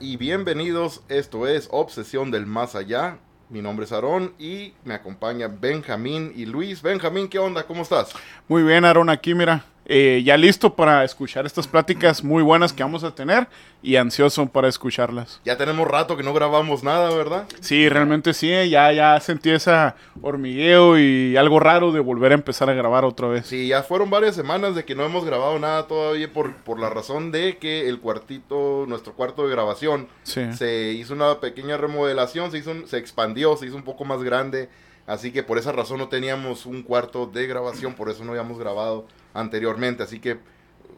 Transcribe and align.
Y 0.00 0.18
bienvenidos. 0.18 1.02
Esto 1.08 1.46
es 1.46 1.68
Obsesión 1.72 2.30
del 2.30 2.44
Más 2.44 2.74
Allá. 2.74 3.16
Mi 3.48 3.62
nombre 3.62 3.86
es 3.86 3.92
Aarón 3.92 4.34
y 4.38 4.74
me 4.84 4.92
acompaña 4.92 5.48
Benjamín 5.48 6.30
y 6.36 6.44
Luis. 6.44 6.82
Benjamín, 6.82 7.26
¿qué 7.26 7.38
onda? 7.38 7.62
¿Cómo 7.62 7.80
estás? 7.80 8.10
Muy 8.48 8.62
bien, 8.64 8.84
Aarón, 8.84 9.08
aquí 9.08 9.32
mira, 9.32 9.64
eh, 9.88 10.22
ya 10.24 10.36
listo 10.36 10.74
para 10.74 11.04
escuchar 11.04 11.46
estas 11.46 11.66
pláticas 11.68 12.24
muy 12.24 12.42
buenas 12.42 12.72
que 12.72 12.82
vamos 12.82 13.04
a 13.04 13.14
tener 13.14 13.46
y 13.82 13.96
ansioso 13.96 14.46
para 14.46 14.66
escucharlas. 14.68 15.40
Ya 15.44 15.56
tenemos 15.56 15.86
rato 15.86 16.16
que 16.16 16.24
no 16.24 16.34
grabamos 16.34 16.82
nada, 16.82 17.14
¿verdad? 17.14 17.46
Sí, 17.60 17.88
realmente 17.88 18.34
sí, 18.34 18.48
ya, 18.68 18.90
ya 18.92 19.18
sentí 19.20 19.50
esa 19.50 19.94
hormigueo 20.22 20.98
y 20.98 21.36
algo 21.36 21.60
raro 21.60 21.92
de 21.92 22.00
volver 22.00 22.32
a 22.32 22.34
empezar 22.34 22.68
a 22.68 22.74
grabar 22.74 23.04
otra 23.04 23.28
vez. 23.28 23.46
Sí, 23.46 23.68
ya 23.68 23.82
fueron 23.84 24.10
varias 24.10 24.34
semanas 24.34 24.74
de 24.74 24.84
que 24.84 24.94
no 24.96 25.04
hemos 25.04 25.24
grabado 25.24 25.58
nada 25.58 25.86
todavía 25.86 26.32
por, 26.32 26.52
por 26.56 26.80
la 26.80 26.90
razón 26.90 27.30
de 27.30 27.58
que 27.58 27.88
el 27.88 28.00
cuartito, 28.00 28.84
nuestro 28.88 29.12
cuarto 29.12 29.44
de 29.46 29.52
grabación, 29.52 30.08
Sí. 30.24 30.52
se 30.54 30.90
hizo 30.92 31.14
una 31.14 31.38
pequeña 31.40 31.76
remodelación, 31.76 32.50
se, 32.50 32.58
hizo 32.58 32.72
un- 32.72 32.88
se 32.88 32.98
expandió, 32.98 33.56
se 33.56 33.66
hizo 33.66 33.76
un 33.76 33.84
poco 33.84 34.04
más 34.04 34.22
grande. 34.22 34.68
Así 35.06 35.30
que 35.32 35.42
por 35.42 35.58
esa 35.58 35.72
razón 35.72 35.98
no 35.98 36.08
teníamos 36.08 36.66
un 36.66 36.82
cuarto 36.82 37.26
de 37.26 37.46
grabación, 37.46 37.94
por 37.94 38.10
eso 38.10 38.24
no 38.24 38.32
habíamos 38.32 38.58
grabado 38.58 39.06
anteriormente. 39.34 40.02
Así 40.02 40.18
que 40.18 40.38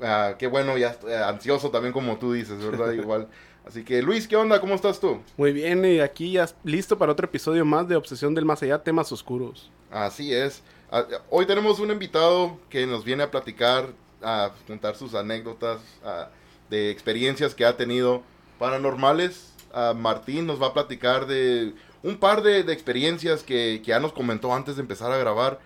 ah, 0.02 0.34
qué 0.38 0.46
bueno, 0.46 0.78
ya 0.78 0.88
estoy 0.90 1.12
ansioso 1.12 1.70
también 1.70 1.92
como 1.92 2.18
tú 2.18 2.32
dices, 2.32 2.58
¿verdad? 2.64 2.92
Igual. 2.92 3.28
Así 3.66 3.84
que 3.84 4.00
Luis, 4.00 4.26
¿qué 4.26 4.36
onda? 4.36 4.60
¿Cómo 4.60 4.74
estás 4.74 4.98
tú? 4.98 5.20
Muy 5.36 5.52
bien, 5.52 5.84
y 5.84 6.00
aquí 6.00 6.32
ya 6.32 6.48
listo 6.64 6.96
para 6.96 7.12
otro 7.12 7.26
episodio 7.26 7.66
más 7.66 7.86
de 7.86 7.96
Obsesión 7.96 8.34
del 8.34 8.46
Más 8.46 8.62
Allá, 8.62 8.82
temas 8.82 9.12
oscuros. 9.12 9.70
Así 9.90 10.32
es. 10.32 10.62
Ah, 10.90 11.04
Hoy 11.28 11.44
tenemos 11.44 11.78
un 11.78 11.90
invitado 11.90 12.58
que 12.70 12.86
nos 12.86 13.04
viene 13.04 13.24
a 13.24 13.30
platicar, 13.30 13.90
a 14.22 14.52
contar 14.66 14.96
sus 14.96 15.14
anécdotas 15.14 15.80
ah, 16.02 16.30
de 16.70 16.90
experiencias 16.90 17.54
que 17.54 17.66
ha 17.66 17.76
tenido 17.76 18.22
paranormales. 18.58 19.54
Martín 19.96 20.46
nos 20.46 20.60
va 20.60 20.68
a 20.68 20.72
platicar 20.72 21.26
de 21.26 21.72
un 22.02 22.18
par 22.18 22.42
de, 22.42 22.62
de 22.62 22.72
experiencias 22.72 23.42
que, 23.42 23.80
que 23.84 23.88
ya 23.90 24.00
nos 24.00 24.12
comentó 24.12 24.54
antes 24.54 24.76
de 24.76 24.82
empezar 24.82 25.12
a 25.12 25.18
grabar. 25.18 25.58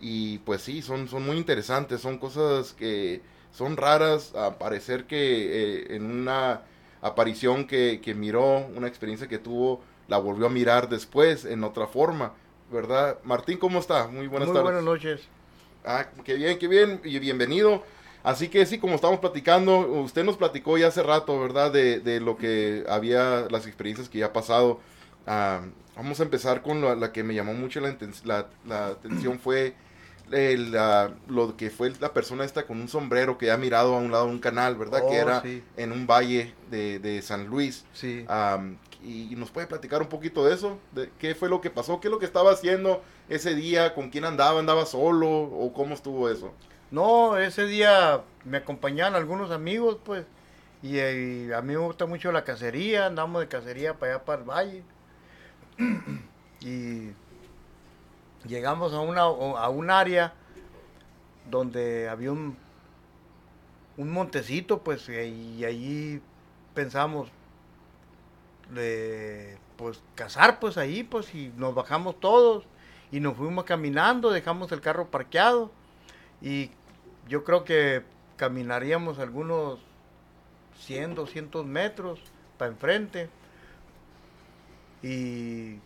Y 0.00 0.38
pues 0.38 0.62
sí, 0.62 0.82
son, 0.82 1.08
son 1.08 1.24
muy 1.26 1.36
interesantes, 1.36 2.00
son 2.00 2.18
cosas 2.18 2.72
que 2.72 3.22
son 3.52 3.76
raras. 3.76 4.34
A 4.34 4.58
parecer 4.58 5.06
que 5.06 5.16
eh, 5.18 5.96
en 5.96 6.10
una 6.10 6.62
aparición 7.02 7.66
que, 7.66 8.00
que 8.02 8.14
miró, 8.14 8.66
una 8.76 8.86
experiencia 8.88 9.28
que 9.28 9.38
tuvo, 9.38 9.80
la 10.08 10.18
volvió 10.18 10.46
a 10.46 10.50
mirar 10.50 10.88
después 10.88 11.44
en 11.44 11.64
otra 11.64 11.86
forma. 11.86 12.32
¿verdad? 12.70 13.18
Martín, 13.24 13.58
¿cómo 13.58 13.78
está? 13.78 14.08
Muy 14.08 14.26
buenas 14.26 14.48
Muy 14.48 14.54
tardes. 14.56 14.64
buenas 14.64 14.84
noches. 14.84 15.22
Ah, 15.84 16.06
qué 16.24 16.34
bien, 16.34 16.58
qué 16.58 16.68
bien, 16.68 17.00
y 17.04 17.18
bienvenido. 17.18 17.82
Así 18.22 18.48
que 18.48 18.66
sí, 18.66 18.78
como 18.78 18.94
estamos 18.94 19.20
platicando, 19.20 19.78
usted 19.80 20.24
nos 20.24 20.36
platicó 20.36 20.76
ya 20.76 20.88
hace 20.88 21.02
rato, 21.02 21.40
¿verdad? 21.40 21.72
De, 21.72 22.00
de 22.00 22.20
lo 22.20 22.36
que 22.36 22.84
había, 22.88 23.46
las 23.50 23.66
experiencias 23.66 24.08
que 24.08 24.18
ya 24.18 24.26
ha 24.26 24.32
pasado. 24.32 24.80
Ah, 25.28 25.60
vamos 25.96 26.20
a 26.20 26.22
empezar 26.24 26.62
con 26.62 26.80
la, 26.80 26.94
la 26.96 27.12
que 27.12 27.22
me 27.22 27.34
llamó 27.34 27.52
mucho 27.54 27.80
la, 27.80 27.96
la, 28.24 28.46
la 28.64 28.86
atención, 28.88 29.38
fue 29.38 29.74
el, 30.30 30.74
ah, 30.76 31.10
lo 31.28 31.56
que 31.56 31.70
fue 31.70 31.92
la 32.00 32.12
persona 32.14 32.44
esta 32.44 32.66
con 32.66 32.80
un 32.80 32.88
sombrero 32.88 33.38
que 33.38 33.50
ha 33.50 33.56
mirado 33.58 33.94
a 33.94 33.98
un 33.98 34.10
lado 34.10 34.26
de 34.26 34.32
un 34.32 34.38
canal, 34.40 34.76
¿verdad? 34.76 35.06
que 35.08 35.20
Oh, 35.20 35.22
era 35.22 35.42
sí. 35.42 35.62
en 35.76 35.92
un 35.92 36.06
valle 36.06 36.54
de, 36.70 36.98
de 36.98 37.22
San 37.22 37.46
Luis. 37.46 37.84
Sí. 37.92 38.26
Y 39.00 39.34
nos 39.36 39.50
puede 39.52 39.66
platicar 39.68 40.02
un 40.02 40.08
poquito 40.08 40.44
de 40.44 40.54
eso, 40.54 40.80
de 40.92 41.10
qué 41.18 41.34
fue 41.34 41.48
lo 41.48 41.60
que 41.60 41.70
pasó, 41.70 42.00
qué 42.00 42.08
es 42.08 42.12
lo 42.12 42.18
que 42.18 42.26
estaba 42.26 42.50
haciendo 42.52 43.02
ese 43.28 43.54
día, 43.54 43.94
con 43.94 44.10
quién 44.10 44.24
andaba, 44.24 44.58
andaba 44.58 44.86
solo 44.86 45.28
o 45.30 45.72
cómo 45.72 45.94
estuvo 45.94 46.28
eso. 46.28 46.52
No, 46.90 47.36
ese 47.38 47.66
día 47.66 48.22
me 48.44 48.58
acompañaban 48.58 49.14
algunos 49.14 49.50
amigos, 49.50 49.98
pues, 50.04 50.26
y, 50.82 50.98
eh, 50.98 51.46
y 51.48 51.52
a 51.52 51.60
mí 51.62 51.74
me 51.74 51.78
gusta 51.78 52.06
mucho 52.06 52.32
la 52.32 52.44
cacería, 52.44 53.06
andamos 53.06 53.40
de 53.40 53.48
cacería 53.48 53.98
para 53.98 54.14
allá, 54.16 54.24
para 54.24 54.42
el 54.42 54.48
valle. 54.48 54.84
Y 56.60 57.10
llegamos 58.46 58.92
a, 58.92 59.00
una, 59.00 59.22
a 59.22 59.68
un 59.68 59.90
área 59.90 60.34
donde 61.50 62.08
había 62.08 62.32
un, 62.32 62.56
un 63.96 64.10
montecito, 64.10 64.82
pues, 64.82 65.08
y, 65.08 65.64
allí 65.64 66.20
pensamos 66.74 67.28
de, 68.72 69.58
pues, 69.76 70.00
cazar, 70.14 70.60
pues, 70.60 70.76
ahí, 70.78 71.02
pues, 71.02 71.34
y 71.34 71.52
nos 71.56 71.74
bajamos 71.74 72.18
todos 72.20 72.64
y 73.10 73.20
nos 73.20 73.36
fuimos 73.36 73.64
caminando, 73.64 74.30
dejamos 74.30 74.70
el 74.72 74.80
carro 74.80 75.10
parqueado 75.10 75.70
y 76.42 76.70
yo 77.28 77.42
creo 77.44 77.64
que 77.64 78.02
caminaríamos 78.36 79.18
algunos 79.18 79.80
100, 80.80 81.14
200 81.14 81.66
metros 81.66 82.20
para 82.56 82.70
enfrente 82.70 83.28
y 85.02 85.78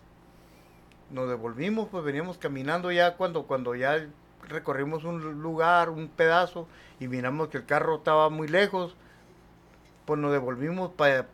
nos 1.11 1.29
devolvimos, 1.29 1.89
pues 1.91 2.05
veníamos 2.05 2.39
caminando 2.39 2.91
ya 2.91 3.17
cuando, 3.17 3.43
cuando 3.45 3.75
ya 3.75 4.07
recorrimos 4.49 5.05
un 5.05 5.43
lugar, 5.43 5.91
un 5.91 6.09
pedazo 6.09 6.67
y 7.01 7.09
miramos 7.09 7.49
que 7.49 7.59
el 7.59 7.67
carro 7.67 7.97
estaba 7.97 8.29
muy 8.31 8.49
lejos, 8.49 8.97
pues 10.07 10.19
nos 10.19 10.33
devolvimos 10.33 10.91
para 10.97 11.27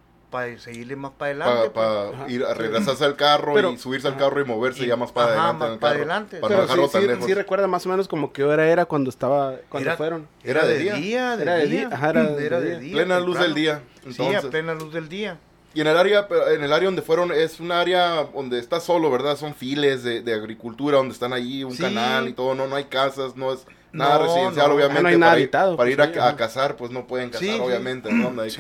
seguirle 0.59 0.95
más 0.95 1.13
para 1.13 1.31
adelante. 1.31 1.71
Para 1.71 2.11
pues. 2.11 2.31
ir 2.33 2.45
a 2.45 2.53
regresarse 2.53 3.03
al 3.05 3.17
carro 3.17 3.55
Pero- 3.55 3.71
y 3.71 3.79
subirse 3.79 4.09
al 4.09 4.17
carro 4.19 4.41
y 4.41 4.45
moverse 4.45 4.85
Y- 4.85 4.89
ya 4.89 4.97
más 4.97 5.11
para 5.11 5.33
ajá, 5.33 5.51
adelante. 5.51 5.65
en 5.65 5.69
más 5.71 5.73
el 5.75 5.79
para 5.79 5.93
carro, 5.93 6.03
adelante. 6.05 6.37
Para 6.41 6.43
no 6.43 6.49
Pero 6.49 6.63
dejarlo 6.63 6.87
sí, 6.87 6.93
tan 6.93 7.01
sí- 7.03 7.09
lejos. 7.09 7.25
sí 7.27 7.35
recuerda 7.35 7.67
más 7.67 7.87
o 7.87 7.89
menos 7.89 8.09
como 8.09 8.33
qué 8.33 8.45
hora 8.45 8.67
era 8.69 8.85
cuando 8.85 9.09
estaba, 9.09 9.55
cuando 9.71 9.89
Era- 9.89 9.97
fueron. 9.97 10.29
Era 10.45 10.67
de 10.67 10.79
día. 10.79 11.37
de 11.37 11.43
Era 11.43 11.55
de 11.55 11.67
día, 11.67 11.89
ajá, 11.93 12.11
era 12.11 12.25
de 12.25 12.47
Era 12.47 12.61
día. 12.61 12.71
de 12.75 12.81
día, 12.81 12.93
Plena 12.95 13.21
luz 13.21 13.39
del 13.39 13.55
día. 13.55 13.83
Sí, 14.03 14.09
Entonces, 14.11 14.45
a 14.45 14.51
plena 14.51 14.75
luz 14.75 14.93
del 14.93 15.09
día. 15.09 15.39
Y 15.79 15.81
en 15.81 15.87
el 15.87 15.97
área, 15.97 16.27
en 16.53 16.65
el 16.65 16.73
área 16.73 16.87
donde 16.87 17.03
fueron, 17.03 17.31
es 17.31 17.61
un 17.61 17.71
área 17.71 18.25
donde 18.25 18.59
está 18.59 18.81
solo, 18.81 19.13
¿verdad? 19.13 19.37
Son 19.37 19.55
files 19.55 20.03
de, 20.03 20.23
de 20.23 20.35
agricultura 20.35 20.97
donde 20.97 21.13
están 21.15 21.33
ahí, 21.33 21.63
un 21.63 21.71
Sí. 21.71 21.83
canal 21.85 22.27
y 22.29 22.33
todo, 22.33 22.57
no, 22.57 22.67
no 22.67 22.75
hay 22.75 22.87
casas, 22.87 23.37
no 23.37 23.53
es 23.53 23.65
nada 23.93 24.19
No, 24.19 24.25
residencial, 24.25 24.69
no. 24.71 24.75
obviamente. 24.75 25.03
No 25.03 25.09
hay 25.09 25.15
para 25.15 25.19
nada 25.21 25.33
ir, 25.35 25.43
habitado, 25.45 25.77
para 25.77 25.87
pues, 25.87 25.93
ir 25.95 26.01
a, 26.03 26.13
sí, 26.13 26.19
a 26.19 26.27
ajá. 26.27 26.37
cazar, 26.37 26.77
pues 26.77 26.91
no 26.91 27.07
pueden 27.07 27.31
cazar, 27.31 27.47
Sí, 27.47 27.55
sí. 27.55 27.61
obviamente, 27.61 28.13
¿no? 28.13 28.31
No 28.33 28.43
hay 28.43 28.51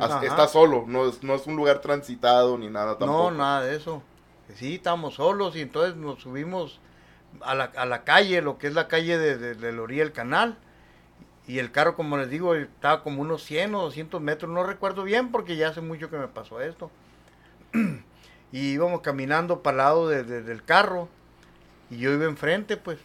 As-. 0.00 0.22
Está 0.24 0.48
solo, 0.48 0.84
no 0.86 1.10
es, 1.10 1.22
no 1.22 1.34
es 1.34 1.46
un 1.46 1.56
lugar 1.56 1.80
transitado 1.82 2.56
ni 2.56 2.70
nada 2.70 2.96
tampoco. 2.96 3.30
No, 3.32 3.36
nada 3.36 3.60
de 3.62 3.76
eso. 3.76 4.02
Sí, 4.54 4.76
estábamos 4.76 5.16
solos 5.16 5.56
y 5.56 5.60
entonces 5.60 5.96
nos 5.96 6.22
subimos 6.22 6.80
a 7.42 7.54
la, 7.54 7.64
a 7.76 7.84
la 7.84 8.04
calle, 8.04 8.40
lo 8.40 8.56
que 8.56 8.68
es 8.68 8.72
la 8.72 8.88
calle 8.88 9.18
de, 9.18 9.36
de, 9.36 9.54
del 9.56 10.12
canal. 10.12 10.56
Y 11.46 11.58
el 11.60 11.70
carro, 11.72 11.94
como 11.96 12.16
les 12.16 12.28
digo, 12.30 12.54
estaba 12.54 13.02
como 13.02 13.22
unos 13.22 13.42
100 13.44 13.74
o 13.74 13.82
200 13.82 14.20
metros, 14.20 14.50
no 14.50 14.64
recuerdo 14.64 15.04
bien 15.04 15.30
porque 15.30 15.56
ya 15.56 15.68
hace 15.68 15.80
mucho 15.80 16.10
que 16.10 16.18
me 16.18 16.28
pasó 16.28 16.60
esto. 16.60 16.90
y 18.52 18.72
íbamos 18.72 19.00
caminando 19.02 19.62
para 19.62 19.72
el 19.74 19.78
lado 19.78 20.08
de- 20.08 20.24
de- 20.24 20.42
del 20.42 20.64
carro 20.64 21.08
y 21.90 21.98
yo 21.98 22.12
iba 22.12 22.26
enfrente, 22.26 22.76
pues. 22.76 22.98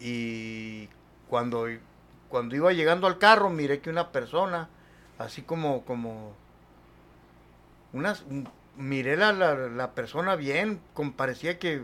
Y 0.00 0.88
cuando, 1.28 1.66
cuando 2.28 2.56
iba 2.56 2.72
llegando 2.72 3.06
al 3.08 3.18
carro, 3.18 3.50
miré 3.50 3.80
que 3.80 3.90
una 3.90 4.12
persona, 4.12 4.68
así 5.18 5.42
como, 5.42 5.84
como 5.84 6.34
unas, 7.92 8.22
un- 8.22 8.48
miré 8.76 9.16
la, 9.16 9.32
la, 9.32 9.54
la 9.54 9.94
persona 9.94 10.36
bien, 10.36 10.80
parecía 11.16 11.58
que 11.58 11.82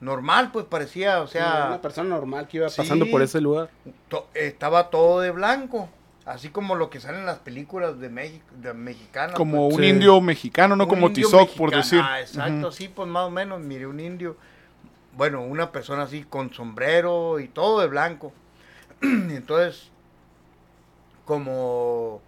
normal, 0.00 0.50
pues 0.52 0.66
parecía, 0.66 1.20
o 1.22 1.26
sea, 1.26 1.66
una 1.68 1.80
persona 1.82 2.08
normal 2.10 2.48
que 2.48 2.58
iba 2.58 2.68
sí. 2.68 2.76
pasando 2.76 3.06
por 3.10 3.22
ese 3.22 3.40
lugar. 3.40 3.70
to- 4.08 4.28
estaba 4.34 4.90
todo 4.90 5.20
de 5.20 5.30
blanco, 5.30 5.88
así 6.24 6.50
como 6.50 6.74
lo 6.74 6.90
que 6.90 7.00
sale 7.00 7.18
en 7.18 7.26
las 7.26 7.38
películas 7.38 7.98
de 7.98 8.08
México, 8.08 8.44
de 8.60 8.74
mexicanas. 8.74 9.36
Como 9.36 9.68
pues. 9.68 9.76
un 9.78 9.82
Sí. 9.84 9.88
indio 9.90 10.20
mexicano, 10.20 10.76
no 10.76 10.84
Un 10.84 10.90
como 10.90 11.12
Tizoc, 11.12 11.50
por 11.56 11.70
decir. 11.74 12.00
Ah, 12.02 12.20
exacto, 12.20 12.70
sí, 12.72 12.88
pues 12.88 13.08
más 13.08 13.24
o 13.26 13.30
menos, 13.30 13.60
miré 13.60 13.86
un 13.86 14.00
indio, 14.00 14.36
bueno, 15.16 15.42
una 15.42 15.72
persona 15.72 16.02
así 16.02 16.24
con 16.24 16.52
sombrero 16.52 17.40
y 17.40 17.48
todo 17.48 17.80
de 17.80 17.86
blanco. 17.86 18.32
entonces, 19.02 19.90
como, 21.24 22.20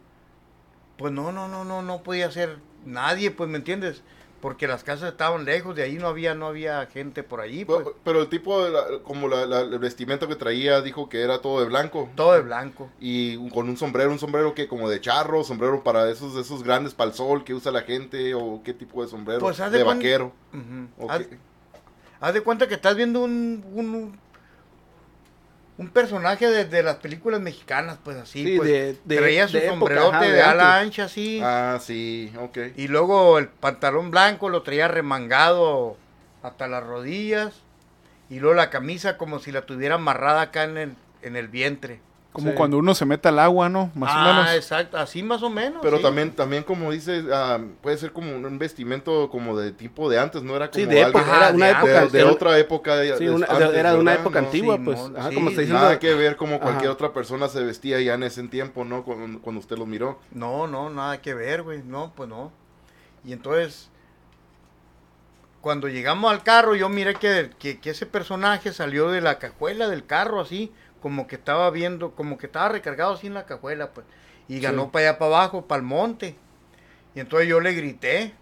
pues 0.97 1.13
no, 1.13 1.33
no, 1.33 1.49
no, 1.49 1.65
no, 1.65 1.83
no 1.83 2.03
podía 2.03 2.31
ser 2.31 2.59
nadie, 2.85 3.31
pues, 3.31 3.49
¿me 3.49 3.59
entiendes? 3.59 4.03
Porque 4.41 4.69
las 4.69 4.85
casas 4.85 5.11
estaban 5.11 5.45
lejos, 5.45 5.75
de 5.75 5.83
ahí 5.83 5.97
no 5.97 6.07
había, 6.07 6.33
no 6.35 6.47
había 6.47 6.87
gente 6.87 7.25
por 7.25 7.41
allí, 7.41 7.65
pues, 7.65 7.81
Pero, 7.81 7.97
pero 8.05 8.21
el 8.23 8.29
tipo, 8.29 8.65
de 8.65 8.71
la- 8.71 8.85
como 9.03 9.27
la, 9.27 9.47
la- 9.47 9.63
el 9.63 9.79
vestimenta 9.81 10.29
que 10.29 10.37
traía, 10.37 10.81
dijo 10.81 11.09
que 11.09 11.23
era 11.23 11.41
todo 11.41 11.59
de 11.61 11.67
blanco. 11.67 12.09
todo 12.15 12.35
de 12.35 12.43
blanco. 12.43 12.89
Y 13.01 13.49
con 13.51 13.69
un 13.69 13.77
sombrero, 13.77 14.11
un 14.13 14.19
sombrero 14.21 14.55
que 14.55 14.69
como 14.69 14.89
de 14.89 15.01
charro, 15.01 15.43
sombrero 15.43 15.83
para 15.83 16.09
esos, 16.09 16.37
esos 16.37 16.63
grandes 16.63 16.95
para 16.95 17.11
el 17.11 17.17
sol 17.17 17.43
que 17.43 17.53
usa 17.53 17.73
la 17.73 17.83
gente, 17.83 18.33
o 18.35 18.61
qué 18.65 18.73
tipo 18.75 19.03
de 19.03 19.09
sombrero. 19.09 19.41
Pues, 19.41 19.59
haz 19.59 19.73
de 19.73 19.79
de 19.79 19.85
vaquero. 19.85 20.33
Ok. 20.99 21.11
Haz, 21.11 21.23
haz 22.21 22.35
de 22.35 22.41
cuenta 22.41 22.69
que 22.69 22.75
estás 22.75 22.95
viendo 22.95 23.21
un, 23.25 23.65
un, 23.75 24.19
un 25.79 25.89
personaje 25.91 26.47
de, 26.49 26.65
de 26.65 26.83
las 26.83 26.97
películas 26.97 27.41
mexicanas, 27.41 27.99
pues 28.03 28.17
así, 28.17 28.45
Sí, 28.45 28.57
pues, 28.59 28.69
de- 28.69 28.97
de- 29.05 29.17
traía 29.17 29.47
su 29.49 29.59
sombrerote 29.61 30.17
ajá, 30.17 30.25
de, 30.25 30.33
de 30.33 30.43
ala 30.43 30.75
antes. 30.75 30.87
ancha 30.87 31.05
así, 31.05 31.41
Ah, 31.43 31.79
sí, 31.81 32.33
ok. 32.39 32.59
y 32.77 32.89
luego 32.89 33.39
el 33.39 33.49
pantalón 33.49 34.11
blanco 34.11 34.49
lo 34.49 34.63
traía 34.63 34.89
remangado 34.89 35.97
hasta 36.43 36.67
las 36.69 36.83
rodillas, 36.85 37.55
y 38.29 38.41
luego 38.41 38.55
la 38.57 38.71
camisa 38.71 39.17
como 39.17 39.39
si 39.39 39.53
la 39.53 39.63
tuviera 39.63 39.95
amarrada 39.95 40.43
acá 40.43 40.65
en 40.65 40.77
el, 40.77 40.95
en 41.23 41.37
el 41.37 41.49
vientre. 41.49 42.01
Como 42.33 42.51
Sí. 42.51 42.57
cuando 42.57 42.79
uno 42.79 42.95
se 42.95 43.05
mete 43.07 43.27
al 43.29 43.39
agua, 43.39 43.69
¿no? 43.71 43.91
Más 43.95 44.11
ah, 44.13 44.21
o 44.31 44.35
menos. 44.35 44.53
exacto, 44.55 44.97
así 44.99 45.23
más 45.23 45.43
o 45.43 45.49
menos. 45.51 45.81
Pero 45.83 45.97
sí. 45.97 46.03
también, 46.03 46.31
también 46.37 46.63
como 46.63 46.93
dices, 46.93 47.25
ah, 47.33 47.59
puede 47.81 47.97
ser 47.97 48.13
como 48.13 48.31
un 48.37 48.59
vestimento 48.59 49.29
como 49.31 49.57
de 49.57 49.73
tipo 49.73 50.09
de 50.11 50.21
antes, 50.21 50.43
no 50.43 50.55
era 50.55 50.71
como 50.71 50.85
Sí, 50.85 50.89
de 50.89 51.03
algo 51.05 51.19
época, 51.19 51.37
era 51.37 51.51
una 51.55 51.67
de- 51.67 51.73
época. 51.73 52.01
de, 52.05 52.09
de 52.11 52.21
era- 52.21 52.31
otra 52.31 52.59
época. 52.59 52.97
de- 52.97 53.17
sí, 53.17 53.25
de 53.25 53.31
una- 53.31 53.47
antes, 53.47 53.75
era 53.75 53.93
de 53.93 53.99
una 53.99 54.11
¿verdad? 54.13 54.21
época 54.27 54.41
No, 54.43 54.47
antigua, 54.47 54.79
pues. 54.85 55.01
Ajá, 55.17 55.31
sí, 55.31 55.35
como 55.35 55.49
está 55.49 55.61
diciendo. 55.63 55.83
Nada 55.83 55.99
que 55.99 56.15
ver 56.15 56.37
como 56.37 56.57
Ajá. 56.57 56.65
cualquier 56.65 56.91
otra 56.91 57.13
persona 57.15 57.49
se 57.49 57.65
vestía 57.65 57.99
ya 58.03 58.15
en 58.15 58.23
ese 58.23 58.43
tiempo, 58.47 58.85
¿no? 58.85 59.05
Cuando, 59.05 59.41
cuando 59.41 59.61
usted 59.61 59.79
lo 59.79 59.87
miró. 59.87 60.21
No, 60.31 60.67
no, 60.69 60.91
nada 60.91 61.21
que 61.23 61.33
ver, 61.35 61.63
güey. 61.63 61.83
No, 61.83 62.13
pues 62.15 62.29
no. 62.29 62.53
Y 63.25 63.33
entonces, 63.33 63.91
cuando 65.61 65.89
llegamos 65.89 66.31
al 66.31 66.43
carro, 66.43 66.75
yo 66.77 66.89
miré 66.89 67.15
que, 67.15 67.51
que, 67.59 67.81
que 67.81 67.91
ese 67.91 68.07
personaje 68.07 68.73
salió 68.73 69.11
de 69.11 69.21
la 69.21 69.39
cajuela 69.39 69.89
del 69.89 70.07
carro, 70.07 70.41
así, 70.41 70.73
como 71.01 71.27
que 71.27 71.37
estaba 71.37 71.71
viendo, 71.71 72.15
como 72.15 72.39
que 72.39 72.47
estaba 72.47 72.69
recargado 72.71 73.15
así 73.15 73.27
en 73.29 73.35
la 73.35 73.47
cajuela, 73.47 73.93
pues. 73.93 74.07
Y 74.49 74.61
ganó 74.61 74.85
Sí. 74.85 74.91
para 74.93 75.11
allá, 75.11 75.19
para 75.19 75.37
abajo, 75.37 75.67
para 75.67 75.81
el 75.81 75.87
monte. 75.87 76.37
Y 77.15 77.21
entonces 77.21 77.49
yo 77.49 77.61
le 77.61 77.73
grité, 77.75 78.35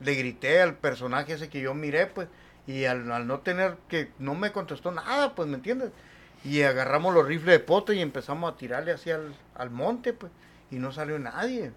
le 0.00 0.14
grité 0.14 0.60
al 0.62 0.76
personaje 0.76 1.34
ese 1.34 1.48
que 1.48 1.60
yo 1.60 1.74
miré, 1.74 2.06
pues. 2.06 2.28
Y 2.66 2.84
al, 2.86 3.10
al 3.12 3.26
no 3.26 3.40
tener 3.40 3.76
que, 3.88 4.10
no 4.18 4.34
me 4.34 4.52
contestó 4.52 4.90
nada, 4.90 5.34
pues, 5.34 5.48
¿me 5.48 5.56
entiendes? 5.56 5.90
Y 6.44 6.62
agarramos 6.62 7.14
los 7.14 7.26
rifles 7.26 7.52
de 7.58 7.60
poto 7.60 7.92
y 7.92 8.00
empezamos 8.00 8.52
a 8.52 8.56
tirarle 8.56 8.92
hacia 8.92 9.16
al, 9.16 9.34
al 9.54 9.70
monte, 9.70 10.12
pues. 10.12 10.32
Y 10.70 10.76
no 10.76 10.92
salió 10.92 11.18
nadie. 11.18 11.72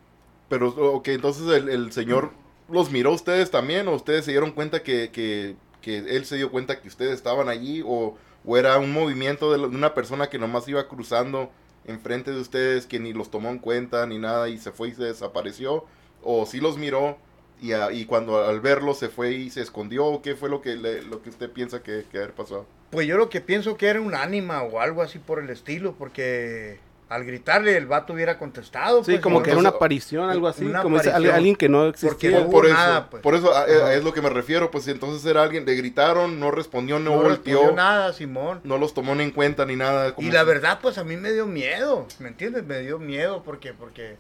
Pero, 0.49 0.69
ok, 0.69 1.07
entonces 1.09 1.47
el, 1.49 1.69
el 1.69 1.91
señor 1.91 2.31
los 2.69 2.89
miró 2.91 3.11
a 3.11 3.13
ustedes 3.15 3.51
también, 3.51 3.87
o 3.87 3.93
ustedes 3.93 4.25
se 4.25 4.31
dieron 4.31 4.51
cuenta 4.51 4.83
que, 4.83 5.11
que, 5.11 5.57
que 5.81 5.97
él 5.99 6.25
se 6.25 6.37
dio 6.37 6.51
cuenta 6.51 6.81
que 6.81 6.87
ustedes 6.87 7.13
estaban 7.13 7.49
allí, 7.49 7.83
o, 7.85 8.17
o 8.47 8.57
era 8.57 8.77
un 8.79 8.91
movimiento 8.93 9.51
de, 9.51 9.63
una 9.63 9.93
persona 9.93 10.29
que 10.29 10.39
nomás 10.39 10.67
iba 10.67 10.87
cruzando 10.87 11.51
enfrente 11.85 12.31
de 12.31 12.39
ustedes, 12.39 12.87
que 12.87 12.99
ni 12.99 13.13
los 13.13 13.29
tomó 13.29 13.49
en 13.49 13.59
cuenta 13.59 14.05
ni 14.07 14.17
nada 14.17 14.49
y 14.49 14.57
se 14.57 14.71
fue 14.71 14.87
y 14.89 14.93
se 14.93 15.03
desapareció, 15.03 15.85
o 16.23 16.45
sí 16.45 16.59
los 16.59 16.77
miró 16.77 17.17
y, 17.61 17.73
a- 17.73 17.91
y 17.91 18.05
cuando 18.05 18.43
al 18.43 18.59
verlo 18.61 18.93
se 18.93 19.09
fue 19.09 19.33
y 19.33 19.49
se 19.49 19.61
escondió, 19.61 20.21
qué 20.23 20.35
fue 20.35 20.49
lo 20.49 20.61
que, 20.61 20.75
le- 20.75 21.01
lo 21.03 21.21
que 21.21 21.29
usted 21.29 21.51
piensa 21.51 21.83
que, 21.83 22.05
que 22.11 22.17
haber 22.17 22.33
pasado. 22.33 22.65
Pues 22.89 23.05
yo 23.05 23.17
lo 23.17 23.29
que 23.29 23.41
pienso 23.41 23.75
que 23.77 23.87
era 23.87 23.99
un 24.01 24.15
ánima 24.15 24.63
o 24.63 24.79
algo 24.79 25.01
así 25.01 25.19
por 25.19 25.39
el 25.39 25.49
estilo, 25.49 25.93
porque 25.97 26.79
al 27.09 27.23
gritarle 27.23 27.77
el 27.77 27.85
vato 27.85 28.11
hubiera 28.13 28.37
contestado. 28.37 29.01
Sí, 29.03 29.11
pues, 29.13 29.21
como 29.21 29.39
¿no? 29.39 29.43
que 29.43 29.51
era 29.51 29.59
una 29.59 29.69
aparición, 29.69 30.29
algo 30.29 30.47
así. 30.47 30.69
Como 30.81 30.97
alguien 30.99 31.55
que 31.55 31.69
no 31.69 31.85
Porque 31.85 32.05
existía. 32.07 32.31
no 32.31 32.37
Por, 32.37 32.45
hubo 32.47 32.51
por 32.51 32.65
eso, 32.65 32.73
nada, 32.75 33.09
pues. 33.09 33.23
por 33.23 33.35
eso 33.35 33.53
a- 33.55 33.59
a- 33.61 33.63
Ajá. 33.63 33.93
es 33.93 34.03
lo 34.03 34.11
que 34.13 34.21
me 34.21 34.29
refiero, 34.29 34.69
pues 34.71 34.87
entonces 34.89 35.25
era 35.25 35.41
alguien, 35.43 35.65
le 35.65 35.73
gritaron, 35.75 36.37
no 36.39 36.51
respondió, 36.51 36.99
no, 36.99 37.11
no 37.15 37.21
volteó, 37.23 37.59
respondió 37.59 37.71
nada, 37.75 38.11
Simón. 38.11 38.59
no 38.65 38.77
los 38.77 38.93
tomó 38.93 39.15
ni 39.15 39.23
en 39.23 39.31
cuenta 39.31 39.65
ni 39.65 39.77
nada. 39.77 40.13
Y 40.17 40.31
la 40.31 40.41
si- 40.41 40.45
verdad, 40.47 40.79
pues 40.81 40.97
a 40.97 41.05
mí 41.05 41.15
me 41.15 41.31
dio 41.31 41.45
miedo, 41.45 42.07
¿me 42.19 42.27
entiendes? 42.27 42.65
Me 42.65 42.79
dio 42.79 42.99
miedo 42.99 43.41
porque, 43.41 43.71
porque, 43.73 44.17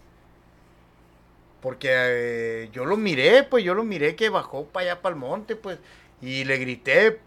porque 1.61 1.89
eh, 1.91 2.69
yo 2.71 2.85
lo 2.85 2.97
miré, 2.97 3.43
pues 3.43 3.63
yo 3.63 3.73
lo 3.73 3.83
miré 3.83 4.15
que 4.15 4.29
bajó 4.29 4.65
para 4.65 4.91
allá 4.91 5.01
para 5.01 5.13
el 5.13 5.19
monte, 5.19 5.55
pues, 5.55 5.79
y 6.21 6.45
le 6.45 6.57
grité, 6.57 7.19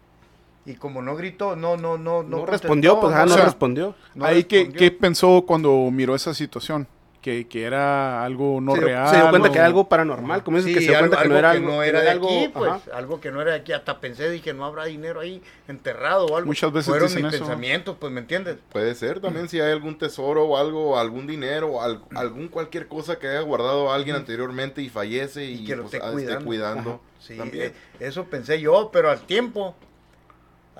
y 0.65 0.75
como 0.75 1.01
no 1.01 1.15
gritó, 1.15 1.55
no, 1.55 1.75
no, 1.77 1.97
no, 1.97 2.23
no, 2.23 2.45
respondió, 2.45 2.99
pues, 2.99 3.15
ah, 3.15 3.23
o 3.23 3.25
no 3.25 3.37
respondió. 3.37 3.95
no 4.15 4.25
Ahí, 4.25 4.43
¿qué, 4.43 4.57
respondió. 4.57 4.79
qué 4.79 4.91
pensó 4.91 5.43
cuando 5.47 5.89
miró 5.91 6.15
esa 6.15 6.33
situación? 6.33 6.87
Que, 7.21 7.47
que 7.47 7.65
era 7.65 8.23
algo 8.25 8.59
no 8.61 8.73
se, 8.73 8.81
real. 8.81 9.07
se 9.09 9.15
dio 9.17 9.29
cuenta 9.29 9.49
o- 9.49 9.51
que 9.51 9.57
era 9.59 9.67
algo 9.67 9.87
paranormal. 9.87 10.43
Como 10.43 10.57
dices 10.57 10.69
Sí, 10.71 10.79
que 10.79 10.85
se 10.85 10.89
dio 10.89 10.97
cuenta 10.97 11.21
que 11.21 11.29
no 11.29 11.37
era 11.37 11.51
algo. 11.51 11.71
no 11.71 11.81
que 11.81 11.87
era 11.87 12.01
de 12.01 12.09
algo- 12.09 12.27
aquí, 12.27 12.47
pues, 12.51 12.71
ajá. 12.71 12.81
algo 12.95 13.21
que 13.21 13.31
no 13.31 13.39
era 13.43 13.51
de 13.51 13.57
aquí, 13.57 13.73
hasta 13.73 13.99
pensé, 13.99 14.27
dije, 14.31 14.55
no 14.55 14.65
habrá 14.65 14.85
dinero 14.85 15.19
ahí 15.19 15.39
enterrado 15.67 16.25
o 16.25 16.35
algo. 16.37 16.47
Muchas 16.47 16.71
veces 16.73 16.89
Fueron 16.89 17.09
dicen 17.09 17.23
mis 17.25 17.35
eso. 17.35 17.43
pensamientos, 17.43 17.95
pues, 17.99 18.11
¿me 18.11 18.21
entiendes? 18.21 18.57
Puede 18.71 18.95
ser 18.95 19.19
también 19.19 19.49
si 19.49 19.59
hay 19.59 19.71
algún 19.71 19.99
tesoro 19.99 20.45
o 20.45 20.57
algo, 20.57 20.97
algún 20.97 21.27
dinero, 21.27 21.67
o 21.73 21.81
al- 21.83 22.01
algún 22.15 22.47
cualquier 22.47 22.87
cosa 22.87 23.19
que 23.19 23.27
haya 23.27 23.41
guardado 23.41 23.93
alguien 23.93 24.15
anteriormente 24.15 24.81
y 24.81 24.89
fallece 24.89 25.45
y, 25.45 25.61
Y 25.61 25.65
que 25.65 25.75
lo 25.75 25.83
pues, 25.83 25.93
esté 25.93 26.03
ah, 26.07 26.11
cuidando. 26.11 26.45
cuidando. 26.45 27.01
Sí, 27.19 27.37
también. 27.37 27.65
eh, 27.67 27.73
eso 27.99 28.23
pensé 28.25 28.59
yo, 28.59 28.89
pero 28.91 29.11
al 29.11 29.21
tiempo, 29.27 29.75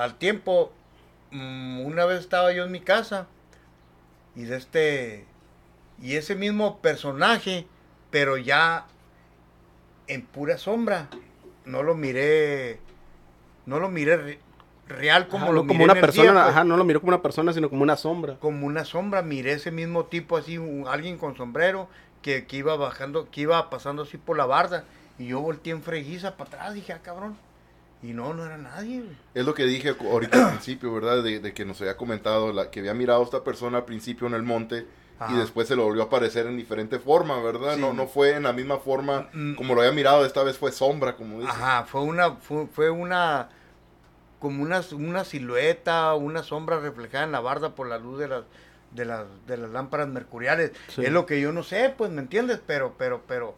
al 0.02 0.16
tiempo, 0.16 0.72
mm, 1.32 1.82
una 1.82 2.06
vez 2.06 2.20
estaba 2.20 2.52
yo 2.54 2.66
en 2.66 2.72
mi 2.72 2.80
casa 2.82 3.28
y 4.36 4.44
de 4.44 4.58
este, 4.58 5.26
y 6.02 6.16
ese 6.16 6.36
mismo 6.36 6.80
personaje, 6.80 7.66
pero 8.10 8.38
ya 8.38 8.86
en 10.08 10.26
pura 10.26 10.58
sombra, 10.58 11.08
no 11.66 11.84
lo 11.84 11.96
miré, 11.96 12.80
no 13.66 13.80
lo 13.80 13.90
miré 13.90 14.18
re- 14.18 14.40
real 14.88 15.28
como 15.28 15.46
Ajá, 15.46 15.54
lo 15.54 15.62
no 15.62 15.64
miré 15.64 15.78
como 15.78 15.84
una 15.86 15.96
persona, 16.02 16.32
día, 16.32 16.42
pues. 16.44 16.56
ajá, 16.56 16.64
no 16.64 16.78
lo 16.78 16.84
miró 16.84 17.00
como 17.00 17.10
una 17.12 17.22
persona, 17.22 17.54
sino 17.54 17.70
como 17.70 17.84
una 17.84 17.96
sombra. 17.96 18.38
como 18.40 18.66
una 18.68 18.84
sombra, 18.86 19.22
miré 19.22 19.54
ese 19.54 19.72
mismo 19.72 20.06
tipo 20.06 20.36
así, 20.38 20.58
un- 20.58 20.86
alguien 20.88 21.18
con 21.18 21.36
sombrero 21.38 21.88
que, 22.22 22.46
que 22.46 22.58
iba 22.58 22.76
bajando, 22.76 23.30
que 23.32 23.42
iba 23.42 23.70
pasando 23.70 24.04
así 24.04 24.18
por 24.18 24.38
la 24.38 24.46
barda 24.46 24.84
y 25.18 25.28
yo 25.28 25.40
volteé 25.40 25.74
en 25.74 25.82
freguiza 25.84 26.36
para 26.38 26.50
atrás, 26.50 26.74
dije, 26.74 26.94
ah, 26.94 27.00
cabrón. 27.04 27.38
Y 28.04 28.14
no, 28.14 28.34
no 28.34 28.46
era 28.46 28.58
nadie, 28.58 29.02
güey. 29.02 29.16
Es 29.36 29.46
lo 29.46 29.54
que 29.54 29.66
dije 29.66 29.96
ahorita 30.00 30.46
al 30.46 30.52
principio, 30.54 30.94
¿verdad? 30.94 31.22
De, 31.24 31.40
de 31.40 31.54
que 31.54 31.66
nos 31.66 31.80
había 31.82 31.98
comentado 31.98 32.52
la, 32.52 32.72
que 32.72 32.80
había 32.80 32.94
mirado 32.96 33.22
a 33.22 33.26
esta 33.26 33.44
persona 33.44 33.80
al 33.80 33.86
principio 33.86 34.28
en 34.28 34.34
el 34.34 34.44
monte 34.44 34.88
y 35.30 35.36
después 35.36 35.68
se 35.68 35.76
lo 35.76 35.84
volvió 35.84 36.02
a 36.02 36.06
aparecer 36.06 36.48
en 36.48 36.58
diferente 36.58 36.98
forma, 36.98 37.40
¿verdad? 37.44 37.76
Sí. 37.76 37.80
No, 37.82 37.94
no 37.94 38.08
fue 38.08 38.32
en 38.36 38.42
la 38.44 38.54
misma 38.54 38.80
forma 38.80 39.30
Mm. 39.34 39.54
como 39.54 39.76
lo 39.76 39.82
había 39.82 39.94
mirado, 39.94 40.26
esta 40.26 40.42
vez 40.42 40.58
fue 40.58 40.72
sombra, 40.72 41.16
como 41.16 41.40
dice. 41.40 41.52
Ajá, 41.52 41.84
fue 41.86 42.02
una, 42.02 42.32
fue, 42.38 42.66
fue 42.66 42.90
una, 42.90 43.50
como 44.40 44.64
una, 44.64 44.82
una 44.94 45.24
silueta, 45.24 46.16
una 46.16 46.42
sombra 46.42 46.80
reflejada 46.80 47.24
en 47.26 47.32
la 47.32 47.40
barda 47.40 47.76
por 47.76 47.88
la 47.88 48.00
luz 48.00 48.18
de 48.18 48.30
las, 48.30 48.46
de 48.96 49.06
las, 49.06 49.26
de 49.46 49.58
las 49.58 49.70
lámparas 49.70 50.08
mercuriales. 50.08 50.72
Sí. 50.88 51.06
Es 51.06 51.12
lo 51.12 51.28
que 51.28 51.40
yo 51.40 51.52
no 51.52 51.62
sé, 51.62 51.94
pues, 51.96 52.10
¿me 52.10 52.22
entiendes? 52.22 52.60
Pero, 52.66 52.96
pero, 52.98 53.22
pero, 53.28 53.56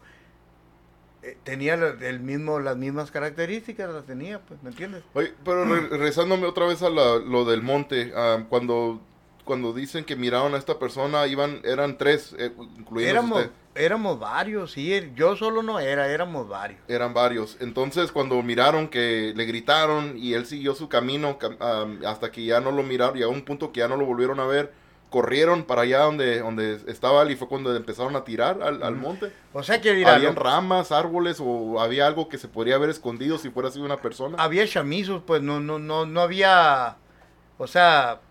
eh, 1.23 1.37
tenía 1.43 1.73
el 1.75 2.19
mismo, 2.19 2.59
las 2.59 2.77
mismas 2.77 3.11
características, 3.11 3.93
las 3.93 4.05
tenía, 4.05 4.39
pues, 4.41 4.61
¿me 4.63 4.69
entiendes? 4.69 5.03
Oye, 5.13 5.33
pero 5.45 5.65
re- 5.65 5.87
regresándome 5.89 6.45
otra 6.47 6.65
vez 6.67 6.81
a 6.83 6.89
la- 6.89 7.15
lo 7.17 7.45
del 7.45 7.61
monte, 7.61 8.11
ah, 8.15 8.43
cuando, 8.49 9.01
cuando 9.45 9.73
dicen 9.73 10.05
que 10.05 10.15
miraron 10.15 10.53
a 10.53 10.57
esta 10.57 10.79
persona, 10.79 11.25
iban, 11.27 11.59
eran 11.63 11.97
tres, 11.97 12.35
eh, 12.37 12.51
incluyendo 12.77 13.11
Éramos, 13.19 13.39
usted. 13.41 13.51
éramos 13.75 14.19
varios, 14.19 14.71
sí, 14.71 15.11
yo 15.15 15.35
solo 15.35 15.63
no 15.63 15.79
era, 15.79 16.07
éramos 16.07 16.47
varios. 16.47 16.79
Eran 16.87 17.13
varios. 17.13 17.57
Entonces, 17.59 18.11
cuando 18.11 18.41
miraron 18.41 18.87
que 18.87 19.33
le 19.35 19.45
gritaron 19.45 20.17
y 20.17 20.33
él 20.33 20.45
siguió 20.45 20.75
su 20.75 20.87
camino 20.89 21.39
cam- 21.39 21.57
am, 21.59 21.99
hasta 22.05 22.31
que 22.31 22.45
ya 22.45 22.59
no 22.61 22.71
lo 22.71 22.83
miraron, 22.83 23.17
llegó 23.17 23.31
a 23.31 23.33
un 23.33 23.43
punto 23.43 23.71
que 23.71 23.79
ya 23.81 23.87
no 23.87 23.97
lo 23.97 24.05
volvieron 24.05 24.39
a 24.39 24.45
ver, 24.45 24.71
corrieron 25.13 25.63
para 25.65 25.83
allá 25.83 25.99
donde, 25.99 26.39
donde 26.39 26.81
estaba 26.87 27.21
él 27.21 27.29
y 27.29 27.35
fue 27.35 27.47
cuando 27.47 27.75
empezaron 27.75 28.15
a 28.15 28.23
tirar 28.23 28.63
al, 28.63 28.81
al 28.81 28.95
monte. 28.95 29.31
O 29.53 29.61
sea 29.61 29.79
que, 29.79 29.93
mira, 29.93 30.15
¿Habían 30.15 30.33
lo- 30.33 30.41
ramas, 30.41 30.91
árboles 30.91 31.37
o 31.39 31.79
había 31.79 32.07
algo 32.07 32.29
que 32.29 32.39
se 32.39 32.47
podría 32.47 32.75
haber 32.77 32.89
escondido 32.89 33.37
si 33.37 33.51
fuera 33.51 33.69
sido 33.69 33.85
una 33.85 34.01
persona? 34.01 34.37
había 34.39 34.67
chamizos, 34.67 35.21
pues 35.23 35.43
no, 35.43 35.59
no, 35.59 35.77
no, 35.77 36.07
no 36.07 36.19
había, 36.21 36.97
o 37.59 37.67
sea, 37.67 38.21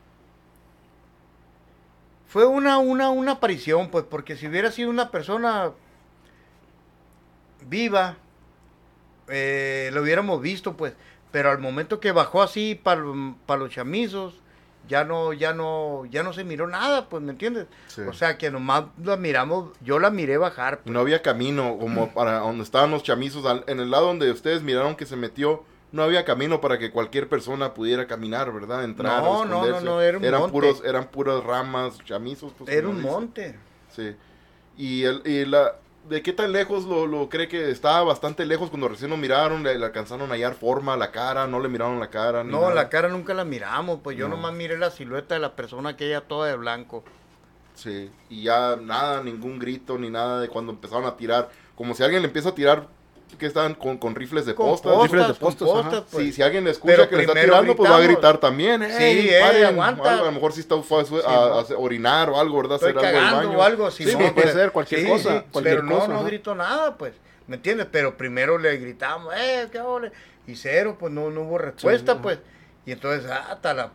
fue 2.26 2.46
una, 2.46 2.78
una, 2.78 3.10
una 3.10 3.32
aparición, 3.32 3.90
pues, 3.90 4.04
porque 4.08 4.36
si 4.36 4.48
hubiera 4.48 4.72
sido 4.72 4.90
una 4.90 5.10
persona 5.10 5.70
viva, 7.68 8.16
eh, 9.28 9.90
lo 9.92 10.02
hubiéramos 10.02 10.40
visto, 10.42 10.76
pues, 10.76 10.94
pero 11.30 11.50
al 11.50 11.58
momento 11.58 12.00
que 12.00 12.12
bajó 12.12 12.42
así 12.42 12.74
para 12.74 13.00
los 13.02 13.70
chamizos, 13.70 14.41
ya 14.88 15.04
no, 15.04 15.32
ya 15.32 15.52
no, 15.54 16.04
ya 16.06 16.22
no 16.22 16.32
se 16.32 16.44
miró 16.44 16.66
nada, 16.66 17.08
pues, 17.08 17.22
¿me 17.22 17.32
entiendes? 17.32 17.66
Sí. 17.86 18.02
O 18.02 18.12
sea 18.12 18.36
que 18.38 18.50
nomás 18.50 18.84
la 19.02 19.16
miramos, 19.16 19.70
yo 19.80 19.98
la 19.98 20.10
miré 20.10 20.36
bajar, 20.38 20.80
pues. 20.80 20.92
No 20.92 21.00
había 21.00 21.22
camino 21.22 21.76
como 21.78 22.12
para 22.12 22.38
donde 22.40 22.64
estaban 22.64 22.90
los 22.90 23.02
chamizos. 23.02 23.46
al- 23.46 23.64
En 23.66 23.80
el 23.80 23.90
lado 23.90 24.06
donde 24.06 24.30
ustedes 24.30 24.62
miraron 24.62 24.96
que 24.96 25.06
se 25.06 25.16
metió, 25.16 25.64
no 25.92 26.02
había 26.02 26.24
camino 26.24 26.60
para 26.60 26.78
que 26.78 26.90
cualquier 26.90 27.28
persona 27.28 27.74
pudiera 27.74 28.06
caminar, 28.06 28.52
¿verdad? 28.52 28.82
Entrar. 28.84 29.22
No, 29.22 29.44
no, 29.44 29.66
no, 29.66 29.80
no, 29.82 30.00
era 30.00 30.16
un 30.18 30.24
eran 30.24 30.40
monte. 30.40 30.52
puros, 30.52 30.82
eran 30.84 31.08
puras 31.08 31.44
ramas, 31.44 31.98
chamizos. 32.04 32.52
pues, 32.56 32.70
Era 32.70 32.88
un 32.88 33.02
monte. 33.02 33.58
Sí. 33.94 34.16
Y, 34.78 35.04
el, 35.04 35.20
y 35.26 35.44
la, 35.44 35.76
¿de 36.08 36.22
qué 36.22 36.32
tan 36.32 36.52
lejos 36.52 36.84
lo, 36.84 37.06
lo 37.06 37.28
cree 37.28 37.48
que 37.48 37.70
estaba 37.70 38.02
bastante 38.02 38.44
lejos 38.46 38.70
cuando 38.70 38.88
recién 38.88 39.10
lo 39.10 39.16
miraron? 39.16 39.62
Le, 39.62 39.78
le 39.78 39.84
alcanzaron 39.86 40.30
a 40.30 40.34
hallar 40.34 40.54
forma, 40.54 40.96
la 40.96 41.10
cara, 41.10 41.46
no 41.46 41.60
le 41.60 41.68
miraron 41.68 42.00
la 42.00 42.10
cara. 42.10 42.42
ni 42.44 42.50
No, 42.50 42.62
nada? 42.62 42.74
la 42.74 42.88
cara 42.88 43.08
nunca 43.08 43.34
la 43.34 43.44
miramos, 43.44 44.00
pues 44.02 44.16
yo 44.16 44.28
No. 44.28 44.36
nomás 44.36 44.52
miré 44.54 44.78
la 44.78 44.90
silueta 44.90 45.34
de 45.34 45.40
la 45.40 45.54
persona 45.56 45.90
aquella 45.90 46.22
toda 46.22 46.48
de 46.48 46.56
blanco. 46.56 47.04
Sí. 47.74 48.10
Y 48.28 48.42
ya 48.44 48.76
nada, 48.80 49.22
ningún 49.22 49.58
grito 49.58 49.96
ni 49.98 50.10
nada 50.10 50.40
de 50.40 50.48
cuando 50.48 50.72
empezaron 50.72 51.06
a 51.06 51.16
tirar. 51.16 51.50
Como 51.74 51.94
si 51.94 52.02
alguien 52.02 52.22
le 52.22 52.28
empieza 52.28 52.50
a 52.50 52.54
tirar, 52.54 52.86
que 53.38 53.46
estaban 53.46 53.74
con, 53.74 53.98
con 53.98 54.14
rifles 54.14 54.46
de 54.46 54.54
Con 54.54 54.66
postas. 54.68 54.92
postas, 54.92 55.10
rifles 55.12 55.28
de 55.28 55.34
postas, 55.34 55.68
postas, 55.68 56.04
pues. 56.10 56.24
Sí, 56.26 56.32
si 56.32 56.42
alguien 56.42 56.64
le 56.64 56.70
escucha 56.70 56.94
Pero 56.96 57.08
que 57.08 57.16
le 57.16 57.22
está 57.22 57.34
tirando, 57.40 57.74
pues 57.76 57.90
va 57.90 57.96
a 57.96 58.00
gritar 58.00 58.38
también. 58.38 58.82
Sí, 58.82 59.02
"Ey, 59.02 59.28
eh, 59.30 59.40
paren", 59.40 59.64
aguanta. 59.66 60.02
o 60.02 60.06
algo, 60.06 60.22
a 60.22 60.26
lo 60.26 60.32
mejor 60.32 60.52
si 60.52 60.60
está 60.60 60.80
fue 60.82 61.02
a, 61.02 61.04
su- 61.04 61.18
Sí, 61.18 61.24
a- 61.26 61.76
orinar 61.78 62.30
o 62.30 62.38
algo, 62.38 62.56
¿verdad? 62.58 62.76
Estoy 62.82 62.90
Hacer 63.04 63.16
algo 63.16 63.36
baño. 63.48 63.58
o 63.58 63.62
algo 63.62 63.86
así. 63.86 64.04
Sí, 64.04 64.16
¿no? 64.18 64.34
puede 64.34 64.52
ser 64.52 64.72
cualquier 64.72 65.06
cosa, 65.08 65.44
cualquier 65.50 65.76
pero 65.76 65.86
no, 65.88 65.98
cosa, 65.98 66.08
no 66.12 66.24
grito 66.24 66.54
nada, 66.54 66.96
pues. 66.96 67.14
¿Me 67.46 67.56
entiendes? 67.56 67.86
Pero 67.90 68.16
primero 68.16 68.56
le 68.58 68.76
gritamos, 68.76 69.34
eh, 69.36 69.68
qué 69.72 69.80
ole. 69.80 70.12
Y 70.46 70.54
cero, 70.56 70.96
pues 70.98 71.12
no, 71.12 71.30
no 71.30 71.42
hubo 71.42 71.58
respuesta, 71.58 72.20
pues. 72.22 72.38
Y 72.86 72.92
entonces, 72.92 73.30
ah, 73.30 73.46
hasta 73.50 73.74
la 73.74 73.90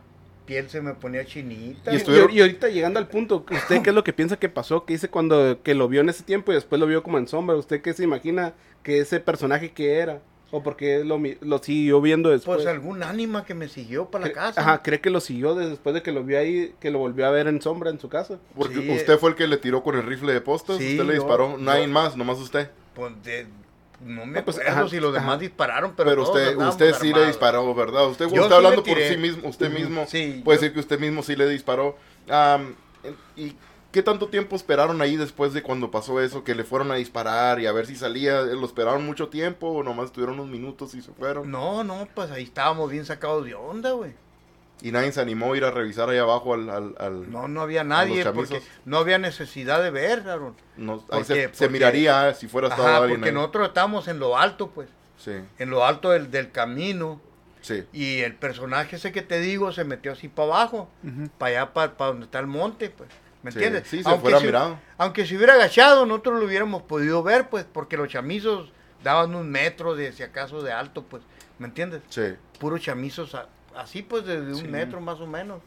piel 0.46 0.70
se 0.70 0.80
me 0.80 0.94
ponía 0.94 1.26
chinita. 1.26 1.90
Y 1.90 1.94
Y, 1.94 1.96
estuvieron- 1.98 2.30
y 2.30 2.40
ahorita 2.40 2.68
llegando 2.68 2.98
al 2.98 3.06
punto, 3.06 3.44
¿usted 3.50 3.82
qué 3.82 3.90
es 3.90 3.94
lo 3.94 4.02
que 4.02 4.14
piensa 4.14 4.38
que 4.38 4.48
pasó? 4.48 4.86
¿Qué 4.86 4.94
dice 4.94 5.10
cuando 5.10 5.62
que 5.62 5.74
lo 5.74 5.88
vio 5.88 6.00
en 6.00 6.08
ese 6.08 6.22
tiempo 6.22 6.52
y 6.52 6.54
después 6.54 6.80
lo 6.80 6.86
vio 6.86 7.02
como 7.02 7.18
en 7.18 7.28
sombra? 7.28 7.54
¿Usted 7.56 7.82
qué 7.82 7.92
se 7.92 8.04
imagina 8.04 8.54
que 8.82 9.00
ese 9.00 9.20
personaje 9.20 9.72
que 9.72 9.94
era? 9.98 10.20
¿O 10.50 10.62
porque 10.62 11.04
lo, 11.04 11.20
lo 11.42 11.58
siguió 11.58 12.00
viendo 12.00 12.30
después? 12.30 12.56
Pues 12.56 12.66
algún 12.68 13.02
ánima 13.02 13.44
que 13.44 13.52
me 13.52 13.68
siguió 13.68 14.06
para 14.10 14.28
la 14.28 14.32
casa. 14.32 14.60
Ajá, 14.62 14.82
¿cree 14.82 14.98
que 15.00 15.10
lo 15.10 15.20
siguió 15.20 15.54
de- 15.54 15.68
después 15.68 15.94
de 15.94 16.02
que 16.02 16.10
lo 16.10 16.24
vio 16.24 16.38
ahí, 16.38 16.72
que 16.80 16.90
lo 16.90 16.98
volvió 16.98 17.26
a 17.26 17.30
ver 17.30 17.48
en 17.48 17.60
sombra 17.60 17.90
en 17.90 18.00
su 18.00 18.08
casa? 18.08 18.38
Porque 18.56 18.76
Sí. 18.80 18.90
usted 18.90 19.18
fue 19.18 19.28
el 19.30 19.36
que 19.36 19.46
le 19.46 19.58
tiró 19.58 19.82
con 19.82 19.94
el 19.96 20.04
rifle 20.04 20.32
de 20.32 20.40
postas, 20.40 20.78
Sí, 20.78 20.92
usted 20.92 21.04
le 21.04 21.14
disparó, 21.14 21.50
yo- 21.52 21.58
nadie 21.58 21.86
más, 21.86 22.16
nomás 22.16 22.38
usted. 22.38 22.70
Pues 22.94 23.12
de- 23.24 23.46
no 24.00 24.24
me 24.24 24.40
pues, 24.42 24.56
acuerdo 24.58 24.78
ajá, 24.80 24.88
si 24.88 25.00
los 25.00 25.12
demás 25.12 25.28
ajá. 25.30 25.38
dispararon, 25.38 25.92
pero, 25.94 26.22
usted, 26.22 26.56
usted 26.56 26.94
sí 26.94 27.12
le 27.12 27.26
disparó, 27.26 27.74
¿verdad? 27.74 28.08
Usted 28.08 28.26
Yo 28.28 28.36
está 28.44 28.48
sí 28.48 28.54
hablando 28.54 28.82
por 28.82 28.98
sí 28.98 29.16
mismo, 29.18 29.48
usted 29.50 29.70
mismo. 29.70 30.06
Sí, 30.06 30.40
puede 30.42 30.56
yo- 30.56 30.60
decir 30.62 30.72
que 30.72 30.80
usted 30.80 30.98
mismo 30.98 31.22
sí 31.22 31.36
le 31.36 31.46
disparó. 31.46 31.94
Am, 32.30 32.74
¿Y 33.36 33.54
qué 33.92 34.02
tanto 34.02 34.28
tiempo 34.28 34.56
esperaron 34.56 35.00
ahí 35.02 35.16
después 35.16 35.52
de 35.52 35.62
cuando 35.62 35.90
pasó 35.90 36.20
eso? 36.20 36.44
Que 36.44 36.54
le 36.54 36.64
fueron 36.64 36.90
a 36.90 36.94
disparar 36.96 37.60
y 37.60 37.66
a 37.66 37.72
ver 37.72 37.86
si 37.86 37.96
salía. 37.96 38.42
¿Lo 38.42 38.66
esperaron 38.66 39.04
mucho 39.04 39.28
tiempo 39.28 39.68
o 39.68 39.82
nomás 39.82 40.06
estuvieron 40.06 40.38
unos 40.38 40.48
minutos 40.50 40.94
y 40.94 41.02
se 41.02 41.12
fueron? 41.12 41.50
No, 41.50 41.84
no, 41.84 42.08
pues 42.14 42.30
ahí 42.30 42.44
estábamos 42.44 42.90
bien 42.90 43.04
sacados 43.04 43.44
de 43.44 43.54
onda, 43.54 43.92
güey. 43.92 44.12
Y 44.80 44.92
nadie 44.92 45.10
se 45.10 45.20
animó 45.20 45.52
a 45.52 45.56
ir 45.56 45.64
a 45.64 45.72
revisar 45.72 46.08
ahí 46.08 46.18
abajo 46.18 46.54
al... 46.54 46.70
al, 46.70 46.94
al- 47.00 47.32
No, 47.32 47.48
no 47.48 47.62
había 47.62 47.82
nadie 47.82 48.24
porque 48.26 48.62
no 48.84 48.98
había 48.98 49.18
necesidad 49.18 49.82
de 49.82 49.90
ver, 49.90 50.28
Aaron. 50.28 50.54
no- 50.76 51.04
ahí 51.10 51.24
se, 51.24 51.34
porque- 51.48 51.56
se 51.56 51.68
miraría 51.68 52.32
si 52.34 52.46
fuera 52.46 52.68
estado 52.68 52.86
Ajá, 52.86 52.96
alguien 52.98 53.18
porque 53.18 53.30
ahí. 53.30 53.34
nosotros 53.34 53.66
estábamos 53.68 54.06
en 54.06 54.20
lo 54.20 54.38
alto, 54.38 54.68
pues. 54.70 54.88
Sí, 55.16 55.32
En 55.58 55.70
lo 55.70 55.84
alto 55.84 56.10
del, 56.10 56.30
del 56.30 56.52
camino. 56.52 57.20
sí. 57.60 57.82
Y 57.92 58.20
el 58.20 58.36
personaje 58.36 58.94
ese 58.94 59.10
que 59.10 59.22
te 59.22 59.40
digo 59.40 59.72
se 59.72 59.82
metió 59.82 60.12
así 60.12 60.28
para 60.28 60.46
abajo. 60.46 60.88
Para 61.38 61.62
allá, 61.62 61.72
para, 61.74 61.92
donde 61.96 62.26
está 62.26 62.38
el 62.38 62.46
monte, 62.46 62.88
pues. 62.90 63.08
¿Me 63.42 63.52
Sí, 63.52 63.58
entiendes? 63.58 63.88
sí, 63.88 64.02
se 64.02 64.18
fuera 64.18 64.40
mirado. 64.40 64.78
Aunque 64.98 65.24
se 65.26 65.36
hubiera 65.36 65.54
agachado, 65.54 66.04
nosotros 66.06 66.40
lo 66.40 66.46
hubiéramos 66.46 66.82
podido 66.82 67.22
ver, 67.22 67.48
pues. 67.48 67.64
Porque 67.72 67.96
los 67.96 68.08
chamizos 68.08 68.70
daban 69.04 69.34
un 69.34 69.48
metro 69.48 69.94
de, 69.94 70.12
si 70.12 70.22
acaso, 70.22 70.60
de 70.62 70.72
alto, 70.72 71.02
pues. 71.02 71.22
¿Me 71.58 71.66
entiendes? 71.68 72.02
Sí. 72.08 72.22
Puros 72.58 72.80
chamizos 72.80 73.34
a- 73.34 73.46
así, 73.76 74.02
pues, 74.02 74.24
de, 74.26 74.40
de 74.40 74.52
un 74.54 74.60
Sí. 74.60 74.68
metro 74.68 75.00
más 75.00 75.20
o 75.20 75.26
menos. 75.26 75.60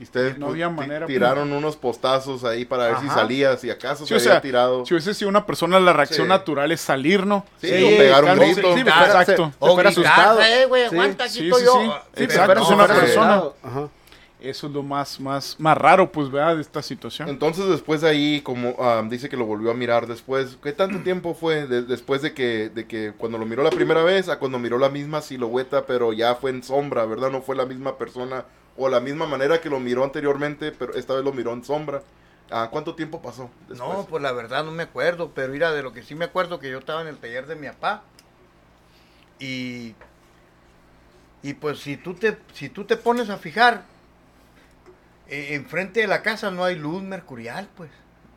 Y 0.00 0.04
ustedes 0.04 0.38
No 0.38 0.46
pues, 0.46 0.52
había 0.54 0.68
manera, 0.70 1.06
pues. 1.06 1.14
tiraron 1.16 1.52
unos 1.52 1.76
postazos 1.76 2.44
ahí 2.44 2.64
para 2.64 2.86
ver 2.86 2.98
si 3.00 3.08
salía, 3.08 3.56
si 3.56 3.68
acaso 3.68 4.04
Sí, 4.04 4.08
se 4.10 4.14
o 4.14 4.16
había 4.18 4.30
sea, 4.30 4.40
tirado. 4.40 4.86
si 4.86 4.94
hubiese 4.94 5.12
sido 5.12 5.28
una 5.28 5.44
persona, 5.44 5.80
la 5.80 5.92
reacción 5.92 6.26
Sí. 6.26 6.28
natural 6.28 6.70
es 6.70 6.80
salir, 6.80 7.26
¿no? 7.26 7.44
Sí, 7.60 7.66
o 7.82 7.98
pegar 7.98 8.24
un 8.24 8.36
grito. 8.38 8.74
Sí, 8.74 8.80
Sí, 8.82 8.88
exacto. 8.88 9.52
O 9.58 9.74
fuera 9.74 9.90
gritar, 9.90 10.12
asustado. 10.14 10.40
eh, 10.42 10.66
güey, 10.66 10.88
Sí. 10.88 10.94
aguanta, 10.94 11.24
aquí 11.24 11.32
Sí, 11.32 11.46
estoy 11.48 11.60
sí, 11.60 11.66
yo. 11.66 11.80
sí. 11.82 11.90
Sí, 12.16 12.24
Exacto, 12.24 12.52
es 12.62 12.68
no, 12.70 12.74
una 12.76 12.86
persona. 12.86 13.42
Ajá. 13.62 13.88
Eso 14.40 14.68
es 14.68 14.72
lo 14.72 14.84
más, 14.84 15.18
más, 15.18 15.56
más 15.58 15.76
raro, 15.76 16.12
pues, 16.12 16.30
¿verdad? 16.30 16.54
De 16.54 16.62
esta 16.62 16.80
situación. 16.80 17.28
Entonces 17.28 17.66
después 17.68 18.02
de 18.02 18.08
ahí, 18.08 18.40
como 18.42 18.76
ah, 18.78 19.02
dice 19.08 19.28
que 19.28 19.36
lo 19.36 19.44
volvió 19.46 19.72
a 19.72 19.74
mirar 19.74 20.06
después, 20.06 20.56
¿qué 20.62 20.72
tanto 20.72 21.00
tiempo 21.00 21.34
fue 21.34 21.66
de- 21.66 21.82
después 21.82 22.22
de 22.22 22.34
que, 22.34 22.68
de 22.68 22.86
que 22.86 23.12
cuando 23.18 23.36
lo 23.36 23.46
miró 23.46 23.64
la 23.64 23.70
primera 23.70 24.04
vez 24.04 24.28
a 24.28 24.38
cuando 24.38 24.60
miró 24.60 24.78
la 24.78 24.90
misma 24.90 25.22
silueta, 25.22 25.86
pero 25.86 26.12
ya 26.12 26.36
fue 26.36 26.50
en 26.50 26.62
sombra, 26.62 27.04
¿verdad? 27.04 27.30
No 27.32 27.42
fue 27.42 27.56
la 27.56 27.66
misma 27.66 27.98
persona 27.98 28.44
o 28.76 28.88
la 28.88 29.00
misma 29.00 29.26
manera 29.26 29.60
que 29.60 29.68
lo 29.70 29.80
miró 29.80 30.04
anteriormente, 30.04 30.70
pero 30.70 30.94
esta 30.94 31.14
vez 31.14 31.24
lo 31.24 31.32
miró 31.32 31.52
en 31.52 31.64
sombra. 31.64 32.02
Ah, 32.50 32.68
¿Cuánto 32.70 32.94
tiempo 32.94 33.20
pasó? 33.20 33.50
Después? 33.68 33.78
No, 33.80 34.06
pues 34.08 34.22
la 34.22 34.30
verdad 34.30 34.64
no 34.64 34.70
me 34.70 34.84
acuerdo, 34.84 35.32
pero 35.34 35.52
mira, 35.52 35.72
de 35.72 35.82
lo 35.82 35.92
que 35.92 36.04
sí 36.04 36.14
me 36.14 36.26
acuerdo 36.26 36.60
que 36.60 36.70
yo 36.70 36.78
estaba 36.78 37.02
en 37.02 37.08
el 37.08 37.16
taller 37.18 37.46
de 37.48 37.56
mi 37.56 37.66
papá 37.66 38.04
y 39.40 39.94
y 41.42 41.54
pues 41.54 41.80
si 41.80 41.96
tú 41.96 42.14
te 42.14 42.38
si 42.52 42.68
tú 42.68 42.84
te 42.84 42.96
pones 42.96 43.30
a 43.30 43.36
fijar 43.38 43.82
eh, 45.28 45.54
enfrente 45.54 46.00
de 46.00 46.06
la 46.06 46.22
casa 46.22 46.50
no 46.50 46.64
hay 46.64 46.76
luz 46.76 47.02
mercurial, 47.02 47.68
pues. 47.76 47.90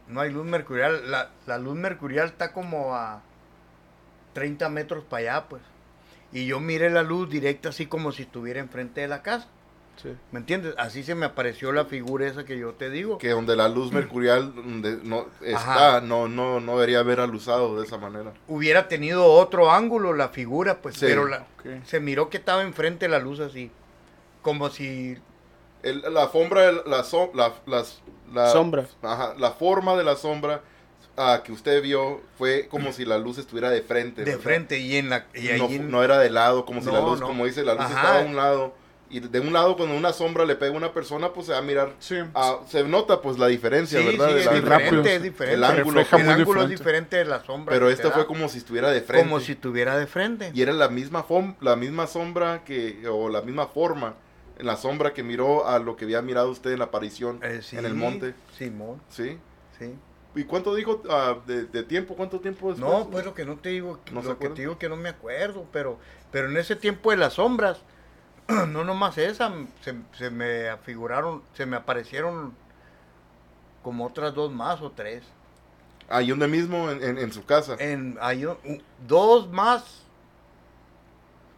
No 0.07 0.19
hay 0.21 0.29
luz 0.31 0.45
mercurial, 0.45 1.09
la, 1.09 1.29
la 1.47 1.57
luz 1.57 1.75
mercurial 1.75 2.27
está 2.27 2.51
como 2.51 2.95
a 2.95 3.21
30 4.33 4.69
metros 4.69 5.03
para 5.03 5.21
allá, 5.21 5.45
pues. 5.49 5.61
Y 6.33 6.45
yo 6.45 6.59
miré 6.59 6.89
la 6.89 7.03
luz 7.03 7.29
directa 7.29 7.69
así 7.69 7.85
como 7.87 8.11
si 8.11 8.23
estuviera 8.23 8.59
enfrente 8.59 9.01
de 9.01 9.07
la 9.07 9.21
casa. 9.21 9.47
Sí. 10.01 10.15
¿Me 10.31 10.39
entiendes? 10.39 10.73
Así 10.77 11.03
se 11.03 11.15
me 11.15 11.25
apareció 11.25 11.71
la 11.73 11.85
figura 11.85 12.25
esa 12.25 12.45
que 12.45 12.57
yo 12.57 12.73
te 12.73 12.89
digo. 12.89 13.17
Que 13.17 13.29
donde 13.29 13.55
la 13.57 13.67
luz 13.67 13.91
mercurial 13.91 14.55
donde 14.55 14.97
no 15.03 15.27
está, 15.41 15.97
Ajá. 15.97 16.01
no, 16.01 16.27
no, 16.29 16.59
no 16.61 16.73
debería 16.75 16.99
haber 16.99 17.19
alusado 17.19 17.79
de 17.79 17.85
esa 17.85 17.97
manera. 17.97 18.33
hubiera 18.47 18.87
tenido 18.87 19.25
otro 19.25 19.69
ángulo 19.71 20.13
la 20.13 20.29
figura, 20.29 20.81
pues, 20.81 20.95
Sí. 20.95 21.05
pero 21.05 21.27
la- 21.27 21.45
se 21.85 21.99
miró 21.99 22.29
que 22.29 22.37
estaba 22.37 22.63
enfrente 22.63 23.07
la 23.09 23.19
luz 23.19 23.41
así, 23.41 23.69
como 24.41 24.69
si, 24.69 25.17
El- 25.83 26.03
la 26.13 26.29
sombra, 26.29 26.71
la, 26.85 27.03
so- 27.03 27.31
la, 27.33 27.53
las- 27.65 28.01
la- 28.33 28.49
Sombra. 28.51 28.85
Ajá, 29.01 29.33
la 29.37 29.51
forma 29.51 29.95
de 29.97 30.03
la 30.03 30.15
sombra 30.15 30.61
ah, 31.17 31.41
que 31.43 31.51
usted 31.51 31.81
vio 31.83 32.21
fue 32.37 32.67
como 32.69 32.93
si 32.93 33.03
la 33.05 33.17
luz 33.17 33.37
estuviera 33.37 33.69
de 33.69 33.81
frente. 33.81 34.21
de 34.23 34.31
¿verdad? 34.31 34.43
frente 34.43 34.79
y 34.79 34.95
en 34.97 35.09
la, 35.09 35.25
y 35.33 35.49
ahí 35.49 35.59
no, 35.59 35.67
en- 35.69 35.91
no 35.91 36.03
era 36.03 36.17
de 36.19 36.29
lado, 36.29 36.65
como 36.65 36.79
si 36.81 36.87
la 36.87 36.99
No, 37.01 37.09
luz, 37.09 37.19
no. 37.19 37.27
como 37.27 37.45
dice, 37.45 37.63
la 37.63 37.73
luz 37.73 37.83
Ajá. 37.85 37.95
estaba 37.95 38.19
a 38.19 38.25
un 38.25 38.35
lado. 38.35 38.81
Y 39.13 39.19
de 39.19 39.41
un 39.41 39.51
lado, 39.51 39.75
cuando 39.75 39.93
una 39.97 40.13
sombra 40.13 40.45
le 40.45 40.55
pega 40.55 40.71
a 40.73 40.77
una 40.77 40.93
persona, 40.93 41.33
pues 41.33 41.47
se 41.47 41.51
va 41.51 41.57
a 41.57 41.61
mirar. 41.61 41.91
Sí. 41.99 42.15
ah, 42.33 42.59
se 42.69 42.81
nota, 42.85 43.21
pues, 43.21 43.37
la 43.37 43.47
diferencia, 43.47 43.99
sí, 43.99 44.05
¿verdad? 44.05 44.29
sí, 44.29 44.35
es 44.39 44.47
ángulo. 44.47 44.61
diferente, 44.77 45.15
es 45.15 45.21
diferente. 45.23 45.55
El 45.57 45.63
ángulo, 45.65 45.99
El 45.99 46.29
ángulo 46.29 46.61
es 46.63 46.69
diferente. 46.69 46.75
diferente 46.77 47.17
de 47.17 47.25
la 47.25 47.43
sombra. 47.43 47.73
Pero 47.73 47.89
esta 47.89 48.09
fue 48.11 48.21
da, 48.21 48.27
como 48.27 48.47
si 48.47 48.59
estuviera 48.59 48.89
de 48.89 49.01
frente. 49.01 49.27
como 49.27 49.41
si 49.41 49.51
estuviera 49.51 49.97
de 49.97 50.07
frente. 50.07 50.51
Y 50.53 50.61
era 50.61 50.71
la 50.71 50.87
misma, 50.87 51.25
la 51.59 51.75
misma 51.75 52.07
sombra 52.07 52.63
que, 52.63 53.05
o 53.05 53.27
la 53.27 53.41
misma 53.41 53.67
forma, 53.67 54.13
en 54.61 54.67
la 54.67 54.77
sombra 54.77 55.13
que 55.13 55.23
miró 55.23 55.67
a 55.67 55.79
lo 55.79 55.95
que 55.97 56.05
había 56.05 56.21
mirado 56.21 56.49
usted 56.51 56.71
en 56.71 56.79
la 56.79 56.85
aparición 56.85 57.39
Eh, 57.41 57.61
sí, 57.63 57.77
en 57.77 57.85
el 57.85 57.95
monte. 57.95 58.35
Simón, 58.57 59.01
¿Sí? 59.09 59.37
sí. 59.77 59.93
¿Y 60.35 60.43
cuánto 60.45 60.73
dijo 60.75 61.01
ah, 61.09 61.35
de, 61.45 61.65
de 61.65 61.83
tiempo? 61.83 62.15
¿Cuánto 62.15 62.39
tiempo 62.39 62.69
después? 62.71 62.89
No, 62.93 63.09
pues 63.09 63.25
lo 63.25 63.33
que 63.33 63.43
no 63.43 63.57
te 63.57 63.69
digo, 63.69 63.99
¿No 64.13 64.21
se 64.21 64.29
lo 64.29 64.37
que 64.39 64.49
te 64.49 64.61
digo 64.61 64.77
que 64.77 64.87
no 64.87 64.95
me 64.95 65.09
acuerdo, 65.09 65.65
pero, 65.73 65.97
pero 66.31 66.47
en 66.47 66.55
ese 66.57 66.75
tiempo 66.75 67.11
de 67.11 67.17
las 67.17 67.33
sombras, 67.33 67.79
no 68.69 68.85
nomás 68.85 69.17
esa, 69.17 69.51
se, 69.83 69.95
se 70.17 70.29
me 70.29 70.69
afiguraron, 70.69 71.41
se 71.53 71.65
me 71.65 71.75
aparecieron 71.75 72.53
como 73.83 74.05
otras 74.05 74.33
dos 74.35 74.51
más 74.53 74.81
o 74.81 74.91
tres. 74.91 75.23
Ahí 76.07 76.27
donde 76.29 76.47
mismo, 76.47 76.91
en, 76.91 77.03
en- 77.03 77.17
en 77.17 77.33
su 77.33 77.43
casa. 77.45 77.75
En, 77.79 78.17
hay 78.21 78.45
un- 78.45 78.57
dos 79.07 79.49
más, 79.49 80.03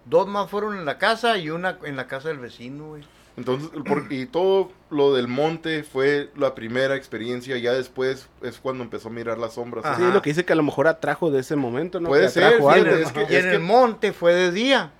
dos 0.06 0.28
más 0.28 0.50
fueron 0.50 0.78
en 0.78 0.86
la 0.86 0.98
casa 0.98 1.38
y 1.38 1.50
una 1.50 1.78
en 1.84 1.96
la 1.96 2.08
casa 2.08 2.30
del 2.30 2.40
vecino, 2.40 2.90
güey. 2.90 3.04
Entonces, 3.36 3.70
por- 3.88 4.12
y 4.14 4.28
todo 4.28 4.72
lo 4.92 5.14
del 5.16 5.28
monte 5.28 5.84
fue 5.84 6.30
la 6.36 6.54
primera 6.54 6.96
experiencia, 6.96 7.58
ya 7.58 7.74
después 7.74 8.28
es 8.44 8.60
cuando 8.60 8.84
empezó 8.84 9.08
a 9.08 9.12
mirar 9.12 9.40
las 9.40 9.54
sombras. 9.56 9.84
Ajá. 9.86 9.96
Sí, 9.98 10.04
lo 10.14 10.22
que 10.22 10.30
dice 10.30 10.46
que 10.46 10.54
a 10.54 10.56
lo 10.56 10.62
mejor 10.62 10.88
atrajo 10.88 11.32
de 11.32 11.40
ese 11.40 11.56
momento, 11.56 12.00
¿no? 12.00 12.10
Puede 12.10 12.26
Que 12.26 12.30
ser, 12.30 12.44
algo. 12.44 12.72
es 12.72 13.12
que- 13.12 13.22
y 13.22 13.36
en 13.36 13.42
que- 13.42 13.54
el 13.56 13.60
monte 13.60 14.14
fue 14.14 14.34
de 14.36 14.52
día. 14.52 14.92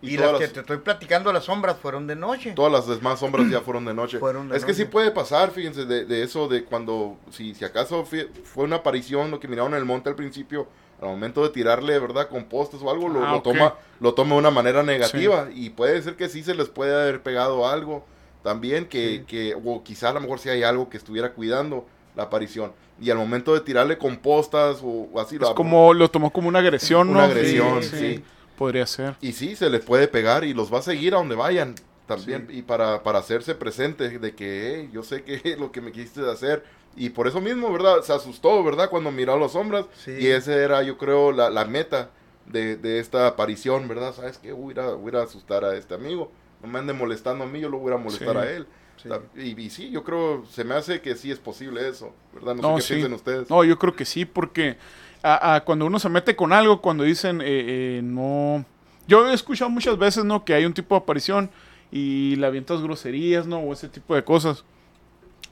Y 0.00 0.14
Y, 0.14 0.16
las 0.16 0.32
que 0.38 0.48
te 0.48 0.60
estoy 0.60 0.78
platicando, 0.78 1.32
las 1.32 1.44
sombras, 1.44 1.76
fueron 1.76 2.08
de 2.08 2.16
noche. 2.16 2.52
Todas 2.56 2.72
las 2.72 2.88
demás 2.88 3.20
sombras 3.20 3.48
ya 3.48 3.60
fueron 3.60 3.84
de 3.84 3.94
noche. 3.94 4.18
Fueron 4.18 4.48
de 4.48 4.56
es 4.56 4.64
que 4.64 4.74
sí 4.74 4.84
puede 4.84 5.12
pasar, 5.12 5.52
fíjense, 5.52 5.84
de, 5.84 6.06
de 6.06 6.22
eso, 6.24 6.48
de 6.48 6.64
cuando, 6.64 7.18
si, 7.30 7.54
si 7.54 7.64
acaso 7.64 8.04
fue, 8.04 8.28
fue 8.42 8.64
una 8.64 8.76
aparición, 8.76 9.30
lo 9.30 9.38
que 9.38 9.46
miraron 9.46 9.74
en 9.74 9.78
el 9.78 9.84
monte 9.84 10.08
al 10.08 10.16
principio, 10.16 10.66
al 11.02 11.08
momento 11.08 11.42
de 11.42 11.50
tirarle, 11.50 11.98
¿verdad?, 11.98 12.28
compostos 12.28 12.80
o 12.82 12.90
algo, 12.90 13.08
lo, 13.08 13.24
Ah, 13.26 13.32
lo 13.32 13.42
toma 13.42 13.74
lo 14.00 14.14
toma 14.14 14.34
de 14.34 14.38
una 14.40 14.50
manera 14.50 14.82
negativa. 14.82 15.48
Y 15.54 15.70
puede 15.70 16.00
ser 16.02 16.16
que 16.16 16.28
sí 16.28 16.42
se 16.42 16.54
les 16.54 16.68
puede 16.68 16.94
haber 16.94 17.22
pegado 17.22 17.68
algo 17.68 18.04
también, 18.42 18.86
que, 18.86 19.18
Sí. 19.18 19.24
que 19.26 19.54
o 19.62 19.82
quizá 19.84 20.08
a 20.10 20.12
lo 20.14 20.20
mejor 20.20 20.38
sí 20.38 20.48
hay 20.48 20.62
algo 20.62 20.88
que 20.88 20.96
estuviera 20.96 21.32
cuidando 21.32 21.86
la 22.16 22.24
aparición. 22.24 22.72
Y 23.00 23.10
al 23.10 23.18
momento 23.18 23.52
de 23.54 23.60
tirarle 23.60 23.98
compostas 23.98 24.78
o, 24.82 25.08
o 25.12 25.20
así, 25.20 25.36
Es 25.36 25.40
lo- 25.42 25.54
como, 25.54 25.92
lo 25.94 26.08
tomó 26.10 26.32
como 26.32 26.48
una 26.48 26.60
agresión, 26.60 27.08
¿no? 27.08 27.14
Una 27.14 27.24
agresión, 27.24 27.82
Sí. 27.82 28.22
Podría 28.56 28.86
ser. 28.86 29.16
Y 29.20 29.32
sí, 29.32 29.56
se 29.56 29.68
les 29.70 29.80
puede 29.84 30.06
pegar 30.08 30.44
y 30.44 30.54
los 30.54 30.72
va 30.72 30.78
a 30.78 30.82
seguir 30.82 31.14
a 31.14 31.18
donde 31.18 31.34
vayan 31.34 31.74
también. 32.06 32.46
Y 32.50 32.62
para, 32.62 33.02
para 33.02 33.18
hacerse 33.18 33.54
presente 33.54 34.18
de 34.18 34.34
que 34.34 34.74
"Hey, 34.82 34.90
yo 34.92 35.02
sé 35.02 35.22
que 35.24 35.56
lo 35.58 35.72
que 35.72 35.80
me 35.80 35.90
quisiste 35.90 36.20
hacer. 36.30 36.62
Y 36.96 37.10
por 37.10 37.26
eso 37.26 37.40
mismo, 37.40 37.72
¿verdad? 37.72 38.02
Se 38.02 38.12
asustó, 38.12 38.62
¿verdad? 38.62 38.90
Cuando 38.90 39.10
miró 39.10 39.34
a 39.34 39.38
las 39.38 39.52
sombras. 39.52 39.86
Sí. 40.04 40.12
Y 40.20 40.26
esa 40.26 40.54
era, 40.54 40.82
yo 40.82 40.98
creo, 40.98 41.32
la, 41.32 41.48
la 41.50 41.64
meta 41.64 42.10
de, 42.46 42.76
de 42.76 42.98
esta 42.98 43.26
aparición, 43.26 43.88
¿verdad? 43.88 44.14
¿Sabes 44.14 44.38
qué? 44.38 44.52
Voy 44.52 44.74
a, 44.78 44.90
voy 44.90 45.14
a 45.16 45.22
asustar 45.22 45.64
a 45.64 45.74
este 45.76 45.94
amigo. 45.94 46.30
No 46.62 46.68
me 46.68 46.78
ande 46.78 46.92
molestando 46.92 47.44
a 47.44 47.46
mí, 47.46 47.60
yo 47.60 47.68
lo 47.70 47.78
voy 47.78 47.92
a 47.92 47.96
molestar 47.96 48.32
Sí. 48.32 48.38
a 48.38 48.50
él. 48.50 48.66
Sí. 49.02 49.08
Y, 49.36 49.60
y 49.60 49.70
sí, 49.70 49.90
yo 49.90 50.04
creo, 50.04 50.44
se 50.46 50.62
me 50.64 50.74
hace 50.74 51.00
que 51.00 51.16
sí 51.16 51.30
es 51.30 51.38
posible 51.38 51.88
eso, 51.88 52.12
¿verdad? 52.34 52.54
No, 52.56 52.62
No, 52.72 52.80
sé 52.80 52.96
qué 53.00 53.06
sí. 53.06 53.12
ustedes. 53.12 53.48
No, 53.50 53.64
yo 53.64 53.78
creo 53.78 53.96
que 53.96 54.04
sí, 54.04 54.24
porque 54.26 54.76
a- 55.22 55.54
a 55.56 55.64
cuando 55.64 55.86
uno 55.86 55.98
se 55.98 56.08
mete 56.08 56.36
con 56.36 56.52
algo, 56.52 56.80
cuando 56.82 57.02
dicen 57.04 57.40
eh, 57.40 57.44
eh, 57.46 58.00
no... 58.04 58.64
Yo 59.08 59.28
he 59.28 59.34
escuchado 59.34 59.70
muchas 59.70 59.98
veces, 59.98 60.24
¿no? 60.24 60.44
Que 60.44 60.54
hay 60.54 60.64
un 60.66 60.74
tipo 60.74 60.94
de 60.94 61.00
aparición 61.00 61.50
y 61.90 62.36
le 62.36 62.46
avientas 62.46 62.80
groserías, 62.80 63.46
¿no? 63.46 63.58
O 63.58 63.72
ese 63.72 63.88
tipo 63.88 64.14
de 64.14 64.22
cosas. 64.22 64.64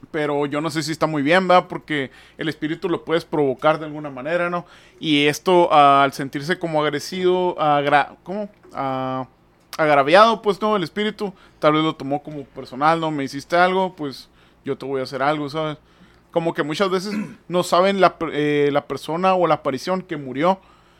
Pero 0.09 0.45
yo 0.47 0.61
no 0.61 0.69
sé 0.71 0.81
si 0.83 0.91
está 0.91 1.05
muy 1.07 1.21
bien, 1.21 1.47
¿verdad? 1.47 1.67
Porque 1.67 2.11
el 2.37 2.49
espíritu 2.49 2.89
lo 2.89 3.05
puedes 3.05 3.23
provocar 3.23 3.79
de 3.79 3.85
alguna 3.85 4.09
manera, 4.09 4.49
¿no? 4.49 4.65
Y 4.99 5.27
esto, 5.27 5.69
ah, 5.71 6.03
al 6.03 6.13
sentirse 6.13 6.57
como 6.59 6.81
agresivo, 6.81 7.55
agra- 7.61 8.15
¿cómo? 8.23 8.49
Ah, 8.73 9.27
agraviado, 9.77 10.41
pues, 10.41 10.61
¿no? 10.61 10.75
El 10.75 10.83
espíritu, 10.83 11.33
tal 11.59 11.73
vez 11.73 11.83
lo 11.83 11.95
tomó 11.95 12.21
como 12.23 12.43
personal, 12.43 12.99
¿no? 12.99 13.11
Me 13.11 13.23
hiciste 13.23 13.55
algo, 13.55 13.95
pues 13.95 14.29
yo 14.65 14.77
te 14.77 14.85
voy 14.85 14.99
a 15.01 15.03
hacer 15.03 15.21
algo, 15.21 15.49
¿sabes? 15.49 15.77
Como 16.31 16.53
que 16.53 16.63
muchas 16.63 16.89
veces 16.89 17.13
no 17.47 17.63
saben 17.63 18.01
la, 18.01 18.15
eh, 18.31 18.69
la 18.71 18.85
persona 18.87 19.33
o 19.35 19.47
la 19.47 19.55
aparición 19.55 20.01
que 20.01 20.17
murió 20.17 20.59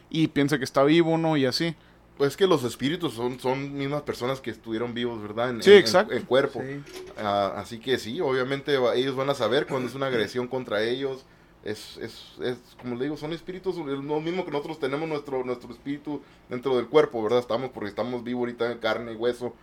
y 0.10 0.27
piensa 0.27 0.58
que 0.58 0.63
está 0.63 0.84
vivo, 0.84 1.17
¿no? 1.17 1.38
Y 1.38 1.46
así. 1.46 1.75
Pues 2.22 2.38
que 2.38 2.46
los 2.46 2.63
espíritus 2.63 3.16
son, 3.16 3.40
son 3.40 3.74
mismas 3.74 4.04
personas 4.04 4.42
que 4.42 4.51
estuvieron 4.51 4.94
vivos, 4.94 5.20
¿verdad? 5.24 5.50
En, 5.50 5.63
Sí, 5.63 5.72
en- 5.72 5.78
exacto. 5.80 6.13
En, 6.13 6.22
cuerpo. 6.22 6.62
Sí. 6.62 6.84
Ah, 7.18 7.56
así 7.58 7.80
que 7.80 7.98
sí, 7.98 8.22
obviamente 8.22 8.78
ellos 8.94 9.16
van 9.16 9.32
a 9.32 9.34
saber 9.34 9.66
cuando 9.66 9.90
es 9.90 9.96
una 9.96 10.06
agresión 10.06 10.48
contra 10.48 10.84
ellos. 10.84 11.25
Es, 11.63 11.98
es, 11.98 12.34
es 12.44 12.60
como 12.80 12.96
le 12.96 13.06
digo, 13.06 13.18
son 13.18 13.34
espíritus, 13.34 13.75
es 13.75 13.86
lo 14.04 14.22
mismo 14.22 14.46
que 14.46 14.51
nosotros 14.51 14.80
tenemos 14.80 15.10
nuestro, 15.10 15.44
nuestro 15.44 15.72
espíritu 15.72 16.22
dentro 16.48 16.75
del 16.78 16.86
cuerpo, 16.86 17.24
¿verdad? 17.24 17.40
Estamos 17.40 17.72
porque 17.72 17.90
estamos 17.90 18.24
vivos 18.24 18.42
ahorita 18.42 18.72
en 18.72 18.78
carne 18.78 19.13
y 19.13 19.16
hueso. 19.16 19.56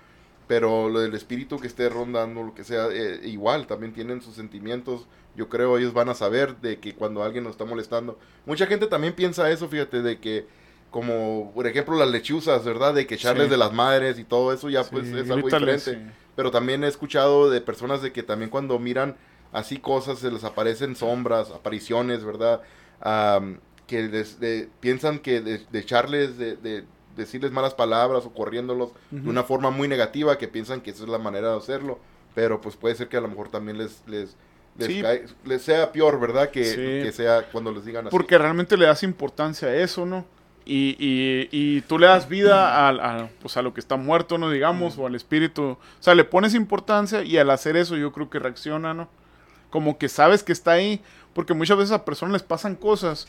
Pero 0.49 0.89
lo 0.89 0.99
del 0.99 1.15
espíritu 1.15 1.61
que 1.61 1.69
esté 1.69 1.89
rondando, 1.89 2.43
lo 2.43 2.57
que 2.57 2.65
sea, 2.65 2.89
eh, 2.91 3.21
igual, 3.23 3.69
también 3.69 3.93
tienen 3.93 4.21
sus 4.21 4.35
sentimientos. 4.35 5.07
Yo 5.37 5.49
creo 5.49 5.79
ellos 5.79 5.93
van 5.93 6.09
a 6.09 6.15
saber 6.15 6.57
de 6.57 6.81
que 6.81 6.97
cuando 6.97 7.23
alguien 7.23 7.45
nos 7.45 7.53
está 7.53 7.65
molestando. 7.65 8.19
Mucha 8.47 8.67
gente 8.67 8.89
también 8.89 9.15
piensa 9.15 9.49
eso, 9.49 9.69
fíjate, 9.69 10.03
de 10.03 10.19
que 10.19 10.58
como 10.91 11.53
por 11.55 11.67
ejemplo 11.67 11.97
las 11.97 12.09
lechuzas, 12.11 12.65
¿verdad? 12.65 12.95
De 12.95 13.07
que 13.07 13.17
echarles 13.17 13.47
Sí. 13.47 13.51
de 13.51 13.57
las 13.57 13.73
madres 13.73 14.19
y 14.19 14.25
todo 14.25 14.53
eso 14.53 14.71
ya 14.71 14.85
pues 14.85 15.07
es 15.09 15.31
algo 15.31 15.49
diferente. 15.49 15.79
sí. 15.81 15.99
Pero 16.37 16.51
también 16.51 16.85
he 16.85 16.89
escuchado 16.89 17.51
de 17.51 17.61
personas 17.61 18.01
de 18.01 18.13
que 18.13 18.23
también 18.23 18.49
cuando 18.51 18.79
miran 18.79 19.17
así 19.53 19.79
cosas 19.79 20.19
se 20.21 20.31
les 20.31 20.45
aparecen 20.45 20.95
sombras, 20.97 21.51
apariciones, 21.51 22.25
¿verdad? 22.25 22.63
Am, 23.01 23.59
que 23.87 24.03
les- 24.03 24.39
de- 24.41 24.69
piensan 24.81 25.19
que 25.19 25.41
de, 25.41 25.59
de 25.71 25.79
echarles, 25.79 26.37
de, 26.39 26.57
de 26.57 26.85
decirles 27.17 27.51
malas 27.51 27.75
palabras 27.75 28.25
o 28.27 28.33
corriéndolos 28.33 28.91
de 29.11 29.21
Ujú. 29.21 29.31
una 29.31 29.43
forma 29.43 29.71
muy 29.71 29.89
negativa, 29.89 30.39
que 30.39 30.47
piensan 30.49 30.81
que 30.81 30.91
esa 30.91 31.03
es 31.05 31.09
la 31.09 31.19
manera 31.19 31.51
de 31.53 31.57
hacerlo. 31.59 31.99
Pero 32.35 32.61
pues 32.61 32.77
puede 32.77 32.95
ser 32.95 33.09
que 33.09 33.17
a 33.17 33.21
lo 33.21 33.29
mejor 33.29 33.49
también 33.51 33.79
les, 33.79 34.03
les, 34.07 34.37
les, 34.77 34.87
Sí. 34.89 35.03
cae- 35.03 35.25
les 35.45 35.63
sea 35.63 35.91
peor, 35.91 36.21
¿verdad? 36.21 36.51
Que, 36.51 36.63
que 37.03 37.11
sea 37.13 37.49
cuando 37.51 37.73
les 37.73 37.85
digan 37.85 38.07
así. 38.07 38.13
Porque 38.17 38.39
realmente 38.39 38.77
le 38.77 38.87
das 38.87 39.03
importancia 39.03 39.69
a 39.69 39.75
eso, 39.75 40.07
¿no? 40.07 40.25
Y, 40.71 40.97
y, 40.99 41.49
y 41.51 41.81
tú 41.81 41.99
le 41.99 42.07
das 42.09 42.29
vida 42.29 42.87
al- 42.87 43.01
a, 43.01 43.31
pues 43.41 43.57
a 43.57 43.63
lo 43.63 43.73
que 43.73 43.81
está 43.81 43.97
muerto, 43.97 44.37
¿no? 44.37 44.51
Digamos, 44.51 44.99
o 44.99 45.07
al 45.07 45.15
espíritu. 45.15 45.63
O 45.63 45.79
sea, 45.99 46.15
le 46.15 46.25
pones 46.25 46.55
importancia 46.55 47.23
y 47.23 47.39
al 47.39 47.49
hacer 47.51 47.75
eso 47.79 47.97
yo 47.97 48.13
creo 48.13 48.29
que 48.29 48.39
reacciona, 48.39 48.93
¿no? 48.93 49.09
Como 49.71 49.97
que 49.97 50.11
sabes 50.11 50.43
que 50.43 50.53
está 50.53 50.73
ahí. 50.73 51.01
Porque 51.33 51.55
muchas 51.55 51.79
veces 51.79 51.93
a 51.93 52.05
personas 52.05 52.35
les 52.35 52.43
pasan 52.43 52.75
cosas 52.75 53.29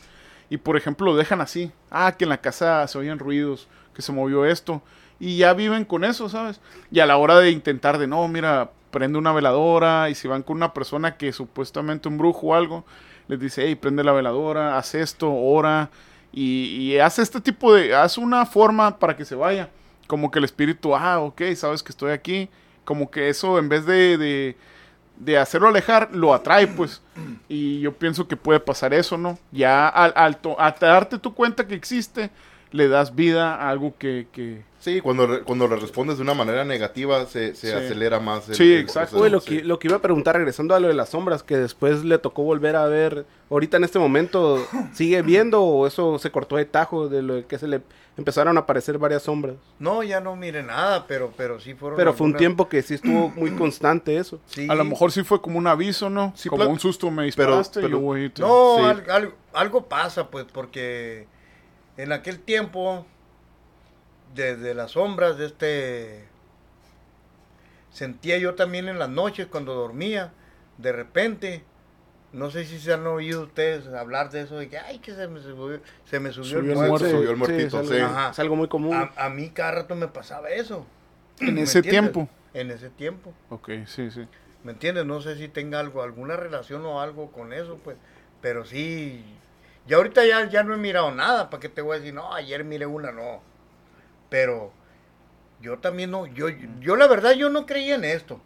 y, 0.50 0.58
por 0.58 0.76
ejemplo, 0.76 1.06
lo 1.06 1.16
dejan 1.16 1.40
así. 1.40 1.72
Ah, 1.90 2.14
que 2.18 2.24
en 2.24 2.28
la 2.30 2.42
casa 2.42 2.86
se 2.88 2.98
oyen 2.98 3.18
ruidos, 3.18 3.68
que 3.94 4.02
se 4.02 4.12
movió 4.12 4.44
esto. 4.44 4.82
Y 5.18 5.38
ya 5.38 5.54
viven 5.54 5.86
con 5.86 6.04
eso, 6.04 6.28
¿sabes? 6.28 6.60
Y 6.90 7.00
a 7.00 7.06
la 7.06 7.16
hora 7.16 7.38
de 7.38 7.50
intentar 7.52 7.96
de, 7.96 8.06
no, 8.06 8.26
mira, 8.28 8.70
prende 8.90 9.18
una 9.18 9.32
veladora 9.32 10.10
y 10.10 10.14
si 10.14 10.28
van 10.28 10.42
con 10.42 10.56
una 10.56 10.74
persona 10.74 11.16
que 11.16 11.32
supuestamente 11.32 12.08
un 12.08 12.18
brujo 12.18 12.48
o 12.48 12.54
algo, 12.54 12.84
les 13.28 13.38
dice, 13.40 13.64
hey, 13.66 13.76
prende 13.76 14.02
la 14.04 14.12
veladora, 14.12 14.76
haz 14.76 14.94
esto, 14.94 15.32
ora, 15.32 15.90
y, 16.32 16.92
y 16.92 16.98
haz 16.98 17.18
este 17.18 17.40
tipo 17.40 17.74
de, 17.74 17.94
haz 17.94 18.18
una 18.18 18.46
forma 18.46 18.98
para 18.98 19.16
que 19.16 19.24
se 19.24 19.34
vaya. 19.34 19.68
Como 20.06 20.30
que 20.30 20.38
el 20.38 20.44
espíritu, 20.44 20.94
ah, 20.94 21.20
ok, 21.20 21.42
sabes 21.54 21.82
que 21.82 21.92
estoy 21.92 22.12
aquí. 22.12 22.48
Como 22.84 23.10
que 23.10 23.28
eso, 23.28 23.58
en 23.58 23.68
vez 23.68 23.86
de, 23.86 24.56
de, 25.16 25.38
hacerlo 25.38 25.68
alejar, 25.68 26.10
lo 26.12 26.34
atrae, 26.34 26.66
pues. 26.66 27.02
Y 27.48 27.80
yo 27.80 27.92
pienso 27.92 28.26
que 28.26 28.36
puede 28.36 28.58
pasar 28.58 28.94
eso, 28.94 29.16
¿no? 29.16 29.38
Ya 29.52 29.88
al, 29.88 30.12
al, 30.16 30.38
al 30.58 30.74
darte 30.80 31.18
tu 31.18 31.34
cuenta 31.34 31.66
que 31.66 31.74
existe, 31.74 32.30
le 32.72 32.88
das 32.88 33.14
vida 33.14 33.54
a 33.56 33.68
algo 33.70 33.94
que... 33.98 34.26
que... 34.32 34.62
Sí, 34.78 35.02
cuando, 35.02 35.26
re- 35.26 35.42
cuando 35.42 35.68
le 35.68 35.76
respondes 35.76 36.16
de 36.16 36.22
una 36.22 36.32
manera 36.32 36.64
negativa 36.64 37.26
se, 37.26 37.54
se 37.54 37.66
Sí. 37.68 37.72
acelera 37.76 38.18
más. 38.18 38.48
el- 38.48 38.54
Sí, 38.54 38.72
el 38.72 38.80
exacto. 38.80 39.28
lo, 39.28 39.40
sí. 39.40 39.58
que, 39.58 39.64
lo 39.64 39.78
que 39.78 39.88
iba 39.88 39.98
a 39.98 40.00
preguntar, 40.00 40.36
regresando 40.36 40.74
a 40.74 40.80
lo 40.80 40.88
de 40.88 40.94
las 40.94 41.10
sombras, 41.10 41.42
que 41.42 41.56
después 41.58 42.02
le 42.02 42.16
tocó 42.18 42.44
volver 42.44 42.76
a 42.76 42.86
ver, 42.86 43.26
ahorita 43.50 43.76
en 43.76 43.84
este 43.84 43.98
momento, 43.98 44.64
¿sigue 44.94 45.20
viendo 45.20 45.62
o 45.62 45.86
eso 45.86 46.18
se 46.18 46.30
cortó 46.30 46.56
de 46.56 46.64
tajo 46.64 47.08
de 47.08 47.20
lo 47.20 47.46
que 47.46 47.58
se 47.58 47.68
le 47.68 47.82
empezaron 48.16 48.56
a 48.56 48.60
aparecer 48.60 48.96
varias 48.96 49.24
sombras? 49.24 49.56
No, 49.78 50.02
ya 50.02 50.20
no 50.20 50.34
mire 50.34 50.62
nada, 50.62 51.06
pero, 51.06 51.30
pero 51.36 51.60
sí 51.60 51.74
fueron. 51.74 51.98
Pero 51.98 52.14
fue 52.14 52.26
un 52.28 52.36
tiempo 52.36 52.66
que 52.70 52.80
sí 52.80 52.94
estuvo 52.94 53.28
muy 53.36 53.50
constante 53.50 54.16
eso. 54.16 54.40
Sí. 54.46 54.66
A 54.70 54.74
lo 54.74 54.84
mejor 54.84 55.12
sí 55.12 55.22
fue 55.24 55.42
como 55.42 55.58
un 55.58 55.66
aviso, 55.66 56.08
¿no? 56.08 56.32
Sí, 56.34 56.48
como 56.48 56.64
un 56.66 56.80
susto, 56.80 57.10
me 57.10 57.16
pero- 57.16 57.56
disparaste 57.56 57.80
pero- 57.82 58.16
y 58.16 58.30
te- 58.30 58.40
No, 58.40 58.76
Sí. 58.78 58.84
al- 58.84 59.10
al- 59.10 59.34
algo 59.52 59.86
pasa, 59.90 60.30
pues, 60.30 60.46
porque 60.50 61.26
en 61.96 62.12
aquel 62.12 62.40
tiempo, 62.40 63.06
desde 64.34 64.74
las 64.74 64.92
sombras 64.92 65.36
de 65.38 65.46
este, 65.46 66.24
sentía 67.90 68.38
yo 68.38 68.54
también 68.54 68.88
en 68.88 68.98
las 68.98 69.08
noches 69.08 69.46
cuando 69.46 69.74
dormía, 69.74 70.32
de 70.78 70.92
repente, 70.92 71.64
no 72.32 72.50
sé 72.50 72.64
si 72.64 72.78
se 72.78 72.92
han 72.92 73.06
oído 73.06 73.42
ustedes 73.42 73.86
hablar 73.88 74.30
de 74.30 74.42
eso, 74.42 74.56
de 74.56 74.68
que, 74.68 74.78
ay, 74.78 74.98
que 75.00 75.12
se 75.14 75.26
me 75.28 75.40
subió, 75.40 75.80
se 76.04 76.20
me 76.20 76.32
subió, 76.32 76.48
Subió 76.60 76.72
el 76.72 76.78
el 76.78 76.88
muerto. 76.88 76.98
Se 77.06 77.10
subió 77.10 77.30
el 77.30 77.36
Sí, 77.36 77.38
muertito, 77.38 77.80
es, 77.80 77.90
algo, 77.90 78.06
Ajá. 78.06 78.30
es 78.30 78.38
algo 78.38 78.56
muy 78.56 78.68
común. 78.68 78.94
A, 78.94 79.12
a 79.16 79.28
mí 79.28 79.50
cada 79.50 79.72
rato 79.72 79.94
me 79.94 80.08
pasaba 80.08 80.50
eso. 80.50 80.86
En 81.40 81.54
¿me 81.54 81.62
ese 81.62 81.78
entiendes? 81.78 82.12
tiempo. 82.12 82.32
En 82.54 82.70
ese 82.70 82.90
tiempo. 82.90 83.32
Ok, 83.48 83.70
sí, 83.86 84.10
sí. 84.10 84.26
¿Me 84.62 84.72
entiendes? 84.72 85.06
No 85.06 85.20
sé 85.20 85.36
si 85.36 85.48
tenga 85.48 85.80
algo, 85.80 86.02
alguna 86.02 86.36
relación 86.36 86.84
o 86.84 87.00
algo 87.00 87.32
con 87.32 87.52
eso, 87.52 87.78
pues. 87.82 87.96
Pero 88.40 88.64
sí. 88.64 89.24
Ya 89.86 89.96
ahorita 89.96 90.24
ya, 90.24 90.48
ya 90.48 90.62
no 90.62 90.74
he 90.74 90.76
mirado 90.76 91.10
nada. 91.12 91.50
¿Para 91.50 91.60
qué 91.60 91.68
te 91.68 91.82
voy 91.82 91.96
a 91.96 91.98
decir? 92.00 92.14
No, 92.14 92.32
ayer 92.34 92.64
miré 92.64 92.86
una, 92.86 93.12
no. 93.12 93.40
Pero 94.28 94.72
yo 95.60 95.78
también 95.78 96.10
no. 96.10 96.26
Yo, 96.26 96.48
yo 96.80 96.96
la 96.96 97.06
verdad, 97.06 97.32
yo 97.32 97.50
no 97.50 97.66
creía 97.66 97.96
en 97.96 98.04
esto. 98.04 98.40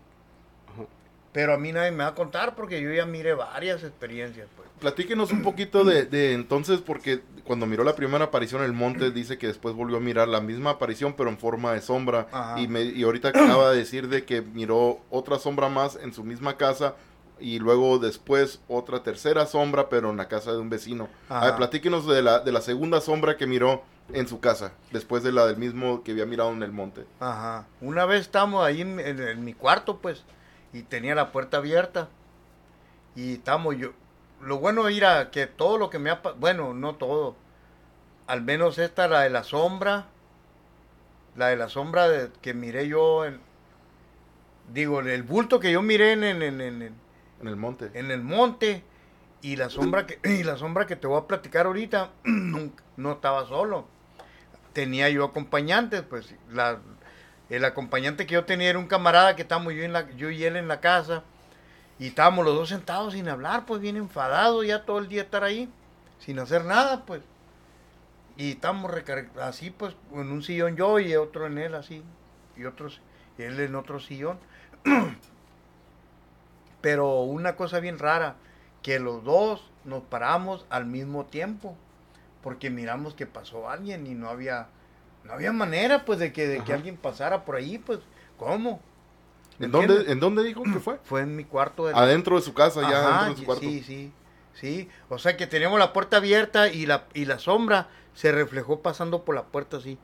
Ajá. 0.73 0.85
Pero 1.33 1.55
a 1.55 1.59
mí 1.59 1.73
nadie 1.73 1.91
me 1.91 2.05
va 2.05 2.11
a 2.11 2.15
contar 2.15 2.55
porque 2.55 2.81
yo 2.81 2.93
ya 2.93 3.07
miré 3.07 3.35
varias 3.35 3.83
experiencias, 3.83 4.49
pues. 4.57 4.69
Platíquenos 4.81 5.33
un 5.33 5.43
poquito 5.43 5.85
de, 5.85 6.05
de 6.05 6.33
entonces, 6.35 6.81
porque 6.81 7.23
cuando 7.45 7.65
miró 7.67 7.85
la 7.85 7.95
primera 7.95 8.25
aparición 8.25 8.61
en 8.63 8.67
el 8.67 8.73
monte, 8.73 9.11
dice 9.11 9.39
que 9.39 9.47
después 9.47 9.75
volvió 9.75 9.99
a 9.99 10.01
mirar 10.01 10.29
la 10.29 10.41
misma 10.41 10.71
aparición, 10.71 11.15
pero 11.15 11.31
en 11.31 11.39
forma 11.39 11.73
de 11.73 11.81
sombra. 11.81 12.27
Ajá. 12.33 12.61
Y, 12.61 12.69
me, 12.69 12.83
y 12.83 13.03
ahorita 13.03 13.29
acaba 13.29 13.71
de 13.71 13.79
decir 13.79 14.09
de 14.09 14.25
que 14.25 14.43
miró 14.43 15.01
otra 15.11 15.39
sombra 15.39 15.69
más 15.69 15.97
en 15.97 16.13
su 16.13 16.25
misma 16.25 16.57
casa 16.57 16.97
y 17.41 17.59
luego 17.59 17.99
después 17.99 18.61
otra 18.69 19.03
tercera 19.03 19.47
sombra, 19.47 19.89
pero 19.89 20.11
en 20.11 20.17
la 20.17 20.29
casa 20.29 20.53
de 20.53 20.59
un 20.59 20.71
vecino. 20.71 21.09
A 21.29 21.41
ver, 21.41 21.49
Ajá. 21.51 21.57
platíquenos 21.57 22.07
de 22.07 22.23
la, 22.23 22.39
de 22.41 22.53
la 22.53 22.61
segunda 22.61 23.01
sombra 23.01 23.37
que 23.37 23.47
miró 23.47 23.83
en 24.13 24.29
su 24.29 24.39
casa, 24.41 24.73
después 24.93 25.23
de 25.23 25.33
la 25.33 25.47
del 25.47 25.57
mismo 25.57 26.03
que 26.05 26.13
había 26.13 26.27
mirado 26.27 26.51
en 26.53 26.63
el 26.63 26.73
monte. 26.73 27.05
Ajá. 27.21 27.67
Una 27.81 28.05
vez 28.05 28.21
estábamos 28.23 28.65
ahí 28.65 28.83
en, 28.83 29.01
en- 29.01 29.21
en 29.21 29.45
mi 29.45 29.55
cuarto, 29.55 29.99
pues, 29.99 30.23
y 30.73 30.83
tenía 30.83 31.15
la 31.15 31.33
puerta 31.33 31.57
abierta. 31.59 32.09
Y 33.17 33.35
estamos 33.35 33.77
yo. 33.77 33.91
Lo 34.43 34.59
bueno 34.59 34.89
era 34.89 35.31
que 35.31 35.47
todo 35.47 35.79
lo 35.79 35.89
que 35.89 35.99
me 35.99 36.11
ha 36.11 36.21
pa- 36.23 36.33
bueno, 36.33 36.75
no 36.75 36.97
todo. 36.97 37.35
Al 38.27 38.43
menos 38.43 38.79
esta, 38.79 39.09
la 39.09 39.21
de 39.23 39.31
la 39.31 39.45
sombra. 39.45 40.07
La 41.37 41.49
de 41.49 41.57
la 41.57 41.69
sombra 41.69 42.09
de- 42.09 42.31
que 42.43 42.53
miré 42.55 42.87
yo 42.89 43.25
en. 43.25 43.41
Digo, 44.73 45.01
el 45.01 45.23
bulto 45.23 45.61
que 45.61 45.73
yo 45.73 45.83
miré 45.83 46.13
en, 46.13 46.25
en- 46.25 46.95
en- 47.41 47.49
el 47.49 47.57
monte. 47.57 47.91
en 47.95 48.11
el 48.11 48.23
monte. 48.23 48.83
Y 49.43 49.57
la 49.57 49.69
sombra 49.69 50.07
que, 50.07 50.19
y 50.29 50.43
la 50.43 50.57
sombra 50.57 50.87
que 50.87 50.97
te 50.97 51.07
voy 51.07 51.19
a 51.21 51.27
platicar 51.27 51.67
ahorita, 51.67 52.11
no 52.97 53.13
estaba 53.13 53.47
solo. 53.47 53.87
Tenía 54.73 55.09
yo 55.11 55.25
acompañantes, 55.25 56.03
pues 56.03 56.35
el 57.51 57.65
acompañante 57.65 58.27
que 58.27 58.35
yo 58.35 58.45
tenía 58.45 58.71
era 58.71 58.79
un 58.79 58.87
camarada 58.87 59.37
que 59.37 59.43
estábamos 59.43 59.73
yo, 60.17 60.31
y 60.31 60.45
él 60.45 60.57
en 60.57 60.67
la 60.67 60.81
casa. 60.81 61.23
Y 61.99 62.09
estábamos 62.09 62.45
los 62.45 62.55
dos 62.55 62.71
sentados 62.71 63.13
sin 63.13 63.29
hablar, 63.29 63.67
pues 63.67 63.81
bien 63.81 63.97
enfadados 63.97 64.67
ya 64.67 64.85
todo 64.85 64.99
el 64.99 65.07
día 65.09 65.23
estar 65.23 65.45
ahí, 65.45 65.69
sin 66.19 66.41
hacer 66.41 66.65
nada, 66.65 67.05
pues. 67.05 67.23
Y 68.37 68.53
estábamos 68.53 68.91
así, 69.41 69.71
pues, 69.71 69.95
en 70.13 70.33
un 70.33 70.43
sillón 70.43 70.75
yo 70.75 70.99
y 70.99 71.15
otro 71.15 71.47
en 71.47 71.59
él 71.59 71.75
así, 71.77 72.03
y 72.57 72.65
otros, 72.65 73.01
él 73.39 73.61
en 73.61 73.77
otro 73.77 74.01
sillón. 74.01 74.39
Pero 76.85 77.23
una 77.23 77.57
cosa 77.57 77.81
bien 77.81 77.99
rara, 77.99 78.37
que 78.83 78.99
los 78.99 79.25
dos 79.25 79.71
nos 79.87 80.03
paramos 80.03 80.67
al 80.69 80.85
mismo 80.85 81.25
tiempo, 81.25 81.75
porque 82.43 82.69
miramos 82.69 83.15
que 83.15 83.25
pasó 83.25 83.71
alguien 83.71 84.07
y 84.07 84.15
no 84.15 84.29
había, 84.29 84.67
no 85.25 85.33
había 85.33 85.51
manera 85.51 86.05
pues 86.05 86.19
de 86.19 86.31
que, 86.31 86.47
de 86.47 86.63
que 86.63 86.75
alguien 86.75 86.99
pasara 86.99 87.47
por 87.47 87.57
ahí, 87.57 87.79
pues, 87.79 88.01
¿cómo? 88.37 88.83
¿Me 89.59 89.65
¿En 89.65 89.73
dónde? 89.73 90.13
¿En 90.13 90.21
dónde 90.21 90.45
dijo 90.45 90.63
que 90.63 90.79
fue? 90.79 90.99
Fue 91.05 91.23
en 91.23 91.37
mi 91.37 91.45
cuarto 91.45 91.87
de 91.87 91.95
Adentro 91.95 92.37
de 92.37 92.43
su 92.43 92.53
casa, 92.53 92.83
ya 92.83 92.99
adentro 92.99 93.31
de 93.31 93.41
su 93.41 93.47
cuarto. 93.47 93.65
Sí, 93.65 93.83
sí, 93.83 94.13
sí. 94.53 94.91
O 95.09 95.17
sea 95.17 95.39
que 95.39 95.47
teníamos 95.47 95.79
la 95.79 95.95
puerta 95.95 96.19
abierta 96.19 96.69
y 96.69 96.85
la, 96.85 97.05
y 97.15 97.25
la 97.25 97.39
sombra 97.39 97.89
se 98.13 98.31
reflejó 98.31 98.81
pasando 98.81 99.25
por 99.25 99.35
la 99.35 99.45
puerta 99.45 99.79
así. 99.79 99.97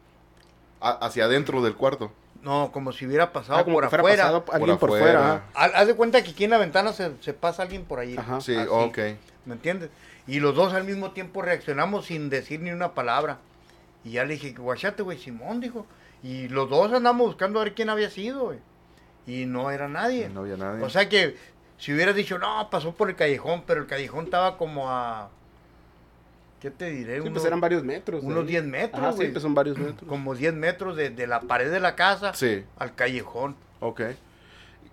A- 0.81 0.93
hacia 0.93 1.27
adentro 1.27 1.61
del 1.61 1.77
cuarto. 1.77 2.11
No, 2.43 2.71
como 2.73 2.93
si 2.93 3.07
hubiera 3.07 3.33
pasado 3.33 3.59
Ah, 3.59 3.65
como 3.65 3.77
por 3.77 3.85
que 3.85 3.91
fuera 3.91 4.03
afuera. 4.03 4.23
pasado 4.23 4.45
alguien 4.53 4.79
por, 4.79 4.89
afuera. 4.91 5.05
fuera. 5.05 5.35
ajá. 5.35 5.45
Haz 5.55 5.73
haz 5.75 5.87
de 5.89 5.95
cuenta 5.95 6.23
que 6.25 6.31
aquí 6.31 6.45
en 6.45 6.51
la 6.51 6.59
ventana 6.59 6.93
se, 6.93 7.13
se 7.21 7.35
pasa 7.35 7.63
alguien 7.63 7.85
por 7.85 7.99
ahí. 7.99 8.17
Ajá. 8.17 8.41
Sí, 8.41 8.57
así. 8.57 8.69
ok. 8.71 8.99
¿Me 9.45 9.55
entiendes? 9.55 9.91
Y 10.27 10.41
los 10.41 10.55
dos 10.55 10.73
al 10.73 10.85
mismo 10.85 11.11
tiempo 11.13 11.43
reaccionamos 11.43 12.07
sin 12.07 12.31
decir 12.31 12.61
ni 12.61 12.71
una 12.71 12.95
palabra. 12.95 13.39
Y 14.05 14.13
ya 14.13 14.25
le 14.25 14.35
dije, 14.35 14.53
guachate, 14.53 15.03
güey, 15.03 15.19
Simón, 15.19 15.61
dijo. 15.61 15.87
Y 16.23 16.49
los 16.49 16.71
dos 16.71 16.93
andamos 16.93 17.27
buscando 17.27 17.61
a 17.61 17.65
ver 17.65 17.75
quién 17.75 17.91
había 17.91 18.09
sido, 18.11 18.45
güey. 18.45 18.59
Y 19.27 19.45
no 19.47 19.71
era 19.71 19.89
nadie. 19.89 20.29
No 20.31 20.41
había 20.41 20.57
nadie. 20.57 20.83
O 20.85 20.89
sea 20.91 21.09
que 21.09 21.37
si 21.79 21.93
hubieras 21.93 22.15
dicho, 22.15 22.39
no, 22.39 22.69
pasó 22.71 22.93
por 22.95 23.11
el 23.11 23.17
callejón, 23.17 23.65
pero 23.67 23.81
el 23.83 23.87
callejón 23.87 24.25
estaba 24.27 24.57
como 24.57 24.91
a. 24.91 25.29
¿Qué 26.61 26.71
te 26.71 26.91
diré? 26.91 27.15
Sí, 27.15 27.21
unos, 27.21 27.33
pues 27.33 27.45
eran 27.47 27.61
varios 27.61 27.83
metros. 27.83 28.23
unos 28.23 28.41
ahí. 28.45 28.49
10 28.51 28.65
metros, 28.65 29.01
Ajá, 29.03 29.13
sí, 29.13 29.29
pues 29.29 29.43
son 29.43 29.55
varios 29.55 29.79
metros. 29.79 30.09
Como 30.09 30.35
10 30.35 30.55
metros 30.55 30.97
de, 30.97 31.11
de 31.11 31.27
la 31.27 31.41
pared 31.41 31.71
de 31.71 31.81
la 31.81 31.97
casa 31.97 32.35
Sí, 32.35 32.65
al 32.77 32.95
callejón. 32.95 33.57
ok. 33.81 34.01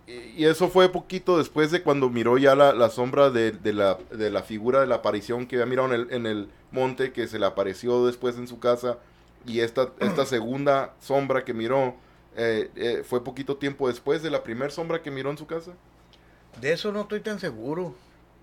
Y, 0.08 0.44
y 0.44 0.46
eso 0.46 0.70
fue 0.70 0.90
poquito 0.90 1.38
después 1.38 1.70
de 1.72 1.82
cuando 1.84 2.10
miró 2.10 2.38
ya 2.38 2.56
la, 2.56 2.74
la 2.74 2.90
sombra 2.90 3.30
de, 3.30 3.52
de 3.52 3.74
la, 3.74 3.98
de 4.12 4.30
la 4.30 4.44
figura 4.44 4.80
de 4.80 4.88
la 4.88 4.96
aparición 4.96 5.46
que 5.46 5.58
había 5.58 5.66
mirado 5.66 5.94
en 5.94 6.02
el, 6.02 6.08
en 6.14 6.26
el 6.26 6.50
monte, 6.72 7.12
que 7.12 7.28
se 7.28 7.38
le 7.40 7.46
apareció 7.46 8.06
después 8.06 8.38
en 8.38 8.48
su 8.48 8.60
casa. 8.60 8.98
Y 9.46 9.60
esta, 9.60 9.90
esta 10.00 10.26
segunda 10.26 10.94
sombra 11.02 11.44
que 11.44 11.54
miró 11.54 11.96
eh, 12.38 12.70
eh, 12.76 13.04
fue 13.06 13.24
poquito 13.24 13.58
tiempo 13.58 13.88
después 13.90 14.24
de 14.24 14.30
la 14.30 14.44
primera 14.44 14.72
sombra 14.72 15.02
que 15.02 15.12
miró 15.12 15.30
en 15.32 15.38
su 15.38 15.46
casa. 15.48 15.72
De 16.62 16.72
eso 16.72 16.92
no 16.94 17.02
estoy 17.02 17.20
tan 17.20 17.40
seguro. 17.40 17.94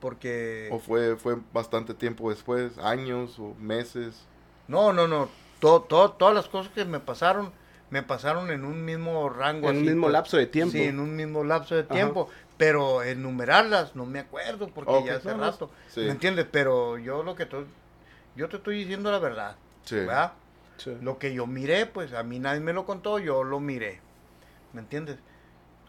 Porque. 0.04 0.68
¿O 0.70 0.78
fue, 0.80 1.16
fue 1.16 1.38
bastante 1.54 1.94
tiempo 1.94 2.28
después? 2.28 2.76
¿Años 2.76 3.38
o 3.38 3.54
meses? 3.58 4.26
No, 4.68 4.92
no, 4.92 5.08
no. 5.08 5.30
To- 5.60 5.80
to- 5.80 6.10
todas 6.10 6.34
las 6.34 6.46
cosas 6.46 6.70
que 6.74 6.84
me 6.84 7.00
pasaron, 7.00 7.52
me 7.88 8.02
pasaron 8.02 8.50
en 8.50 8.66
un 8.66 8.84
mismo 8.84 9.30
rango. 9.30 9.70
En 9.70 9.78
un 9.78 9.86
mismo 9.86 10.02
pues. 10.02 10.12
lapso 10.12 10.36
de 10.36 10.46
tiempo. 10.46 10.72
Sí, 10.72 10.82
en 10.82 11.00
un 11.00 11.16
mismo 11.16 11.42
lapso 11.42 11.74
de 11.74 11.84
tiempo. 11.84 12.28
Pero 12.58 13.02
enumerarlas 13.02 13.96
no 13.96 14.04
me 14.04 14.18
acuerdo 14.18 14.68
porque 14.68 14.92
Ok, 14.92 15.06
ya 15.06 15.14
hace 15.16 15.30
no, 15.30 15.38
no, 15.38 15.44
rato. 15.44 15.70
sí. 15.88 16.00
¿Me 16.02 16.10
entiendes? 16.10 16.46
Pero 16.50 16.98
yo 16.98 17.22
lo 17.22 17.34
que 17.34 17.44
estoy. 17.44 17.64
Yo 18.36 18.50
te 18.50 18.58
estoy 18.58 18.80
diciendo 18.80 19.10
la 19.10 19.18
verdad. 19.20 19.56
Sí. 19.86 19.94
¿Verdad? 19.96 20.34
Sí. 20.76 20.94
Lo 21.00 21.18
que 21.18 21.32
yo 21.32 21.46
miré, 21.46 21.86
pues 21.86 22.12
a 22.12 22.22
mí 22.24 22.38
nadie 22.40 22.60
me 22.60 22.74
lo 22.74 22.84
contó, 22.84 23.18
yo 23.18 23.42
lo 23.42 23.58
miré. 23.58 24.00
¿Me 24.74 24.82
entiendes? 24.82 25.16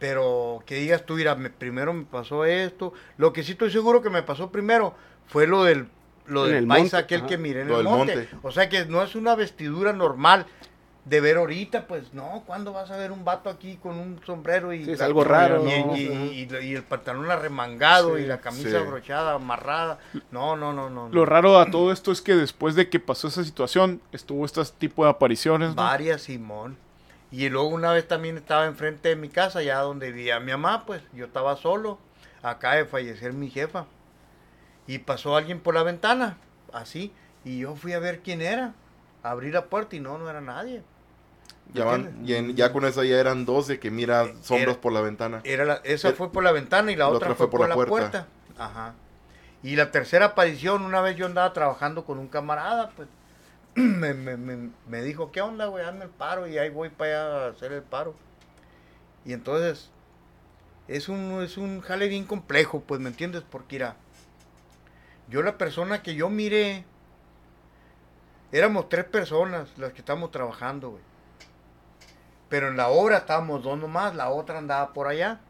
Pero 0.08 0.62
que 0.68 0.76
digas 0.76 1.04
tú, 1.04 1.16
mira, 1.16 1.34
me- 1.36 1.50
primero 1.50 1.92
me 1.92 2.06
pasó 2.06 2.46
esto. 2.46 2.94
Lo 3.18 3.34
que 3.34 3.42
sí 3.44 3.54
estoy 3.54 3.72
seguro 3.72 4.04
que 4.04 4.12
me 4.12 4.22
pasó 4.22 4.52
primero 4.52 4.94
fue 5.28 5.48
lo 5.48 5.64
del, 5.64 5.88
lo 6.28 6.46
En 6.46 6.52
del 6.52 6.64
el 6.64 6.68
paisa 6.68 6.82
monte, 6.84 6.98
aquel 6.98 7.20
ajá. 7.22 7.28
que 7.28 7.38
miré 7.40 7.62
en 7.62 7.70
Lo 7.70 7.80
el 7.80 7.86
monte. 7.86 8.16
monte. 8.16 8.30
O 8.44 8.52
sea 8.52 8.70
que 8.70 8.86
no 8.86 9.02
es 9.02 9.16
una 9.16 9.34
vestidura 9.36 9.94
normal 9.94 10.46
de 11.06 11.22
ver 11.22 11.38
ahorita, 11.38 11.88
pues 11.88 12.14
no, 12.14 12.44
¿cuándo 12.46 12.72
vas 12.74 12.90
a 12.92 12.98
ver 12.98 13.12
un 13.12 13.24
vato 13.26 13.50
aquí 13.50 13.78
con 13.82 13.96
un 13.98 14.20
sombrero 14.26 14.74
y, 14.74 14.86
Sí, 14.86 14.92
es 14.92 15.00
la- 15.00 15.06
algo 15.06 15.24
raro, 15.24 15.64
y, 15.68 15.84
¿no? 15.84 15.96
y- 15.98 16.02
y- 16.02 16.48
y- 16.52 16.66
y 16.68 16.76
el 16.76 16.84
pantalón 16.84 17.30
arremangado 17.32 18.16
Sí, 18.18 18.24
y 18.24 18.26
la 18.28 18.42
camisa 18.42 18.70
sí. 18.70 18.76
abrochada, 18.76 19.34
amarrada? 19.34 19.98
No, 20.32 20.56
no, 20.56 20.72
no, 20.72 20.90
no. 20.92 21.08
no. 21.10 21.14
Lo 21.14 21.26
raro 21.26 21.60
a 21.60 21.70
todo 21.72 21.92
esto 21.92 22.12
es 22.12 22.22
que 22.22 22.36
después 22.36 22.76
de 22.76 22.90
que 22.90 23.00
pasó 23.00 23.28
esa 23.28 23.44
situación, 23.44 24.02
estuvo 24.12 24.46
este 24.46 24.62
tipo 24.78 25.04
de 25.04 25.10
apariciones, 25.12 25.70
¿no? 25.70 25.76
Varias, 25.76 26.22
Simón. 26.24 26.78
Y 27.36 27.50
luego 27.50 27.68
una 27.68 27.92
vez 27.92 28.08
también 28.08 28.38
estaba 28.38 28.66
enfrente 28.66 29.10
de 29.10 29.16
mi 29.18 29.28
casa, 29.28 29.60
allá 29.60 29.80
donde 29.80 30.12
vivía 30.12 30.40
mi 30.40 30.52
mamá, 30.54 30.86
pues 30.86 31.02
yo 31.12 31.26
estaba 31.26 31.58
solo, 31.58 32.00
acá 32.42 32.76
de 32.76 32.86
fallecer 32.86 33.34
mi 33.34 33.50
jefa. 33.50 33.86
Y 34.88 35.00
pasó 35.00 35.36
alguien 35.36 35.60
por 35.60 35.74
la 35.74 35.84
ventana, 35.84 36.38
así, 36.72 37.12
y 37.44 37.60
yo 37.60 37.76
fui 37.76 37.92
a 37.92 38.00
ver 38.00 38.20
quién 38.22 38.42
era. 38.42 38.74
Abrí 39.22 39.52
la 39.52 39.66
puerta 39.66 39.98
y 39.98 40.00
no, 40.00 40.18
no 40.18 40.30
era 40.30 40.40
nadie. 40.40 40.82
Ya, 41.74 41.84
van- 41.84 42.22
y 42.26 42.36
en- 42.36 42.56
ya 42.56 42.72
con 42.72 42.86
esa 42.86 43.04
ya 43.04 43.20
eran 43.20 43.44
12 43.44 43.80
que 43.80 43.92
mira 43.92 44.28
sombras 44.42 44.70
Era- 44.76 44.82
por 44.82 44.94
la 44.94 45.02
ventana. 45.02 45.42
Era 45.44 45.66
la- 45.66 45.82
esa 45.84 46.10
El- 46.10 46.16
fue 46.16 46.32
por 46.32 46.42
la 46.44 46.52
ventana 46.54 46.92
y 46.92 46.96
la, 46.96 47.10
otra, 47.10 47.36
fue 47.36 47.50
por, 47.50 47.68
la 47.68 47.76
puerta. 47.76 48.28
Ajá. 48.58 48.94
Y 49.62 49.76
la 49.76 49.92
tercera 49.92 50.28
aparición, 50.28 50.84
una 50.84 51.02
vez 51.02 51.18
yo 51.18 51.26
andaba 51.26 51.52
trabajando 51.52 52.06
con 52.06 52.18
un 52.20 52.28
camarada, 52.28 52.92
pues 52.96 53.10
me, 53.78 54.14
me, 54.14 54.38
me, 54.38 54.70
me 54.88 55.02
dijo, 55.02 55.34
¿qué 55.34 55.42
onda, 55.42 55.66
güey? 55.66 55.84
Hazme 55.84 56.06
el 56.06 56.10
paro 56.10 56.48
y 56.48 56.58
ahí 56.58 56.70
voy 56.70 56.88
para 56.88 57.10
allá 57.10 57.46
a 57.46 57.50
hacer 57.50 57.74
el 57.74 57.84
paro. 57.84 58.16
Y 59.26 59.34
entonces, 59.34 59.92
es 60.88 61.10
un, 61.10 61.42
es 61.44 61.58
un 61.58 61.82
jale 61.82 62.08
bien 62.08 62.24
complejo, 62.24 62.80
pues, 62.82 63.02
¿me 63.02 63.10
entiendes? 63.10 63.44
Porque, 63.44 63.76
mira, 63.76 63.98
yo 65.28 65.42
la 65.42 65.58
persona 65.58 66.02
que 66.04 66.16
yo 66.16 66.30
miré, 66.30 66.86
éramos 68.54 68.88
tres 68.88 69.04
personas 69.04 69.78
las 69.78 69.92
que 69.92 70.00
estamos 70.00 70.32
trabajando, 70.32 70.92
güey. 70.92 71.04
Pero 72.48 72.70
en 72.70 72.78
la 72.78 72.88
obra 72.88 73.18
estábamos 73.18 73.62
dos 73.62 73.78
nomás, 73.78 74.16
la 74.16 74.30
otra 74.30 74.60
andaba 74.60 74.94
por 74.94 75.08
allá. 75.08 75.42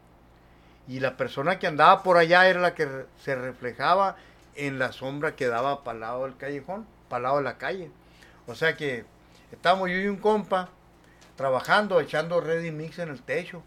Y 0.88 0.98
la 0.98 1.16
persona 1.16 1.60
que 1.60 1.68
andaba 1.68 2.02
por 2.02 2.16
allá 2.16 2.48
era 2.48 2.60
la 2.60 2.74
que 2.74 3.06
se 3.22 3.36
reflejaba 3.36 4.16
en 4.56 4.80
la 4.80 4.90
sombra 4.90 5.36
que 5.36 5.46
daba 5.46 5.84
para 5.84 5.94
el 5.94 6.00
lado 6.00 6.24
del 6.24 6.36
callejón, 6.36 6.86
para 7.08 7.18
el 7.18 7.22
lado 7.24 7.36
de 7.36 7.42
la 7.44 7.58
calle. 7.58 7.90
O 8.46 8.54
sea 8.54 8.76
que 8.76 9.04
estábamos 9.52 9.88
yo 9.90 9.96
y 9.96 10.06
un 10.08 10.16
compa 10.16 10.68
trabajando, 11.36 12.00
echando 12.00 12.40
ready 12.40 12.70
mix 12.70 12.98
en 12.98 13.08
el 13.10 13.22
techo. 13.22 13.62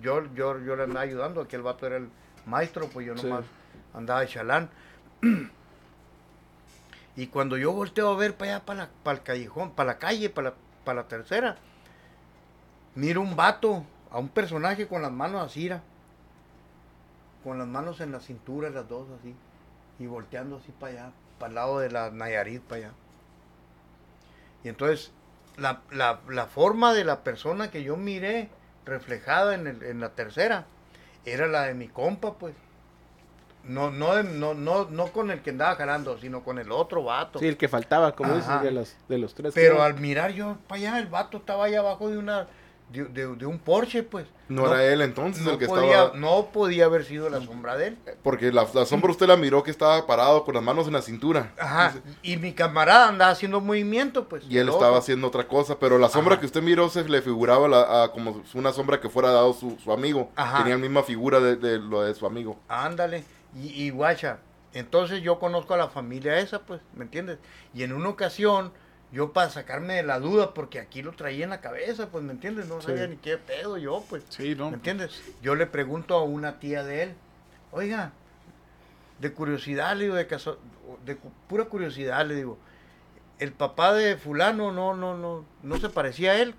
Yo, 0.00 0.22
yo, 0.34 0.58
yo 0.64 0.76
le 0.76 0.82
andaba 0.84 1.00
ayudando, 1.00 1.40
aquel 1.40 1.62
vato 1.62 1.86
era 1.86 1.96
el 1.96 2.08
maestro, 2.46 2.88
pues 2.88 3.06
yo 3.06 3.16
Sí. 3.16 3.26
nomás 3.26 3.44
andaba 3.94 4.20
de 4.20 4.28
chalán. 4.28 4.70
Y 7.16 7.26
cuando 7.26 7.56
yo 7.56 7.72
volteo 7.72 8.10
a 8.12 8.16
ver 8.16 8.36
para 8.36 8.52
allá, 8.56 8.64
para, 8.64 8.78
la- 8.84 8.90
para 9.02 9.18
el 9.18 9.24
callejón, 9.24 9.72
para 9.72 9.88
la 9.88 9.98
calle, 9.98 10.30
para 10.30 10.50
la, 10.50 10.54
para 10.84 11.02
la 11.02 11.08
tercera, 11.08 11.56
miro 12.94 13.20
un 13.20 13.34
vato, 13.34 13.84
a 14.12 14.18
un 14.18 14.28
personaje 14.28 14.86
con 14.86 15.02
las 15.02 15.10
manos 15.10 15.44
así, 15.44 15.68
con 17.42 17.58
las 17.58 17.66
manos 17.66 18.00
en 18.00 18.12
la 18.12 18.20
cintura, 18.20 18.70
las 18.70 18.88
dos 18.88 19.08
así, 19.18 19.34
y 19.98 20.06
volteando 20.06 20.58
así 20.58 20.70
para 20.78 20.92
allá, 20.92 21.12
para 21.40 21.48
el 21.48 21.54
lado 21.56 21.78
de 21.80 21.90
la 21.90 22.10
Nayarit, 22.12 22.62
para 22.62 22.82
allá. 22.86 22.92
Y 24.64 24.68
entonces, 24.68 25.12
la, 25.56 25.82
la, 25.90 26.20
la 26.28 26.46
forma 26.46 26.94
de 26.94 27.04
la 27.04 27.22
persona 27.24 27.70
que 27.70 27.82
yo 27.82 27.96
miré 27.96 28.48
reflejada 28.84 29.54
en, 29.54 29.66
el- 29.66 29.82
en 29.82 30.00
la 30.00 30.10
tercera, 30.10 30.66
era 31.24 31.46
la 31.46 31.62
de 31.64 31.74
mi 31.74 31.88
compa, 31.88 32.34
pues. 32.34 32.54
No, 33.64 33.90
no, 33.90 34.22
no, 34.22 34.54
no, 34.54 34.86
no 34.88 35.06
con 35.12 35.30
el 35.30 35.42
que 35.42 35.50
andaba 35.50 35.74
jalando, 35.74 36.16
sino 36.18 36.42
con 36.42 36.58
el 36.58 36.72
otro 36.72 37.02
vato. 37.04 37.38
Sí, 37.38 37.46
el 37.48 37.56
que 37.58 37.68
faltaba, 37.68 38.14
como 38.14 38.34
dices, 38.34 38.62
de 38.62 38.70
los, 38.70 38.96
de 39.08 39.18
los 39.18 39.34
tres. 39.34 39.52
Pero 39.54 39.76
que- 39.76 39.82
al 39.82 39.94
mirar 40.00 40.30
yo 40.30 40.56
para 40.66 40.78
allá, 40.80 40.98
el 40.98 41.06
vato 41.08 41.36
estaba 41.38 41.64
ahí 41.66 41.74
abajo 41.74 42.08
de 42.08 42.16
una 42.18 42.46
de, 42.90 43.04
de- 43.04 43.36
de 43.36 43.46
un 43.46 43.58
Porsche, 43.58 44.02
pues. 44.02 44.26
No, 44.48 44.66
era 44.66 44.82
él 44.84 45.02
entonces 45.02 45.44
no 45.44 45.52
el 45.52 45.58
que 45.58 45.66
podía, 45.66 46.04
estaba... 46.04 46.16
No 46.16 46.46
podía 46.52 46.86
haber 46.86 47.04
sido 47.04 47.28
la 47.28 47.40
sombra 47.42 47.76
de 47.76 47.88
él. 47.88 47.98
Porque 48.22 48.50
la, 48.50 48.66
la 48.72 48.86
sombra 48.86 49.10
usted 49.10 49.26
la 49.26 49.36
miró 49.36 49.62
que 49.62 49.70
estaba 49.70 50.06
parado 50.06 50.44
con 50.44 50.54
las 50.54 50.62
manos 50.62 50.86
en 50.86 50.94
la 50.94 51.02
cintura. 51.02 51.52
Ajá. 51.58 51.94
Y 52.22 52.38
mi 52.38 52.54
camarada 52.54 53.08
andaba 53.08 53.30
haciendo 53.32 53.60
movimiento, 53.60 54.26
pues. 54.26 54.44
Y 54.48 54.56
él 54.56 54.70
estaba 54.70 54.96
haciendo 54.96 55.26
otra 55.28 55.46
cosa, 55.46 55.78
pero 55.78 55.98
la 55.98 56.08
sombra 56.08 56.34
Ajá. 56.34 56.40
que 56.40 56.46
usted 56.46 56.62
miró 56.62 56.88
se 56.88 57.04
le 57.06 57.20
figuraba 57.20 57.68
la- 57.68 58.04
a 58.04 58.12
como 58.12 58.42
una 58.54 58.72
sombra 58.72 59.00
que 59.00 59.10
fuera 59.10 59.30
dado 59.30 59.52
su, 59.52 59.76
su 59.84 59.92
amigo. 59.92 60.30
Ajá. 60.34 60.58
Tenía 60.58 60.76
la 60.76 60.80
misma 60.80 61.02
figura 61.02 61.40
de, 61.40 61.56
de 61.56 61.78
lo 61.78 62.00
de 62.02 62.14
su 62.14 62.24
amigo. 62.24 62.58
Ándale. 62.68 63.24
Y, 63.54 63.84
y 63.84 63.90
guacha, 63.90 64.38
entonces 64.72 65.20
yo 65.22 65.38
conozco 65.38 65.74
a 65.74 65.76
la 65.76 65.88
familia 65.88 66.38
esa, 66.38 66.60
pues, 66.60 66.80
¿me 66.94 67.04
entiendes? 67.04 67.38
Y 67.74 67.82
en 67.82 67.92
una 67.92 68.08
ocasión, 68.08 68.72
yo 69.12 69.32
para 69.32 69.48
sacarme 69.50 69.94
de 69.94 70.02
la 70.02 70.20
duda, 70.20 70.52
porque 70.54 70.78
aquí 70.80 71.02
lo 71.02 71.12
traía 71.12 71.44
en 71.44 71.50
la 71.50 71.60
cabeza, 71.60 72.08
pues, 72.10 72.22
¿me 72.24 72.32
entiendes? 72.32 72.66
No 72.68 72.80
Sí. 72.80 72.88
sabía 72.88 73.06
ni 73.06 73.16
qué 73.16 73.38
pedo 73.38 73.78
yo, 73.78 74.04
pues. 74.08 74.22
Sí, 74.28 74.54
¿no? 74.54 74.68
¿Me 74.70 74.76
entiendes? 74.76 75.22
Yo 75.42 75.54
le 75.54 75.66
pregunto 75.66 76.14
a 76.14 76.22
una 76.24 76.58
tía 76.60 76.84
de 76.84 77.02
él, 77.04 77.14
oiga, 77.72 78.12
de 79.20 79.32
curiosidad, 79.32 79.96
le 79.96 80.04
digo, 80.04 80.14
de, 80.16 80.26
caso- 80.26 80.58
de 81.04 81.16
cu- 81.16 81.32
pura 81.48 81.64
curiosidad, 81.64 82.26
le 82.26 82.34
digo, 82.34 82.58
el 83.38 83.52
papá 83.52 83.94
de 83.94 84.16
fulano 84.16 84.72
no, 84.72 84.94
no, 84.94 85.16
no, 85.16 85.44
no 85.62 85.76
se 85.78 85.88
parecía 85.88 86.32
a 86.32 86.38
él. 86.38 86.54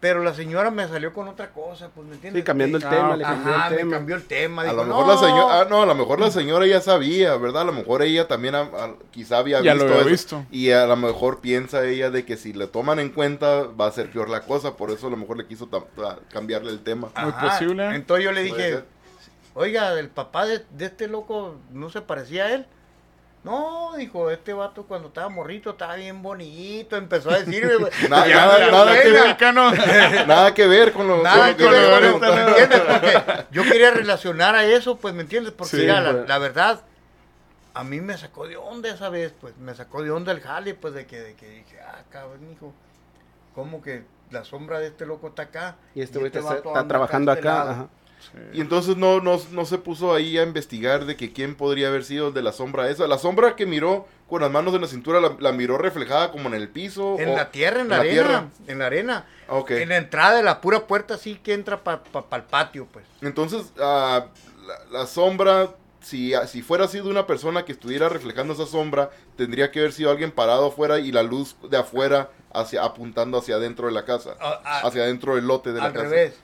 Pero 0.00 0.24
la 0.24 0.32
señora 0.32 0.70
me 0.70 0.88
salió 0.88 1.12
con 1.12 1.28
otra 1.28 1.50
cosa, 1.50 1.90
pues, 1.94 2.06
¿me 2.06 2.14
entiendes? 2.14 2.40
Sí, 2.40 2.44
cambiando 2.44 2.78
el 2.78 2.84
Ah, 2.86 2.88
tema, 2.90 3.16
le 3.18 3.24
ajá, 3.24 3.34
cambió 3.34 3.52
Ajá, 3.54 3.68
el 3.76 3.84
me 3.84 3.92
cambió 3.92 4.16
el 4.16 4.24
tema. 4.24 4.62
A 4.62 4.72
lo 4.72 4.84
mejor 4.84 5.06
"No". 5.06 5.12
la 5.12 5.18
señora, 5.20 5.60
ah, 5.60 5.66
no, 5.68 5.82
a 5.82 5.86
lo 5.86 5.94
mejor 5.94 6.20
la 6.20 6.30
señora 6.30 6.66
ya 6.66 6.80
sabía, 6.80 7.36
¿verdad? 7.36 7.62
A 7.62 7.64
lo 7.66 7.72
mejor 7.72 8.00
ella 8.00 8.26
también 8.26 8.54
ah, 8.54 8.70
ah, 8.72 8.90
quizá 9.10 9.36
había 9.36 9.60
Ya 9.60 9.74
lo 9.74 9.82
había 9.84 9.96
eso. 10.00 10.08
visto. 10.08 10.44
Y 10.50 10.70
a 10.70 10.86
lo 10.86 10.96
mejor 10.96 11.40
piensa 11.42 11.84
ella 11.84 12.10
de 12.10 12.24
que 12.24 12.38
si 12.38 12.54
le 12.54 12.66
toman 12.66 12.98
en 12.98 13.10
cuenta 13.10 13.64
va 13.78 13.88
a 13.88 13.92
ser 13.92 14.10
peor 14.10 14.30
la 14.30 14.40
cosa, 14.40 14.74
por 14.78 14.90
eso 14.90 15.08
a 15.08 15.10
lo 15.10 15.18
mejor 15.18 15.36
le 15.36 15.46
quiso 15.46 15.68
cambiarle 16.32 16.70
el 16.70 16.80
tema. 16.82 17.10
Muy 17.20 17.32
posible. 17.32 17.94
Entonces 17.94 18.24
yo 18.24 18.32
le 18.32 18.42
dije, 18.42 18.82
oiga, 19.52 19.98
el 20.00 20.08
papá 20.08 20.46
de, 20.46 20.64
de 20.70 20.86
este 20.86 21.08
loco 21.08 21.56
no 21.72 21.90
se 21.90 22.00
parecía 22.00 22.44
a 22.46 22.54
él. 22.54 22.66
No, 23.42 23.92
dijo, 23.96 24.30
este 24.30 24.52
vato 24.52 24.84
cuando 24.84 25.08
estaba 25.08 25.30
morrito 25.30 25.70
estaba 25.70 25.94
bien 25.96 26.20
bonito. 26.22 26.96
Empezó 26.96 27.30
a 27.30 27.38
decirme, 27.40 27.76
güey. 27.76 27.90
Nada- 28.10 28.26
Ya, 28.28 28.46
nada- 28.70 29.00
que 29.02 29.10
ver. 29.10 29.36
Nada 30.28 30.54
que 30.54 30.66
ver 30.66 30.92
con 30.92 31.08
lo, 31.08 31.22
Nada 31.22 31.46
con 31.48 31.56
que 31.56 31.64
ver 31.64 33.46
yo 33.50 33.62
quería 33.62 33.90
relacionar 33.92 34.54
a 34.54 34.64
eso, 34.66 34.96
pues, 34.96 35.14
¿me 35.14 35.22
entiendes? 35.22 35.52
Porque, 35.52 35.70
Sí, 35.76 35.82
mira, 35.82 36.00
la, 36.02 36.12
pues. 36.12 36.28
la 36.28 36.38
verdad, 36.38 36.80
a 37.72 37.82
mí 37.84 38.00
me 38.00 38.18
sacó 38.18 38.46
de 38.46 38.56
onda 38.58 38.90
esa 38.90 39.08
vez, 39.08 39.32
pues, 39.40 39.56
me 39.56 39.74
sacó 39.74 40.02
de 40.02 40.10
onda 40.10 40.32
el 40.32 40.40
jale, 40.40 40.74
pues, 40.74 40.92
de 40.92 41.06
que, 41.06 41.20
de 41.20 41.34
que 41.34 41.48
dije, 41.48 41.80
ah, 41.80 42.02
cabrón, 42.10 42.40
hijo, 42.52 42.74
¿cómo 43.54 43.80
que 43.80 44.04
la 44.30 44.44
sombra 44.44 44.80
de 44.80 44.88
este 44.88 45.06
loco 45.06 45.28
está 45.28 45.42
acá? 45.44 45.76
Y 45.94 46.02
este 46.02 46.18
güey 46.18 46.30
está, 46.30 46.42
vato 46.42 46.68
está 46.68 46.86
trabajando 46.86 47.32
este 47.32 47.48
acá. 47.48 47.64
lado? 47.64 47.88
Y 48.52 48.60
entonces 48.60 48.96
no, 48.96 49.20
no, 49.20 49.40
no 49.50 49.64
se 49.64 49.78
puso 49.78 50.14
ahí 50.14 50.38
a 50.38 50.42
investigar 50.42 51.04
de 51.06 51.16
que 51.16 51.32
quién 51.32 51.54
podría 51.54 51.88
haber 51.88 52.04
sido 52.04 52.28
el 52.28 52.34
de 52.34 52.42
la 52.42 52.52
sombra 52.52 52.88
esa. 52.90 53.06
La 53.08 53.18
sombra 53.18 53.56
que 53.56 53.66
miró 53.66 54.06
con 54.28 54.42
las 54.42 54.50
manos 54.50 54.74
en 54.74 54.80
la 54.82 54.86
cintura, 54.86 55.20
la, 55.20 55.36
la 55.40 55.52
miró 55.52 55.78
reflejada 55.78 56.30
como 56.30 56.48
en 56.48 56.54
el 56.54 56.68
piso. 56.68 57.16
En 57.18 57.30
o- 57.30 57.36
la 57.36 57.50
tierra, 57.50 57.80
en 57.80 57.88
la, 57.88 57.96
arena. 57.96 58.12
tierra. 58.12 58.44
En 58.68 58.78
la 58.78 58.86
arena. 58.86 59.26
Ah. 59.48 59.62
En 59.68 59.88
la 59.88 59.96
entrada 59.96 60.36
de 60.36 60.42
la 60.42 60.60
pura 60.60 60.86
puerta 60.86 61.18
sí 61.18 61.40
que 61.42 61.54
entra 61.54 61.82
para 61.82 62.02
el 62.32 62.42
patio, 62.44 62.86
pues. 62.92 63.04
Entonces, 63.22 63.72
ah, 63.80 64.26
la, 64.66 64.98
la 65.00 65.06
sombra, 65.06 65.70
si, 66.00 66.32
si 66.46 66.62
fuera 66.62 66.86
sido 66.86 67.08
una 67.10 67.26
persona 67.26 67.64
que 67.64 67.72
estuviera 67.72 68.08
reflejando 68.08 68.52
esa 68.54 68.66
sombra, 68.66 69.10
tendría 69.36 69.70
que 69.72 69.80
haber 69.80 69.92
sido 69.92 70.10
alguien 70.10 70.30
parado 70.30 70.66
afuera 70.68 70.98
y 71.00 71.10
la 71.10 71.22
luz 71.24 71.56
de 71.68 71.76
afuera 71.76 72.30
hacia, 72.52 72.84
apuntando 72.84 73.38
hacia 73.38 73.56
adentro 73.56 73.86
de 73.88 73.92
la 73.92 74.04
casa. 74.04 74.36
A- 74.40 74.60
a- 74.64 74.80
hacia 74.86 75.02
adentro 75.02 75.34
del 75.34 75.46
lote 75.46 75.72
de 75.72 75.78
la 75.80 75.86
al 75.86 75.92
casa. 75.92 76.04
revés. 76.04 76.34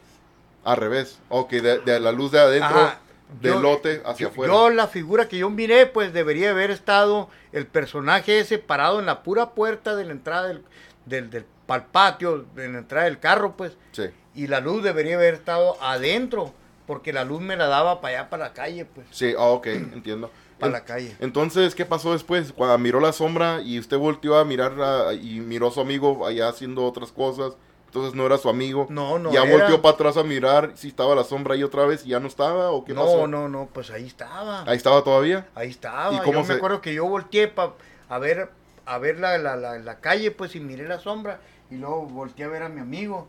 Al 0.67 0.77
revés. 0.77 1.19
Ok, 1.29 1.51
de, 1.53 1.79
de 1.79 2.01
la 2.01 2.13
luz 2.13 2.33
de 2.33 2.41
adentro 2.41 2.79
Ajá. 2.81 2.99
del 3.41 3.55
Yo- 3.55 3.61
lote 3.61 4.03
hacia 4.05 4.25
yo, 4.27 4.29
afuera. 4.31 4.53
yo 4.53 4.71
la 4.71 4.89
figura 4.89 5.29
que 5.29 5.39
yo 5.39 5.49
miré, 5.49 5.87
pues 5.87 6.13
debería 6.13 6.51
haber 6.51 6.71
estado 6.71 7.29
el 7.53 7.67
personaje 7.67 8.41
ese 8.41 8.59
parado 8.59 8.99
en 9.01 9.07
la 9.07 9.23
pura 9.23 9.51
puerta 9.51 9.95
de 9.97 10.05
la 10.05 10.13
entrada 10.13 10.49
del, 10.49 10.63
del, 11.07 11.31
del 11.31 11.47
pa'l 11.67 11.85
patio, 11.87 12.45
de 12.55 12.69
la 12.69 12.79
entrada 12.79 13.05
del 13.07 13.19
carro, 13.21 13.57
pues. 13.57 13.77
Sí. 13.93 14.05
Y 14.35 14.49
la 14.49 14.61
luz 14.61 14.83
debería 14.83 15.15
haber 15.17 15.35
estado 15.35 15.77
adentro, 15.83 16.53
porque 16.87 17.13
la 17.13 17.25
luz 17.25 17.41
me 17.41 17.57
la 17.57 17.67
daba 17.69 18.01
para 18.01 18.19
allá, 18.21 18.31
para 18.31 18.45
la 18.45 18.53
calle, 18.53 18.85
pues. 18.85 19.07
Sí, 19.11 19.35
ah, 19.39 19.45
ok, 19.45 19.67
entiendo. 19.95 20.31
Para 20.59 20.69
En- 20.69 20.73
la 20.73 20.85
calle. 20.85 21.17
Entonces, 21.21 21.75
¿qué 21.75 21.85
pasó 21.85 22.13
después? 22.13 22.53
Cuando 22.53 22.77
miró 22.79 22.99
la 22.99 23.13
sombra 23.13 23.61
y 23.63 23.79
usted 23.79 23.99
volteó 23.99 24.37
a 24.39 24.45
mirar 24.45 24.73
y 25.21 25.41
miró 25.41 25.69
a 25.69 25.71
su 25.71 25.81
amigo 25.81 26.27
allá 26.27 26.49
haciendo 26.49 26.85
otras 26.85 27.13
cosas. 27.13 27.55
Entonces 27.97 28.15
no 28.15 28.27
era 28.27 28.37
su 28.39 28.49
amigo. 28.51 28.87
No, 28.91 29.19
no 29.19 29.33
Ya 29.33 29.43
era. 29.45 29.51
volteó 29.53 29.81
para 29.83 29.95
atrás 29.95 30.17
a 30.19 30.23
mirar 30.23 30.73
si 30.75 30.89
estaba 30.89 31.15
la 31.15 31.25
sombra 31.25 31.55
ahí 31.55 31.63
otra 31.63 31.87
vez 31.87 32.05
y 32.05 32.11
ya 32.11 32.21
no 32.21 32.29
estaba 32.29 32.71
o 32.71 32.85
qué 32.85 32.93
No, 32.93 33.05
pasó. 33.05 33.27
no, 33.27 33.49
no, 33.49 33.69
pues 33.73 33.91
ahí 33.91 34.07
estaba. 34.07 34.63
Ahí 34.69 34.77
estaba 34.77 35.03
todavía. 35.03 35.49
Ahí 35.55 35.71
estaba. 35.71 36.15
¿Y 36.15 36.19
cómo 36.19 36.41
yo 36.41 36.45
se- 36.45 36.53
me 36.53 36.57
acuerdo 36.57 36.81
que 36.83 36.93
yo 36.95 37.07
volteé 37.07 37.49
pa, 37.49 37.73
a 38.09 38.19
ver, 38.19 38.51
a 38.85 38.99
ver 38.99 39.19
la, 39.19 39.39
la, 39.39 39.57
la, 39.57 39.79
la 39.79 40.01
calle, 40.01 40.31
pues, 40.31 40.55
y 40.57 40.61
miré 40.61 40.87
la 40.87 40.99
sombra. 41.01 41.41
Y 41.71 41.77
luego 41.77 42.03
volteé 42.03 42.45
a 42.45 42.49
ver 42.49 42.63
a 42.63 42.69
mi 42.69 42.81
amigo. 42.81 43.29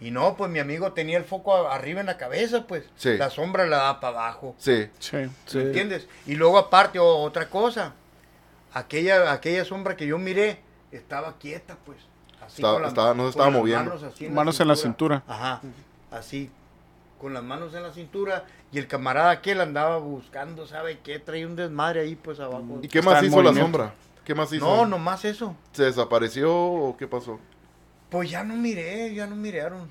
Y 0.00 0.10
no, 0.10 0.34
pues 0.36 0.50
mi 0.50 0.58
amigo 0.58 0.92
tenía 0.92 1.18
el 1.18 1.24
foco 1.24 1.54
a- 1.54 1.74
arriba 1.74 2.00
en 2.00 2.06
la 2.06 2.16
cabeza, 2.16 2.66
pues. 2.66 2.84
Sí. 2.96 3.16
La 3.16 3.30
sombra 3.30 3.66
la 3.66 3.76
daba 3.76 4.00
para 4.00 4.18
abajo. 4.18 4.54
Sí. 4.58 4.88
Sí. 4.98 5.16
¿Me 5.54 5.62
entiendes? 5.62 6.08
Y 6.26 6.34
luego 6.34 6.58
aparte 6.58 6.98
o- 6.98 7.18
otra 7.18 7.48
cosa. 7.48 7.92
Aquella, 8.72 9.32
aquella 9.32 9.64
sombra 9.64 9.96
que 9.96 10.06
yo 10.06 10.18
miré 10.18 10.60
estaba 10.92 11.36
quieta, 11.38 11.76
pues. 11.84 11.98
Así 12.52 12.62
con 12.62 12.82
no 13.16 13.24
se 13.24 13.30
estaba 13.30 13.50
moviendo. 13.50 13.92
Manos, 14.30 14.60
en 14.60 14.68
la 14.68 14.76
cintura. 14.76 15.22
Ajá. 15.26 15.60
Así. 16.10 16.50
Con 17.20 17.34
las 17.34 17.42
manos 17.42 17.74
en 17.74 17.82
la 17.82 17.92
cintura. 17.92 18.44
Y 18.72 18.78
el 18.78 18.86
camarada 18.86 19.30
aquel 19.30 19.60
andaba 19.60 19.98
buscando, 19.98 20.66
¿sabe 20.66 21.00
qué? 21.02 21.18
Traía 21.18 21.46
un 21.46 21.56
desmadre 21.56 22.00
ahí, 22.00 22.16
pues 22.16 22.40
abajo. 22.40 22.78
¿Y 22.82 22.88
qué 22.88 23.02
más 23.02 23.22
hizo 23.22 23.36
la 23.42 23.50
movimiento. 23.50 23.60
sombra? 23.78 23.94
¿Qué 24.24 24.34
más 24.34 24.52
hizo? 24.52 24.64
No, 24.64 24.86
nomás 24.86 25.24
eso. 25.24 25.54
¿Se 25.72 25.84
desapareció 25.84 26.54
o 26.56 26.96
qué 26.96 27.06
pasó? 27.06 27.38
Pues 28.10 28.30
ya 28.30 28.42
no 28.44 28.54
miré, 28.56 29.14
ya 29.14 29.26
no 29.26 29.36
miraron. 29.36 29.88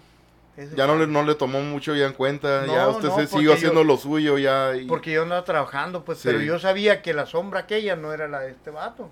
Ese 0.58 0.76
Ya 0.76 0.88
no 0.88 0.98
le, 0.98 1.08
no 1.08 1.24
le 1.24 1.36
tomó 1.36 1.62
mucho 1.62 1.96
ya 1.96 2.06
en 2.06 2.14
cuenta. 2.14 2.66
ya 2.66 2.88
usted 2.90 3.08
no, 3.10 3.16
se 3.16 3.28
siguió 3.28 3.54
haciendo 3.54 3.82
yo- 3.82 3.86
lo 3.88 3.98
suyo 3.98 4.38
ya. 4.38 4.76
y- 4.76 4.86
Porque 4.88 5.12
yo 5.14 5.24
andaba 5.24 5.44
trabajando, 5.46 6.04
pues, 6.04 6.20
Sí. 6.20 6.28
pero 6.28 6.42
yo 6.42 6.60
sabía 6.60 7.02
que 7.02 7.14
la 7.14 7.26
sombra 7.26 7.62
aquella 7.62 7.96
no 7.96 8.12
era 8.14 8.28
la 8.28 8.40
de 8.42 8.52
este 8.52 8.70
vato. 8.72 9.10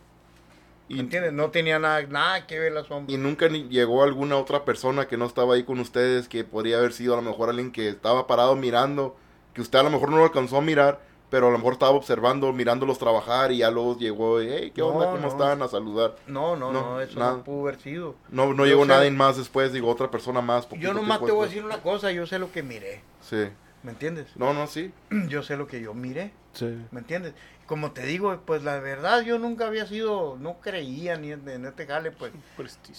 ¿Me 0.89 0.95
y, 0.95 0.99
entiendes? 0.99 1.33
No 1.33 1.49
tenía 1.51 1.79
nada, 1.79 2.01
nada 2.03 2.47
que 2.47 2.59
ver 2.59 2.71
la 2.71 2.83
sombra. 2.83 3.13
y 3.13 3.17
nunca 3.17 3.49
ni 3.49 3.67
llegó 3.69 4.03
alguna 4.03 4.37
otra 4.37 4.63
persona 4.65 5.07
que 5.07 5.17
no 5.17 5.25
estaba 5.25 5.55
ahí 5.55 5.63
con 5.63 5.79
ustedes 5.79 6.27
que 6.29 6.43
podría 6.43 6.77
haber 6.77 6.93
sido 6.93 7.13
a 7.13 7.17
lo 7.17 7.23
mejor 7.23 7.49
alguien 7.49 7.71
que 7.71 7.89
estaba 7.89 8.25
parado 8.27 8.55
mirando, 8.55 9.15
que 9.53 9.61
usted 9.61 9.79
a 9.79 9.83
lo 9.83 9.89
mejor 9.89 10.09
no 10.09 10.17
lo 10.17 10.23
alcanzó 10.23 10.57
a 10.57 10.61
mirar, 10.61 11.01
pero 11.29 11.47
a 11.47 11.51
lo 11.51 11.57
mejor 11.57 11.73
estaba 11.73 11.91
observando, 11.91 12.53
mirándolos 12.53 12.99
trabajar 12.99 13.51
y 13.51 13.57
ya 13.57 13.69
luego 13.69 13.97
llegó, 13.97 14.39
hey, 14.39 14.71
¿qué 14.73 14.81
onda? 14.81 15.07
No, 15.07 15.11
¿Cómo 15.11 15.21
no. 15.23 15.27
están? 15.27 15.61
A 15.61 15.67
saludar. 15.67 16.15
No, 16.25 16.55
no, 16.55 16.71
No, 16.71 16.81
no, 16.81 17.01
eso 17.01 17.19
nada. 17.19 17.33
no 17.33 17.43
pudo 17.43 17.67
haber 17.67 17.81
sido. 17.81 18.15
No, 18.29 18.45
no 18.53 18.63
Yo 18.63 18.65
llegó 18.67 18.83
sé- 18.83 18.87
nadie 18.87 19.11
más 19.11 19.35
después, 19.35 19.73
digo, 19.73 19.89
otra 19.89 20.09
persona 20.09 20.39
más. 20.39 20.69
Yo 20.79 20.93
nomás 20.93 21.19
te 21.25 21.31
voy 21.31 21.43
a 21.43 21.47
decir 21.49 21.65
una 21.65 21.81
cosa, 21.81 22.11
yo 22.13 22.25
sé 22.25 22.39
lo 22.39 22.49
que 22.53 22.63
miré, 22.63 23.01
Sí. 23.19 23.47
¿me 23.83 23.91
entiendes? 23.91 24.27
No, 24.37 24.53
no, 24.53 24.67
sí. 24.67 24.93
Yo 25.27 25.43
sé 25.43 25.57
lo 25.57 25.67
que 25.67 25.81
yo 25.81 25.93
miré, 25.93 26.31
Sí. 26.53 26.77
¿me 26.91 26.99
entiendes? 27.01 27.33
Como 27.67 27.91
te 27.91 28.05
digo, 28.05 28.35
pues 28.45 28.63
la 28.63 28.79
verdad 28.79 29.21
yo 29.21 29.37
nunca 29.37 29.67
había 29.67 29.85
sido, 29.85 30.37
no 30.39 30.55
creía 30.61 31.17
ni 31.17 31.33
en, 31.33 31.47
en 31.47 31.65
este 31.65 31.85
jale, 31.85 32.11
pues 32.11 32.31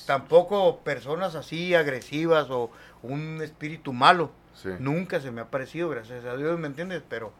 tampoco 0.07 0.79
personas 0.85 1.35
así 1.35 1.75
agresivas 1.75 2.51
o 2.51 2.71
un 3.03 3.41
espíritu 3.43 3.93
malo. 3.93 4.31
Sí. 4.55 4.69
Nunca 4.79 5.21
se 5.21 5.31
me 5.31 5.41
ha 5.41 5.47
parecido, 5.51 5.89
gracias 5.89 6.25
a 6.25 6.37
Dios, 6.37 6.59
¿me 6.59 6.67
entiendes? 6.67 7.03
Pero 7.09 7.33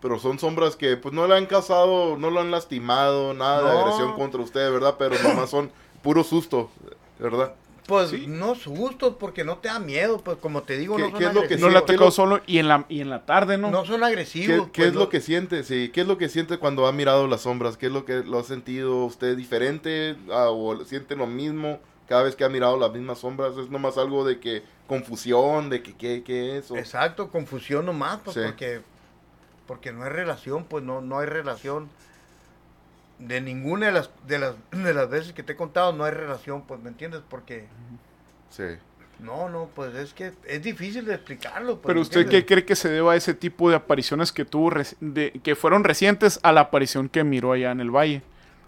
Pero 0.00 0.18
son 0.18 0.38
sombras 0.38 0.74
que 0.76 0.96
pues 0.96 1.12
no 1.12 1.26
le 1.26 1.36
han 1.36 1.46
causado, 1.46 2.16
no 2.16 2.30
lo 2.30 2.40
han 2.40 2.50
lastimado, 2.50 3.34
nada 3.34 3.70
de 3.70 3.78
agresión 3.78 4.14
contra 4.14 4.40
usted, 4.40 4.72
¿verdad? 4.72 4.94
Pero 4.98 5.16
nomás 5.22 5.50
son 5.50 5.70
puro 6.02 6.24
susto, 6.24 6.70
¿verdad? 7.18 7.54
Pues 7.86 8.10
Sí. 8.10 8.26
no 8.26 8.56
sustos 8.56 9.14
porque 9.20 9.44
no 9.44 9.58
te 9.58 9.68
da 9.68 9.78
miedo, 9.78 10.18
pues 10.20 10.38
como 10.38 10.62
te 10.64 10.76
digo, 10.76 10.96
¿Qué- 10.96 11.02
no 11.02 11.10
son 11.10 11.18
qué 11.20 11.24
es 11.26 11.34
lo 11.34 11.46
que 11.46 11.56
No 11.56 11.68
le 11.68 11.78
ha 11.78 11.80
¿qué 11.84 11.92
es 11.92 11.98
tocado 11.98 12.04
lo- 12.06 12.10
solo 12.10 12.40
y 12.46 12.58
en 12.58 12.66
la, 12.66 12.84
y 12.88 13.00
en 13.00 13.10
la 13.10 13.24
tarde, 13.24 13.58
¿no? 13.58 13.70
No 13.70 13.84
son 13.84 14.00
¿Qué, 14.00 14.06
agresivos. 14.06 14.66
qué 14.72 14.82
pues, 14.82 14.88
es 14.88 14.94
lo 14.94 15.08
que 15.08 15.20
siente? 15.20 15.62
Sí, 15.62 15.90
¿qué 15.94 16.00
es 16.00 16.06
lo 16.08 16.18
que 16.18 16.28
siente 16.28 16.58
cuando 16.58 16.86
ha 16.88 16.92
mirado 16.92 17.28
las 17.28 17.42
sombras? 17.42 17.76
¿Qué 17.76 17.86
es 17.86 17.92
lo 17.92 18.04
que 18.04 18.24
lo 18.24 18.40
ha 18.40 18.42
sentido 18.42 19.04
usted 19.04 19.36
diferente 19.36 20.16
ah, 20.32 20.48
o 20.50 20.84
siente 20.84 21.14
lo 21.14 21.26
mismo 21.28 21.78
cada 22.08 22.24
vez 22.24 22.34
que 22.34 22.44
ha 22.44 22.48
mirado 22.48 22.76
las 22.76 22.90
mismas 22.92 23.18
sombras? 23.20 23.56
¿Es 23.56 23.70
nomás 23.70 23.96
algo 23.98 24.24
de 24.24 24.40
que 24.40 24.64
confusión, 24.88 25.70
de 25.70 25.82
que 25.82 25.94
qué, 25.94 26.22
qué 26.24 26.58
es? 26.58 26.70
o- 26.72 26.76
Exacto, 26.76 27.28
confusión 27.30 27.86
nomás, 27.86 28.18
pues 28.24 28.34
Sí. 28.34 28.40
porque 28.44 28.80
porque 29.68 29.92
no 29.92 30.02
hay 30.04 30.10
relación, 30.10 30.64
pues 30.64 30.82
no 30.84 31.00
no 31.00 31.18
hay 31.20 31.26
relación 31.26 31.88
de 33.18 33.40
ninguna 33.40 33.86
de 33.86 33.92
las 33.92 34.10
de 34.26 34.38
las 34.38 34.54
de 34.70 34.94
las 34.94 35.08
veces 35.08 35.32
que 35.32 35.42
te 35.42 35.52
he 35.54 35.56
contado 35.56 35.92
no 35.92 36.04
hay 36.04 36.12
relación, 36.12 36.62
pues 36.62 36.80
me 36.80 36.88
entiendes, 36.88 37.22
porque 37.28 37.66
Sí. 38.50 38.64
no, 39.18 39.48
no, 39.48 39.68
pues 39.74 39.94
es 39.94 40.12
que 40.14 40.32
es 40.46 40.62
difícil 40.62 41.04
de 41.04 41.14
explicarlo, 41.14 41.74
pues, 41.74 41.86
Pero 41.86 41.96
¿me 41.96 42.02
usted 42.02 42.28
qué 42.28 42.44
cree 42.46 42.64
que 42.64 42.76
se 42.76 42.88
deba 42.88 43.12
a 43.12 43.16
ese 43.16 43.34
tipo 43.34 43.68
de 43.70 43.76
apariciones 43.76 44.32
que 44.32 44.44
tuvo, 44.44 44.70
de, 45.00 45.32
que 45.42 45.54
fueron 45.56 45.84
recientes 45.84 46.38
a 46.42 46.52
la 46.52 46.62
aparición 46.62 47.08
que 47.08 47.24
miró 47.24 47.52
allá 47.52 47.70
en 47.70 47.80
el 47.80 47.90
valle? 47.90 48.22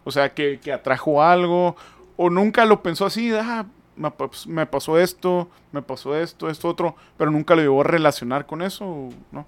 O 0.04 0.11
sea, 0.11 0.32
que, 0.34 0.58
que 0.58 0.72
atrajo 0.72 1.22
algo, 1.22 1.76
o 2.16 2.30
nunca 2.30 2.64
lo 2.64 2.82
pensó 2.82 3.04
así, 3.06 3.30
ah, 3.34 3.66
me, 3.96 4.08
pas- 4.08 4.46
me 4.46 4.64
pasó 4.64 4.98
esto, 4.98 5.50
me 5.72 5.82
pasó 5.82 6.16
esto, 6.16 6.48
esto, 6.48 6.68
otro, 6.68 6.96
pero 7.18 7.30
nunca 7.30 7.54
lo 7.54 7.61
llevó 7.61 7.82
a 7.82 7.84
relacionar 7.84 8.46
con 8.46 8.62
eso, 8.62 8.87
¿o 8.87 9.11
¿no? 9.32 9.46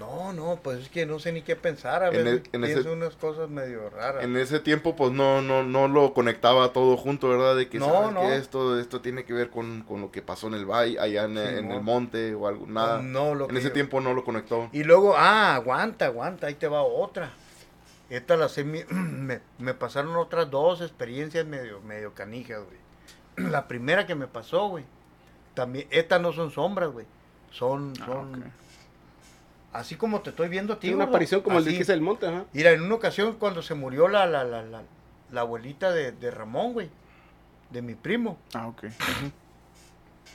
No, 0.00 0.32
no, 0.32 0.58
pues 0.62 0.78
es 0.80 0.88
que 0.88 1.04
no 1.06 1.18
sé 1.18 1.30
ni 1.30 1.42
qué 1.42 1.54
pensar, 1.56 2.02
a 2.02 2.08
En 2.08 2.12
veces 2.24 2.42
el- 2.52 2.64
en 2.64 2.64
ese- 2.64 2.88
unas 2.90 3.14
cosas 3.16 3.48
medio 3.50 3.88
raras. 3.90 4.24
En 4.24 4.36
ese 4.36 4.58
tiempo, 4.58 4.96
pues 4.96 5.12
no, 5.12 5.42
no, 5.42 5.62
no 5.62 5.86
lo 5.88 6.12
conectaba 6.14 6.72
todo 6.72 6.96
junto, 6.96 7.28
¿verdad? 7.28 7.54
De 7.54 7.68
que 7.68 7.78
No, 7.78 7.86
¿sabes 7.86 8.12
no. 8.14 8.22
esto, 8.32 8.80
esto 8.80 9.00
tiene 9.02 9.24
que 9.24 9.32
ver 9.34 9.50
con, 9.50 9.82
con 9.82 10.00
lo 10.00 10.10
que 10.10 10.22
pasó 10.22 10.48
en 10.48 10.54
el 10.54 10.64
valle, 10.64 10.98
allá 10.98 11.24
en, 11.24 11.34
Sí, 11.36 11.42
en 11.58 11.68
no. 11.68 11.74
el 11.76 11.82
monte 11.82 12.34
o 12.34 12.48
algo, 12.48 12.66
nada. 12.66 13.02
No, 13.02 13.34
lo 13.34 13.44
en 13.44 13.50
que 13.52 13.58
ese 13.58 13.68
yo- 13.68 13.74
tiempo 13.74 14.00
no 14.00 14.14
lo 14.14 14.24
conectó. 14.24 14.68
Y 14.72 14.82
luego, 14.84 15.14
ah, 15.16 15.54
aguanta, 15.54 16.06
aguanta, 16.06 16.46
ahí 16.46 16.54
te 16.54 16.66
va 16.66 16.82
otra. 16.82 17.30
Esta 18.08 18.36
la 18.36 18.48
sé, 18.48 18.64
mi- 18.64 18.84
me, 18.90 19.40
me 19.58 19.74
pasaron 19.74 20.16
otras 20.16 20.50
dos 20.50 20.80
experiencias 20.80 21.46
medio, 21.46 21.80
medio 21.82 22.14
canijas, 22.14 22.62
güey. 22.64 23.50
La 23.50 23.68
primera 23.68 24.06
que 24.06 24.14
me 24.14 24.26
pasó, 24.26 24.68
güey. 24.68 24.84
También, 25.54 25.86
estas 25.90 26.20
no 26.22 26.32
son 26.32 26.50
sombras, 26.50 26.90
güey. 26.90 27.04
Son, 27.50 27.92
Ah, 28.00 28.06
son. 28.06 28.52
Así 29.72 29.96
como 29.96 30.20
te 30.20 30.30
estoy 30.30 30.48
viendo 30.48 30.72
a 30.74 30.76
ti. 30.76 30.82
Tiene 30.82 30.96
una 30.96 31.04
aparición 31.06 31.42
como 31.42 31.58
el 31.58 31.64
de 31.64 31.70
así. 31.70 31.76
que 31.78 31.82
es 31.84 31.88
el 31.88 32.00
monte, 32.00 32.26
ajá. 32.26 32.44
Mira, 32.52 32.70
en 32.72 32.82
una 32.82 32.94
ocasión 32.94 33.34
cuando 33.38 33.62
se 33.62 33.74
murió 33.74 34.08
la, 34.08 34.26
la, 34.26 34.44
la, 34.44 34.62
la, 34.62 34.82
la 35.30 35.40
abuelita 35.40 35.92
de, 35.92 36.12
de 36.12 36.30
Ramón, 36.30 36.72
güey. 36.72 36.90
De 37.70 37.82
mi 37.82 37.94
primo. 37.94 38.38
Ah, 38.54 38.66
ok. 38.66 38.84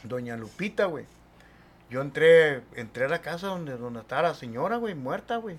Doña 0.04 0.38
Lupita, 0.38 0.86
güey. 0.86 1.06
Yo 1.90 2.02
entré, 2.02 2.62
entré 2.76 3.06
a 3.06 3.10
la 3.10 3.22
casa 3.22 3.48
donde, 3.48 3.78
donde 3.78 4.00
estaba 4.00 4.24
la 4.30 4.34
señora, 4.34 4.78
güey, 4.78 4.96
muerta, 4.96 5.38
güey. 5.38 5.58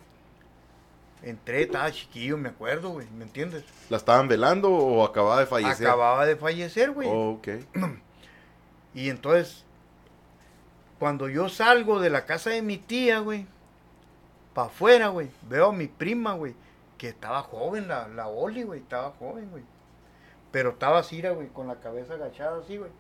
Entré, 1.23 1.63
estaba 1.63 1.91
chiquillo, 1.91 2.37
me 2.37 2.51
acuerdo, 2.51 2.91
güey, 2.91 3.07
¿me 3.17 3.25
entiendes? 3.25 3.65
¿La 3.89 3.97
estaban 3.97 4.29
velando 4.29 4.71
o 4.71 5.05
acababa 5.05 5.41
de 5.41 5.47
fallecer? 5.47 5.87
Acababa 5.87 6.27
de 6.27 6.37
fallecer, 6.37 6.91
güey. 6.93 7.09
Oh, 7.11 7.33
ok. 7.33 7.49
Y 8.95 9.11
entonces, 9.11 9.63
cuando 10.99 11.29
yo 11.29 11.51
salgo 11.51 12.01
de 12.01 12.09
la 12.09 12.25
casa 12.25 12.49
de 12.49 12.63
mi 12.63 12.79
tía, 12.79 13.19
güey, 13.19 13.47
para 14.57 14.69
afuera, 14.69 15.09
güey, 15.09 15.29
veo 15.51 15.67
a 15.67 15.73
mi 15.73 15.87
prima, 15.87 16.33
güey, 16.33 16.55
que 16.97 17.11
estaba 17.11 17.43
joven, 17.43 17.89
la, 17.89 18.09
la 18.09 18.27
Oli, 18.29 18.63
güey, 18.63 18.81
estaba 18.81 19.11
joven, 19.19 19.51
güey. 19.51 19.63
Pero 20.51 20.71
estaba 20.71 21.01
así, 21.01 21.21
güey, 21.21 21.49
con 21.49 21.69
la 21.69 21.75
cabeza 21.75 22.15
agachada 22.15 22.59
así, 22.65 22.79
güey. 22.79 22.91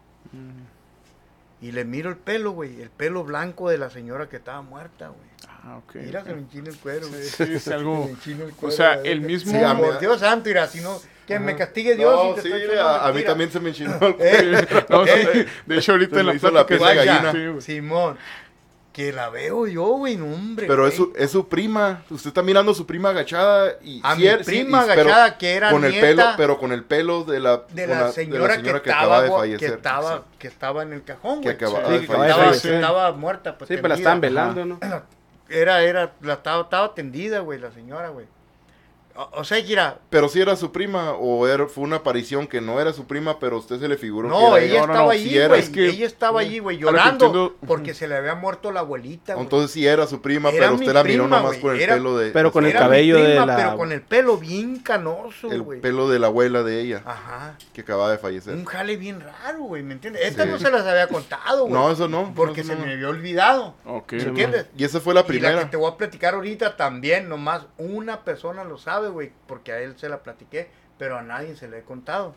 Y 1.62 1.72
le 1.72 1.86
miro 1.86 2.10
el 2.10 2.16
pelo, 2.18 2.50
güey, 2.50 2.82
el 2.82 2.90
pelo 2.90 3.24
blanco 3.24 3.70
de 3.70 3.78
la 3.78 3.88
señora 3.88 4.28
que 4.28 4.36
estaba 4.36 4.60
muerta, 4.60 5.08
güey. 5.08 5.30
Ah, 5.48 5.78
ok. 5.78 5.94
Mira, 5.94 6.22
se 6.24 6.34
me 6.34 6.40
enchina 6.40 6.68
el 6.68 6.76
cuero, 6.76 7.08
güey. 7.08 7.24
Sí, 7.24 7.44
es 7.54 7.62
Se 7.64 7.78
me 7.78 8.04
enchina 8.04 8.44
el 8.44 8.50
O 8.50 8.54
cuero, 8.56 8.76
sea, 8.76 8.98
güey. 8.98 9.12
el 9.12 9.22
mismo... 9.22 9.52
Sí, 9.52 9.98
Dios 9.98 10.20
santo, 10.20 10.48
mira, 10.50 10.66
si 10.66 10.82
no, 10.82 11.00
que 11.26 11.38
me 11.38 11.56
castigue 11.56 11.96
Dios. 11.96 12.14
No, 12.14 12.36
si 12.36 12.42
te 12.42 12.42
sí, 12.42 12.52
estoy 12.52 12.76
a, 12.76 13.06
a 13.06 13.12
mí 13.14 13.22
también 13.22 13.50
se 13.50 13.60
me 13.60 13.70
enchinó 13.70 13.96
el 13.96 14.16
Eh, 14.20 14.66
No, 14.90 15.06
sí, 15.06 15.10
eh, 15.14 15.46
de 15.64 15.78
hecho 15.78 15.92
ahorita 15.92 16.16
Se 16.16 16.20
en 16.20 16.26
la 16.26 16.34
hizo 16.34 16.50
la 16.50 16.66
piel 16.66 16.80
de 16.80 16.94
gallina. 16.94 17.32
Sí. 17.32 17.60
Simón. 17.62 18.18
Que 18.96 19.12
la 19.12 19.28
veo 19.28 19.66
yo, 19.66 19.85
güey, 19.98 20.16
no, 20.16 20.24
hombre. 20.24 20.66
Pero 20.66 20.87
es 20.87 20.94
su, 20.94 21.12
es 21.16 21.30
su 21.30 21.46
prima. 21.48 22.02
Usted 22.09 22.28
está 22.28 22.40
mirando 22.40 22.72
a 22.72 22.74
su 22.74 22.87
prima 22.87 23.11
agachada 23.11 23.74
y 23.82 24.00
A 24.02 24.14
sí 24.14 24.22
mi 24.22 24.26
er- 24.26 24.38
sí, 24.38 24.44
prima 24.44 24.85
pero 24.87 25.02
agachada, 25.02 25.37
que 25.37 25.52
era 25.52 25.70
con 25.70 25.85
el 25.85 25.90
nieta 25.92 26.06
pelo, 26.06 26.24
pero 26.38 26.59
con 26.59 26.72
el 26.72 26.82
pelo 26.82 27.22
de 27.24 27.38
la, 27.38 27.64
de 27.74 27.87
la, 27.87 28.06
de 28.06 28.12
señora, 28.14 28.56
que, 28.56 28.62
que 28.62 28.68
estaba, 28.78 29.02
acaba 29.02 29.22
de 29.22 29.28
fallecer. 29.30 29.68
que 29.68 29.74
estaba, 29.76 30.24
que 30.38 30.48
estaba 30.48 30.82
en 30.82 30.94
el 30.94 31.04
cajón, 31.04 31.42
Que 31.42 31.52
güey. 31.52 31.56
acaba- 31.56 31.87
Sí, 31.87 31.92
de 31.92 32.00
que 32.00 32.06
que 32.06 32.12
acaba 32.12 32.24
de 32.24 32.30
estaba, 32.30 32.46
fallecer. 32.48 32.70
que 32.70 32.76
estaba 32.76 33.12
muerta, 33.12 33.59
pues. 33.59 33.68
Sí, 33.68 33.74
pero 33.76 33.88
la 33.88 33.94
estaban 33.96 34.20
velando, 34.22 34.64
¿no? 34.64 34.80
Era, 35.50 35.82
era, 35.82 36.12
la 36.22 36.32
estaba, 36.32 36.62
estaba 36.62 36.94
tendida, 36.94 37.40
güey, 37.40 37.59
la 37.61 37.70
señora, 37.72 38.09
güey. 38.09 38.24
O, 39.16 39.40
o 39.40 39.44
sea, 39.44 39.62
mira, 39.62 39.98
Pero 40.11 40.29
si 40.29 40.40
era 40.40 40.57
su 40.57 40.72
prima 40.72 41.12
o 41.12 41.46
era, 41.46 41.66
fue 41.66 41.85
una 41.85 41.96
aparición 41.96 42.46
que 42.46 42.61
no 42.61 42.81
era 42.81 42.92
su 42.92 43.07
prima, 43.07 43.38
pero 43.38 43.57
a 43.57 43.59
usted 43.59 43.79
se 43.81 43.88
le 43.88 43.96
figuró 43.96 44.29
no, 44.29 44.38
que 44.38 44.46
era 44.46 44.61
ella 44.61 44.74
no, 44.79 44.81
estaba 44.87 45.02
no, 45.05 45.11
allí, 45.11 45.29
sí 45.31 45.37
era, 45.38 45.48
güey. 45.48 45.61
es 45.61 45.70
que- 45.70 45.87
ella 45.88 46.07
estaba 46.07 46.40
allí, 46.40 46.59
güey, 46.59 46.79
llorando 46.79 47.26
entiendo- 47.26 47.57
porque 47.66 47.94
se 47.94 48.09
le 48.09 48.16
había 48.16 48.35
muerto 48.35 48.72
la 48.72 48.81
abuelita, 48.81 49.35
güey. 49.35 49.44
Entonces 49.44 49.70
sí 49.70 49.87
era 49.87 50.07
su 50.07 50.20
prima, 50.20 50.50
Era 50.50 50.59
pero 50.66 50.74
usted 50.74 50.92
la 50.92 51.02
miró 51.05 51.24
prima, 51.24 51.37
nomás 51.38 51.52
güey, 51.52 51.61
por 51.61 51.74
el 51.74 51.81
era- 51.81 51.94
pelo 51.94 52.16
de... 52.18 52.31
pero 52.31 52.52
con 52.52 52.66
el 52.66 52.72
cabello 52.72 53.16
de 53.16 53.35
la- 53.35 53.57
Pero 53.57 53.76
con 53.76 53.92
el 53.92 54.02
pelo 54.02 54.37
bien 54.38 54.79
canoso, 54.81 55.50
el 55.50 55.64
pelo 55.81 56.09
de 56.09 56.18
la 56.18 56.26
abuela 56.29 56.62
de 56.62 56.81
ella, 56.81 57.02
Ajá. 57.05 57.57
que 57.72 57.81
acaba 57.81 58.11
de 58.11 58.18
fallecer. 58.18 58.55
Un 58.55 58.64
jale 58.64 58.96
bien 58.96 59.20
raro, 59.20 59.61
güey, 59.61 59.83
¿me 59.83 59.94
entiendes? 59.94 60.22
Esta 60.24 60.44
Sí. 60.44 60.50
no 60.50 60.59
se 60.59 60.70
las 60.70 60.87
había 60.87 61.09
contado, 61.09 61.62
güey. 61.62 61.72
No, 61.72 61.90
eso 61.90 62.09
no. 62.09 62.33
Porque 62.35 62.61
eso 62.61 62.72
se 62.72 62.79
no. 62.79 62.85
me 62.87 62.92
había 62.92 63.09
olvidado. 63.09 63.74
Ok. 63.85 64.12
¿Me 64.12 64.22
entiendes? 64.22 64.66
Y 64.76 64.85
esa 64.85 65.00
fue 65.00 65.14
la 65.14 65.20
Y 65.20 65.22
la 65.22 65.26
que 65.26 65.33
primera. 65.38 65.70
te 65.70 65.76
voy 65.76 65.90
a 65.90 65.96
platicar 65.96 66.35
ahorita 66.35 66.76
también, 66.76 67.29
nomás 67.29 67.62
una 67.79 68.20
persona 68.24 68.64
lo 68.64 68.79
sabe, 68.79 69.05
güey, 69.12 69.32
porque 69.46 69.72
a 69.72 69.78
él 69.80 69.94
se 69.98 70.08
la 70.08 70.22
platiqué, 70.22 70.68
pero 70.98 71.16
a 71.18 71.22
nadie 71.22 71.56
se 71.56 71.68
le 71.68 71.78
he 71.78 71.82
contado. 71.82 72.34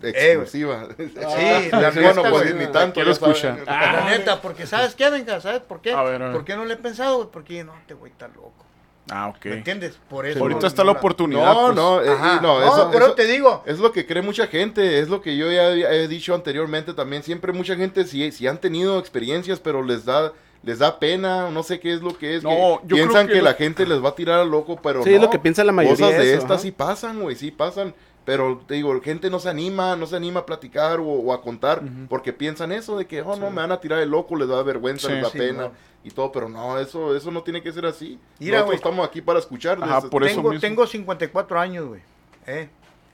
Exclusiva. 0.00 0.86
Sí, 0.96 1.12
Ah, 1.24 1.60
la 1.72 1.92
sí, 1.92 1.98
neta, 1.98 2.12
bueno, 2.20 2.30
pues 2.30 2.54
ni 2.54 2.66
tanto. 2.68 3.00
escuchar. 3.02 3.60
La 3.66 4.04
neta, 4.08 4.40
porque 4.40 4.66
¿sabes 4.66 4.94
qué, 4.94 5.10
venga? 5.10 5.40
¿Sabes 5.40 5.60
por 5.60 5.80
qué? 5.80 5.92
A 5.92 6.02
ver, 6.04 6.22
a 6.22 6.26
ver. 6.26 6.34
¿Por 6.34 6.44
qué 6.44 6.54
no 6.56 6.64
le 6.64 6.74
he 6.74 6.76
pensado, 6.76 7.16
güey? 7.16 7.28
Porque 7.32 7.64
no, 7.64 7.72
te 7.86 7.94
voy 7.94 8.10
estar 8.10 8.30
loco. 8.36 8.64
Ah, 9.10 9.28
ok. 9.28 9.46
¿Me 9.46 9.54
entiendes? 9.54 9.98
Por 10.08 10.26
eso. 10.26 10.38
Ahorita 10.38 10.60
no- 10.60 10.66
está 10.68 10.84
no 10.84 10.92
la 10.92 10.98
oportunidad. 10.98 11.52
No, 11.54 11.64
pues. 11.64 11.76
no, 11.76 12.02
eh, 12.02 12.16
no, 12.42 12.60
No, 12.60 12.62
eso, 12.62 12.90
pero 12.92 13.06
eso- 13.06 13.14
te 13.14 13.24
digo. 13.26 13.62
es 13.66 13.78
lo 13.80 13.90
que 13.90 14.06
cree 14.06 14.22
mucha 14.22 14.46
gente, 14.48 15.00
es 15.00 15.08
lo 15.08 15.20
que 15.22 15.36
yo 15.36 15.50
ya 15.50 15.70
he 15.72 16.06
dicho 16.06 16.34
anteriormente 16.34 16.92
también. 16.92 17.22
Siempre 17.24 17.52
mucha 17.52 17.74
gente 17.74 18.04
sí, 18.04 18.30
sí 18.30 18.46
han 18.46 18.58
tenido 18.58 18.98
experiencias, 18.98 19.58
pero 19.60 19.82
les 19.82 20.04
da 20.04 20.32
les 20.62 20.78
da 20.80 20.98
pena, 20.98 21.50
no 21.50 21.62
sé 21.62 21.78
qué 21.80 21.92
es 21.94 22.02
lo 22.02 22.16
que 22.18 22.36
es. 22.36 22.42
No, 22.42 22.50
que 22.50 22.56
yo 22.56 22.78
creo 22.82 22.96
piensan 23.06 23.26
que 23.26 23.34
que, 23.34 23.38
lo- 23.38 23.44
la 23.44 23.54
gente 23.54 23.86
les 23.86 24.02
va 24.04 24.10
a 24.10 24.14
tirar 24.14 24.40
al 24.40 24.50
loco, 24.50 24.76
pero 24.82 25.02
Sí, 25.04 25.10
no. 25.10 25.16
es 25.16 25.22
lo 25.22 25.30
que 25.30 25.38
piensa 25.38 25.62
la 25.64 25.72
mayoría 25.72 26.06
Cosas 26.06 26.18
de 26.20 26.30
eso, 26.32 26.38
estas 26.42 26.50
ajá. 26.52 26.62
sí 26.62 26.70
pasan, 26.72 27.20
güey, 27.20 27.36
sí 27.36 27.50
pasan. 27.50 27.94
Pero 28.24 28.60
te 28.66 28.74
digo, 28.74 29.00
gente 29.00 29.30
no 29.30 29.38
se 29.40 29.48
anima, 29.48 29.96
no 29.96 30.06
se 30.06 30.14
anima 30.14 30.40
a 30.40 30.46
platicar 30.46 31.00
o, 31.00 31.04
o 31.06 31.32
a 31.32 31.40
contar 31.40 31.82
porque 32.10 32.34
piensan 32.34 32.72
eso 32.72 32.98
de 32.98 33.06
que, 33.06 33.22
oh, 33.22 33.36
no, 33.36 33.48
me 33.50 33.56
van 33.56 33.72
a 33.72 33.80
tirar 33.80 34.00
el 34.00 34.10
loco, 34.10 34.36
les 34.36 34.48
da 34.48 34.62
vergüenza, 34.62 35.08
Sí, 35.08 35.14
les 35.14 35.22
da 35.22 35.30
sí, 35.30 35.38
pena 35.38 35.62
no. 35.62 35.72
y 36.04 36.10
todo, 36.10 36.30
pero 36.30 36.46
no, 36.46 36.78
eso 36.78 37.16
eso 37.16 37.30
no 37.30 37.42
tiene 37.42 37.62
que 37.62 37.72
ser 37.72 37.86
así. 37.86 38.18
Mira, 38.38 38.58
Nosotros 38.58 38.76
estamos 38.80 39.08
aquí 39.08 39.22
para 39.22 39.38
escuchar. 39.38 39.78
Ajá, 39.82 40.02
por 40.10 40.24
eso 40.24 40.34
tengo, 40.36 40.50
mismo. 40.50 40.60
tengo 40.60 40.86
54 40.86 41.58
años, 41.58 41.86
güey. 41.86 42.02
¿eh? 42.46 42.68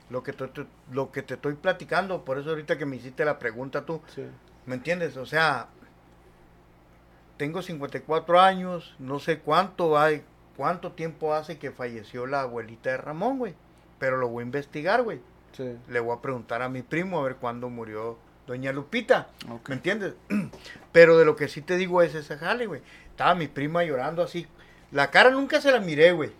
Lo, 0.09 0.21
que 0.21 0.33
te, 0.33 0.47
te- 0.49 0.65
lo 0.91 1.09
que 1.13 1.21
te 1.21 1.35
estoy 1.35 1.53
platicando, 1.53 2.25
por 2.25 2.37
eso 2.37 2.49
ahorita 2.49 2.77
que 2.77 2.85
me 2.85 2.97
hiciste 2.97 3.23
la 3.23 3.39
pregunta 3.39 3.85
tú, 3.85 4.01
Sí. 4.13 4.23
¿me 4.65 4.75
entiendes? 4.75 5.15
O 5.15 5.25
sea, 5.25 5.67
tengo 7.37 7.61
54 7.61 8.39
años, 8.39 8.95
no 8.99 9.19
sé 9.19 9.39
cuánto 9.39 9.97
hay, 9.97 10.23
cuánto 10.57 10.93
tiempo 10.93 11.33
hace 11.33 11.57
que 11.57 11.71
falleció 11.71 12.25
la 12.27 12.41
abuelita 12.41 12.91
de 12.91 12.97
Ramón, 12.97 13.39
güey. 13.39 13.53
Pero 13.99 14.17
lo 14.17 14.27
voy 14.27 14.41
a 14.41 14.45
investigar, 14.45 15.03
güey. 15.03 15.19
Sí. 15.53 15.77
Le 15.89 15.99
voy 15.99 16.15
a 16.17 16.21
preguntar 16.21 16.61
a 16.61 16.69
mi 16.69 16.81
primo 16.81 17.19
a 17.19 17.23
ver 17.23 17.37
cuándo 17.37 17.69
murió 17.69 18.17
doña 18.45 18.71
Lupita. 18.71 19.29
¿Me 19.67 19.75
entiendes? 19.75 20.13
Pero 20.91 21.17
de 21.17 21.25
lo 21.25 21.35
que 21.35 21.47
sí 21.47 21.61
te 21.61 21.77
digo 21.77 22.01
es 22.01 22.13
ese 22.13 22.37
jale, 22.37 22.65
güey. 22.67 22.81
Estaba 23.09 23.35
mi 23.35 23.47
prima 23.47 23.83
llorando 23.83 24.21
así. 24.21 24.47
La 24.91 25.11
cara 25.11 25.29
nunca 25.29 25.61
se 25.61 25.71
la 25.71 25.79
miré, 25.79 26.11
güey. 26.11 26.31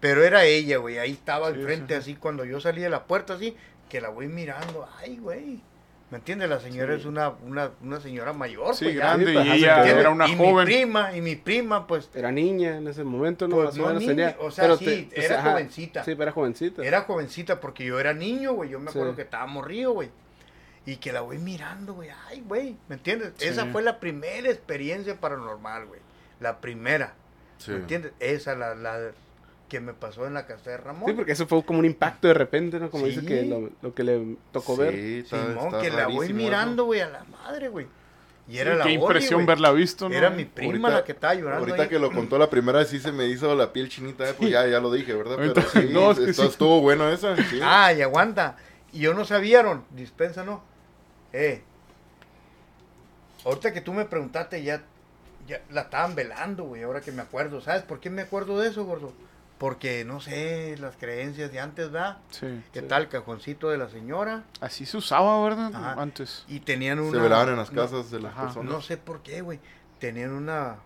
Pero 0.00 0.22
era 0.24 0.44
ella, 0.44 0.78
güey. 0.78 0.98
Ahí 0.98 1.12
estaba 1.12 1.50
Sí, 1.50 1.60
enfrente 1.60 1.94
sí, 1.94 2.00
así. 2.00 2.16
Cuando 2.16 2.44
yo 2.44 2.60
salí 2.60 2.82
de 2.82 2.90
la 2.90 3.04
puerta 3.04 3.34
así, 3.34 3.56
que 3.88 4.00
la 4.00 4.08
voy 4.10 4.28
mirando. 4.28 4.88
Ay, 4.98 5.16
güey. 5.16 5.62
¿Me 6.12 6.18
entiendes? 6.18 6.50
La 6.50 6.60
señora 6.60 6.94
es 6.94 7.06
una, 7.06 7.30
una, 7.30 7.70
una 7.82 7.98
señora 7.98 8.34
mayor. 8.34 8.74
Sí, 8.76 8.84
pues, 8.84 8.96
ya. 8.96 9.00
grande, 9.16 9.32
pues, 9.32 9.46
y 9.58 9.64
era 9.64 10.10
una 10.10 10.28
y 10.28 10.36
mi 10.36 10.36
joven. 10.36 10.66
prima, 10.66 11.16
y 11.16 11.22
mi 11.22 11.36
prima, 11.36 11.86
pues, 11.86 12.10
Era 12.14 12.30
niña 12.30 12.76
en 12.76 12.86
ese 12.86 13.02
momento, 13.02 13.48
¿no? 13.48 13.56
Pues 13.56 13.78
no 13.78 13.90
niña, 13.94 14.06
tenía. 14.06 14.36
o 14.38 14.50
sea, 14.50 14.64
pero 14.64 14.76
sí, 14.76 15.08
pues, 15.10 15.24
era 15.24 15.40
ajá. 15.40 15.50
jovencita. 15.52 16.04
Sí, 16.04 16.10
pero 16.10 16.22
era 16.24 16.32
jovencita. 16.32 16.84
Era 16.84 17.00
jovencita 17.00 17.60
porque 17.60 17.86
yo 17.86 17.98
era 17.98 18.12
niño, 18.12 18.52
güey. 18.52 18.68
Yo 18.68 18.78
me 18.78 18.90
acuerdo 18.90 19.12
Sí. 19.12 19.16
que 19.16 19.22
estaba 19.22 19.46
morrido, 19.46 19.92
güey. 19.92 20.10
Y 20.84 20.96
que 20.96 21.12
la 21.12 21.22
voy 21.22 21.38
mirando, 21.38 21.94
güey. 21.94 22.10
Ay, 22.28 22.42
güey. 22.46 22.76
¿Me 22.88 22.96
entiendes? 22.96 23.32
Sí. 23.38 23.48
Esa 23.48 23.64
fue 23.66 23.80
la 23.80 23.98
primera 23.98 24.50
experiencia 24.50 25.18
paranormal, 25.18 25.86
güey. 25.86 26.00
La 26.40 26.60
primera. 26.60 27.14
¿Me 27.68 27.76
entiendes? 27.76 28.12
Esa, 28.20 28.54
la, 28.54 28.74
la 28.74 29.12
que 29.72 29.80
me 29.80 29.94
pasó 29.94 30.26
en 30.26 30.34
la 30.34 30.44
casa 30.46 30.70
de 30.70 30.76
Ramón. 30.76 31.08
Sí, 31.08 31.14
porque 31.14 31.32
eso 31.32 31.46
fue 31.46 31.64
como 31.64 31.78
un 31.78 31.86
impacto 31.86 32.28
de 32.28 32.34
repente, 32.34 32.78
¿no? 32.78 32.90
Como 32.90 33.06
Sí. 33.06 33.12
dice 33.12 33.24
que 33.26 33.42
lo, 33.46 33.70
lo 33.80 33.94
que 33.94 34.04
le 34.04 34.36
tocó 34.52 34.76
ver. 34.76 34.94
Sí, 34.94 35.18
está- 35.24 35.46
Simón, 35.46 35.66
está 35.68 35.80
que 35.80 35.90
la 35.90 36.06
voy 36.08 36.30
mirando, 36.34 36.84
güey, 36.84 37.00
a 37.00 37.08
la 37.08 37.24
madre, 37.24 37.68
güey. 37.68 37.86
Y 38.48 38.58
era 38.58 38.72
Sí, 38.72 38.78
la 38.78 38.84
Qué 38.84 38.90
Oli, 38.90 39.00
impresión 39.00 39.46
verla 39.46 39.70
visto, 39.72 40.10
¿no? 40.10 40.14
Era 40.14 40.28
mi 40.28 40.44
prima 40.44 40.88
Ahorita- 40.88 40.90
la 40.90 41.04
que 41.04 41.12
estaba 41.12 41.34
llorando. 41.34 41.60
Ahorita 41.60 41.84
ahí. 41.84 41.88
que 41.88 41.98
lo 41.98 42.12
contó 42.12 42.36
la 42.38 42.50
primera 42.50 42.80
vez 42.80 42.88
sí 42.88 42.98
se 43.00 43.12
me 43.12 43.26
hizo 43.28 43.54
la 43.54 43.72
piel 43.72 43.88
chinita, 43.88 44.28
eh, 44.28 44.34
pues 44.36 44.50
ya, 44.50 44.66
ya 44.66 44.78
lo 44.78 44.92
dije, 44.92 45.14
¿verdad? 45.14 45.36
Pero 45.38 45.54
sí, 45.72 45.88
no, 45.90 46.10
es 46.10 46.18
que 46.18 46.30
esto 46.30 46.42
sí. 46.42 46.48
estuvo 46.48 46.80
bueno 46.82 47.08
esa. 47.08 47.34
sí. 47.36 47.60
Ah, 47.62 47.94
y 47.94 48.02
aguanta. 48.02 48.56
Y 48.92 48.98
yo 49.00 49.14
no 49.14 49.24
sabían, 49.24 49.84
dispensa, 49.90 50.44
no. 50.44 50.62
Eh. 51.32 51.62
Ahorita 53.44 53.72
que 53.72 53.80
tú 53.80 53.92
me 53.94 54.04
preguntaste, 54.04 54.62
ya, 54.62 54.82
ya 55.46 55.62
la 55.70 55.82
estaban 55.82 56.14
velando, 56.14 56.64
güey, 56.64 56.82
ahora 56.82 57.00
que 57.00 57.10
me 57.10 57.22
acuerdo. 57.22 57.60
¿Sabes 57.60 57.82
por 57.82 58.00
qué 58.00 58.10
me 58.10 58.22
acuerdo 58.22 58.60
de 58.60 58.68
eso, 58.68 58.84
gordo? 58.84 59.12
Porque, 59.58 60.04
no 60.04 60.20
sé, 60.20 60.76
las 60.78 60.96
creencias 60.96 61.52
de 61.52 61.60
antes, 61.60 61.90
¿verdad? 61.92 62.18
Sí. 62.30 62.62
Que 62.72 62.82
tal 62.82 63.02
el 63.02 63.08
cajoncito 63.08 63.68
de 63.70 63.78
la 63.78 63.88
señora 63.88 64.42
Así 64.60 64.86
se 64.86 64.96
usaba, 64.96 65.42
¿verdad? 65.44 65.70
Ajá. 65.74 66.00
Antes. 66.02 66.44
y 66.48 66.60
tenían 66.60 66.98
una... 66.98 67.12
se 67.12 67.18
velaban 67.18 67.48
en 67.50 67.56
las 67.56 67.72
no- 67.72 67.82
casas 67.82 68.10
de 68.10 68.20
las 68.20 68.32
Ajá. 68.32 68.42
personas. 68.46 68.72
No 68.72 68.82
sé 68.82 68.96
por 68.96 69.22
qué, 69.22 69.40
güey. 69.40 69.60
Tenían 70.00 70.32
una... 70.32 70.76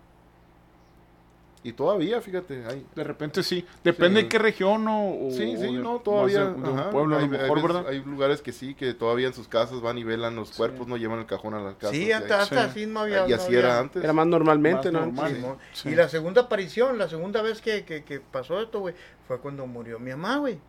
Y 1.63 1.73
todavía, 1.73 2.21
fíjate, 2.21 2.65
hay. 2.65 2.87
De 2.95 3.03
repente 3.03 3.43
sí. 3.43 3.67
Depende 3.83 4.21
Sí. 4.21 4.25
de 4.25 4.29
qué 4.29 4.39
región 4.39 4.87
o. 4.87 5.27
o- 5.27 5.31
Sí, 5.33 5.57
o 5.57 5.59
sí, 5.61 5.67
de- 5.67 5.73
no, 5.73 5.99
todavía. 5.99 6.45
de- 6.45 6.51
de 6.53 6.71
un 6.71 6.79
ajá, 6.79 6.91
pueblo, 6.91 7.17
a 7.17 7.19
hay, 7.19 7.27
lo 7.29 7.35
hay 7.35 7.41
mejor, 7.43 7.57
veces- 7.59 7.75
¿verdad? 7.75 7.91
hay 7.91 8.05
lugares 8.05 8.41
que 8.43 8.53
sí, 8.53 8.75
que 8.77 8.95
todavía 8.95 9.27
en 9.27 9.35
sus 9.35 9.49
casas 9.49 9.81
van 9.81 9.99
y 9.99 10.05
velan 10.05 10.37
los 10.37 10.53
cuerpos, 10.53 10.87
no 10.87 10.97
llevan 10.97 11.19
el 11.19 11.27
cajón 11.27 11.55
a 11.55 11.61
las 11.61 11.75
casas. 11.75 11.97
sí, 11.97 12.13
hasta, 12.13 12.43
hasta 12.43 12.63
Sí. 12.65 12.71
así 12.71 12.87
no 12.87 13.01
había... 13.01 13.27
y 13.27 13.31
no 13.31 13.35
así 13.37 13.47
había- 13.49 13.59
era 13.59 13.79
antes. 13.81 14.05
Era 14.05 14.13
más 14.13 14.27
normalmente, 14.29 14.93
Más 14.93 15.01
¿no? 15.01 15.07
normal. 15.07 15.29
Sí. 15.31 15.35
Simón. 15.37 15.59
Sí. 15.73 15.89
Y 15.89 15.95
la 15.97 16.09
segunda 16.09 16.43
aparición, 16.43 16.99
la 16.99 17.09
segunda 17.09 17.43
vez 17.43 17.61
que, 17.61 17.85
que, 17.85 18.05
que 18.05 18.21
pasó 18.21 18.61
esto, 18.61 18.79
güey, 18.79 18.95
fue 19.27 19.41
cuando 19.41 19.67
murió 19.67 19.99
mi 19.99 20.11
mamá, 20.13 20.37
güey. 20.37 20.61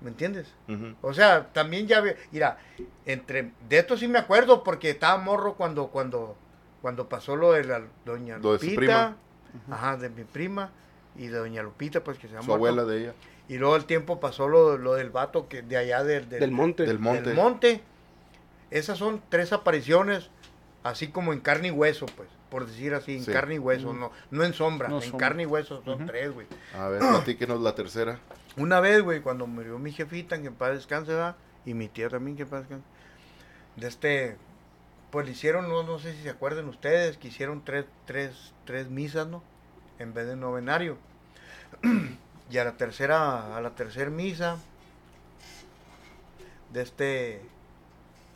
¿Me 0.00 0.10
entiendes? 0.10 0.46
O 1.00 1.12
sea, 1.14 1.48
también 1.52 1.88
ya, 1.88 2.02
mira, 2.30 2.58
entre, 3.06 3.50
de 3.68 3.78
esto 3.78 3.96
sí 3.96 4.06
me 4.06 4.18
acuerdo 4.18 4.62
porque 4.62 4.90
estaba 4.90 5.16
morro 5.20 5.54
cuando, 5.54 5.88
cuando, 5.88 6.36
cuando 6.82 7.08
pasó 7.08 7.34
lo 7.34 7.52
de 7.52 7.64
la 7.64 7.82
doña 8.04 8.36
Lo 8.38 8.58
su 9.66 9.72
ajá, 9.72 9.96
de 9.96 10.08
mi 10.10 10.24
prima, 10.24 10.70
y 11.16 11.28
de 11.28 11.38
doña 11.38 11.62
Lupita, 11.62 12.02
pues 12.04 12.18
que 12.18 12.28
se 12.28 12.34
Su 12.36 12.40
llama. 12.42 12.54
abuela 12.54 12.84
de 12.84 13.00
ella. 13.02 13.14
Y 13.48 13.58
luego 13.58 13.76
el 13.76 13.84
tiempo 13.84 14.18
pasó 14.20 14.48
lo, 14.48 14.76
lo 14.76 14.94
del 14.94 15.10
vato 15.10 15.48
que 15.48 15.62
de 15.62 15.76
allá 15.76 16.02
del, 16.04 16.28
del, 16.28 16.40
Del 16.40 16.50
monte. 16.50 16.82
Del 16.84 16.98
monte. 16.98 17.22
del 17.22 17.36
monte. 17.36 17.80
Esas 18.70 18.98
son 18.98 19.22
tres 19.28 19.52
apariciones, 19.52 20.30
así 20.82 21.08
como 21.08 21.32
en 21.32 21.40
carne 21.40 21.68
y 21.68 21.70
hueso, 21.70 22.06
pues, 22.06 22.28
por 22.50 22.66
decir 22.66 22.92
así, 22.94 23.16
en 23.16 23.24
Sí. 23.24 23.32
carne 23.32 23.54
y 23.54 23.58
hueso, 23.58 23.92
no, 23.92 24.10
no 24.32 24.44
en 24.44 24.52
sombra, 24.52 24.88
No 24.88 24.96
en 24.96 25.02
sombra. 25.02 25.18
carne 25.28 25.44
y 25.44 25.46
hueso 25.46 25.82
son 25.84 26.04
tres, 26.06 26.32
güey. 26.32 26.46
A 26.76 26.88
ver, 26.88 26.98
platíquenos 27.00 27.60
la 27.60 27.74
tercera. 27.74 28.18
Una 28.56 28.80
vez, 28.80 29.02
güey, 29.02 29.20
cuando 29.20 29.46
murió 29.46 29.78
mi 29.78 29.92
jefita, 29.92 30.40
que 30.40 30.48
en 30.48 30.54
paz 30.54 30.72
descanse, 30.74 31.14
va, 31.14 31.36
y 31.64 31.74
mi 31.74 31.88
tía 31.88 32.08
también, 32.08 32.36
que 32.36 32.42
en 32.42 32.48
paz 32.48 32.60
descanse, 32.62 32.84
de 33.76 33.86
este, 33.86 34.36
pues 35.16 35.24
le 35.24 35.32
hicieron, 35.32 35.66
no, 35.70 35.82
no 35.82 35.98
sé 35.98 36.12
si 36.14 36.24
se 36.24 36.28
acuerdan 36.28 36.68
ustedes, 36.68 37.16
que 37.16 37.28
hicieron 37.28 37.64
tres, 37.64 37.86
tres, 38.04 38.52
tres 38.66 38.90
misas, 38.90 39.26
¿no? 39.26 39.42
En 39.98 40.12
vez 40.12 40.26
de 40.26 40.36
novenario. 40.36 40.98
y 42.50 42.58
a 42.58 42.64
la 42.64 42.76
tercera, 42.76 43.56
a 43.56 43.60
la 43.62 43.70
tercera 43.70 44.10
misa, 44.10 44.58
de 46.70 46.82
este, 46.82 47.40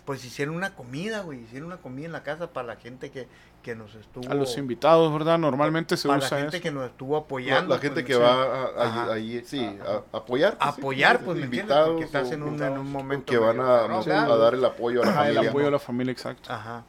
pues 0.07 0.25
hicieron 0.25 0.55
una 0.57 0.75
comida, 0.75 1.21
güey, 1.21 1.41
hicieron 1.41 1.67
una 1.67 1.83
comida 1.83 2.07
en 2.07 2.13
la 2.13 2.23
casa 2.23 2.51
para 2.51 2.69
la 2.69 2.77
gente 2.77 3.11
que, 3.11 3.29
que 3.63 3.75
nos 3.75 3.95
estuvo... 3.95 4.31
A 4.31 4.35
los 4.35 4.57
invitados, 4.57 5.13
¿verdad? 5.13 5.39
Normalmente 5.39 5.97
se 5.97 6.09
para 6.09 6.19
usa 6.21 6.31
la 6.37 6.43
gente 6.43 6.57
eso. 6.57 6.63
que 6.63 6.71
nos 6.71 6.87
estuvo 6.87 7.15
La, 7.15 7.21
apoyando. 7.21 7.75
la 7.75 7.81
gente 7.81 8.03
pues, 8.03 8.07
que 8.07 8.15
sí. 8.15 8.19
va 8.19 8.33
a, 8.43 8.63
a- 8.65 8.87
Ajá. 8.87 9.13
ahí, 9.13 9.43
sí, 9.45 9.79
a, 9.87 10.17
apoyar. 10.17 10.57
pues, 10.59 10.75
sí, 10.75 10.81
apoyar, 10.81 11.19
sí, 11.19 11.23
pues, 11.27 11.39
¿me 11.39 11.45
invitados 11.45 11.89
Porque 11.91 12.05
estás 12.05 12.29
o- 12.31 12.33
en 12.35 12.43
un, 12.43 12.63
en 12.63 12.73
un 12.79 12.91
momento 12.91 13.31
que 13.31 13.39
van 13.39 13.61
a, 13.61 13.85
a 13.85 14.37
dar 14.37 14.55
el 14.55 14.65
apoyo 14.65 15.03
a 15.03 15.07
la 15.07 15.11
Ajá, 15.13 15.21
el 15.29 15.35
familia. 15.35 15.51
apoyo 15.51 15.67
a 15.69 15.71
la 15.71 15.79
familia, 15.79 16.13
exacto. 16.13 16.53
Ajá. 16.53 16.85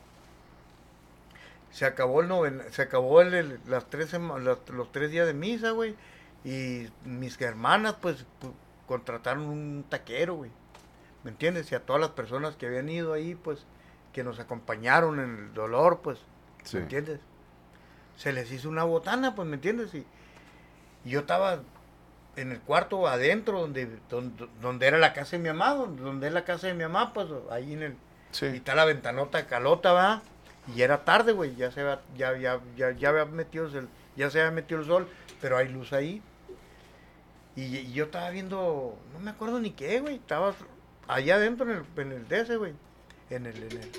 Se 1.71 1.85
acabó 1.85 2.21
el 2.21 2.27
noven, 2.27 2.61
se 2.71 2.81
acabó 2.81 3.21
el, 3.21 3.33
el- 3.33 3.59
las 3.67 3.89
tres 3.89 4.09
sema- 4.09 4.39
las- 4.39 4.57
los 4.69 4.91
tres 4.91 5.11
días 5.11 5.25
de 5.27 5.33
misa, 5.33 5.71
güey. 5.71 5.95
Y 6.43 6.87
mis 7.05 7.39
hermanas, 7.41 7.95
pues, 8.01 8.25
pu- 8.41 8.51
contrataron 8.87 9.43
un 9.43 9.85
taquero, 9.87 10.35
güey. 10.35 10.51
¿Me 11.23 11.31
entiendes? 11.31 11.71
Y 11.71 11.75
a 11.75 11.81
todas 11.81 12.01
las 12.01 12.09
personas 12.11 12.55
que 12.55 12.65
habían 12.65 12.89
ido 12.89 13.13
ahí, 13.13 13.35
pues, 13.35 13.59
que 14.11 14.23
nos 14.23 14.39
acompañaron 14.39 15.19
en 15.19 15.37
el 15.37 15.53
dolor, 15.53 15.99
pues, 16.03 16.19
Sí. 16.63 16.77
¿me 16.77 16.83
entiendes? 16.83 17.19
Se 18.17 18.31
les 18.33 18.51
hizo 18.51 18.69
una 18.69 18.83
botana, 18.83 19.35
pues, 19.35 19.47
¿me 19.47 19.55
entiendes? 19.55 19.93
Y, 19.93 20.05
y 21.05 21.09
yo 21.09 21.21
estaba 21.21 21.61
en 22.35 22.51
el 22.51 22.59
cuarto 22.61 23.07
adentro, 23.07 23.59
donde, 23.61 23.97
donde, 24.09 24.47
donde 24.61 24.87
era 24.87 24.97
la 24.97 25.13
casa 25.13 25.31
de 25.37 25.43
mi 25.43 25.49
mamá, 25.49 25.73
donde, 25.73 26.01
donde 26.01 26.27
es 26.27 26.33
la 26.33 26.45
casa 26.45 26.67
de 26.67 26.73
mi 26.73 26.83
mamá, 26.83 27.13
pues, 27.13 27.27
ahí 27.49 27.73
en 27.73 27.83
el... 27.83 27.91
Y 27.93 27.95
Sí. 28.31 28.45
está 28.45 28.75
la 28.75 28.85
ventanota 28.85 29.45
calota, 29.47 29.91
va. 29.91 30.21
Y 30.73 30.81
era 30.83 31.03
tarde, 31.03 31.33
güey. 31.33 31.55
Ya 31.55 31.71
se 31.71 31.81
había, 31.81 31.99
ya, 32.15 32.37
ya, 32.37 32.61
ya, 32.77 32.91
ya 32.91 33.09
había 33.09 33.25
metido 33.25 33.65
el, 33.67 33.89
ya 34.15 34.29
se 34.29 34.39
había 34.39 34.51
metido 34.51 34.79
el 34.79 34.87
sol, 34.87 35.07
pero 35.41 35.57
hay 35.57 35.67
luz 35.67 35.91
ahí. 35.91 36.21
Y, 37.57 37.63
y 37.77 37.91
yo 37.91 38.05
estaba 38.05 38.29
viendo, 38.29 38.97
no 39.11 39.19
me 39.19 39.31
acuerdo 39.31 39.59
ni 39.59 39.71
qué, 39.71 39.99
güey. 39.99 40.15
Estaba 40.15 40.53
allá 41.07 41.35
adentro 41.35 41.69
en 41.69 41.77
el, 41.79 42.01
en 42.01 42.11
el 42.13 42.27
DS, 42.29 42.57
güey. 42.57 42.73
En 43.29 43.45
el, 43.47 43.57
en 43.57 43.71
el, 43.79 43.91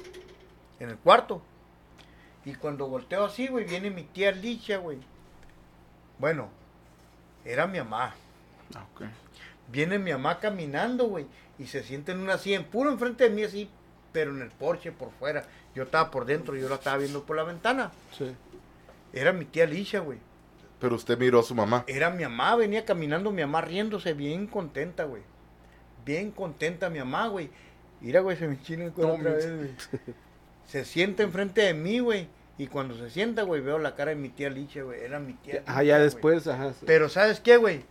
en 0.80 0.88
el 0.90 0.96
cuarto. 0.96 1.42
Y 2.44 2.54
cuando 2.54 2.88
volteo 2.88 3.24
así, 3.24 3.46
güey, 3.48 3.64
viene 3.64 3.90
mi 3.90 4.02
tía 4.02 4.32
Licha, 4.32 4.78
güey. 4.78 4.98
Bueno, 6.18 6.48
era 7.44 7.66
mi 7.66 7.78
mamá. 7.78 8.14
Ah, 8.74 8.84
ok. 8.94 9.02
Viene 9.68 9.98
mi 9.98 10.12
mamá 10.12 10.38
caminando, 10.38 11.06
güey, 11.06 11.26
y 11.58 11.66
se 11.66 11.82
siente 11.82 12.12
en 12.12 12.18
una 12.20 12.38
silla, 12.38 12.64
puro 12.68 12.90
enfrente 12.90 13.24
de 13.24 13.30
mí 13.30 13.42
así, 13.44 13.70
pero 14.12 14.32
en 14.32 14.42
el 14.42 14.50
porche 14.50 14.92
por 14.92 15.10
fuera. 15.12 15.44
Yo 15.74 15.84
estaba 15.84 16.10
por 16.10 16.24
dentro, 16.26 16.54
yo 16.56 16.68
la 16.68 16.74
estaba 16.76 16.98
viendo 16.98 17.24
por 17.24 17.36
la 17.36 17.44
ventana. 17.44 17.92
Sí. 18.16 18.34
Era 19.12 19.32
mi 19.32 19.44
tía 19.44 19.64
Alicia, 19.64 20.00
güey. 20.00 20.18
Pero 20.80 20.96
usted 20.96 21.16
miró 21.16 21.40
a 21.40 21.42
su 21.44 21.54
mamá. 21.54 21.84
Era 21.86 22.10
mi 22.10 22.24
mamá, 22.24 22.56
venía 22.56 22.84
caminando 22.84 23.30
mi 23.30 23.40
mamá 23.42 23.60
riéndose 23.60 24.14
bien 24.14 24.46
contenta, 24.48 25.04
güey. 25.04 25.22
Bien 26.04 26.32
contenta 26.32 26.90
mi 26.90 26.98
mamá, 26.98 27.28
güey. 27.28 27.50
Mira, 28.00 28.20
güey, 28.20 28.36
se 28.36 28.48
me 28.48 28.60
china 28.60 28.84
el 28.86 28.92
No, 28.96 29.10
otra 29.12 29.30
mi- 29.30 29.36
vez, 29.36 29.56
güey. 29.56 29.70
Se 30.66 30.84
sienta 30.84 31.22
enfrente 31.22 31.62
de 31.62 31.74
mí, 31.74 31.98
güey. 32.00 32.28
Y 32.58 32.66
cuando 32.66 32.96
se 32.96 33.10
sienta, 33.10 33.42
güey, 33.42 33.60
veo 33.60 33.78
la 33.78 33.94
cara 33.94 34.10
de 34.10 34.16
mi 34.16 34.28
tía 34.28 34.48
Alicia, 34.48 34.82
güey. 34.82 35.00
Era 35.00 35.18
mi 35.18 35.34
tía. 35.34 35.62
Ah, 35.66 35.82
Licha, 35.82 35.84
ya 35.84 35.98
después, 35.98 36.46
ajá. 36.46 36.72
Pero 36.86 37.08
¿sabes 37.08 37.40
qué, 37.40 37.56
güey? 37.56 37.84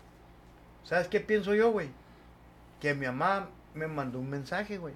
¿Sabes 0.84 1.08
qué 1.08 1.20
pienso 1.20 1.54
yo, 1.54 1.72
güey? 1.72 1.90
Que 2.80 2.94
mi 2.94 3.06
mamá 3.06 3.50
me 3.74 3.88
mandó 3.88 4.20
un 4.20 4.30
mensaje, 4.30 4.78
güey. 4.78 4.94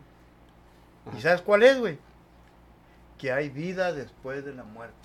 ¿Y 1.17 1.21
sabes 1.21 1.41
cuál 1.41 1.63
es, 1.63 1.79
güey? 1.79 1.97
Que 3.17 3.31
hay 3.31 3.49
vida 3.49 3.93
después 3.93 4.43
de 4.45 4.53
la 4.53 4.63
muerte. 4.63 4.95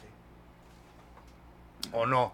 ¿O 1.92 2.06
no? 2.06 2.32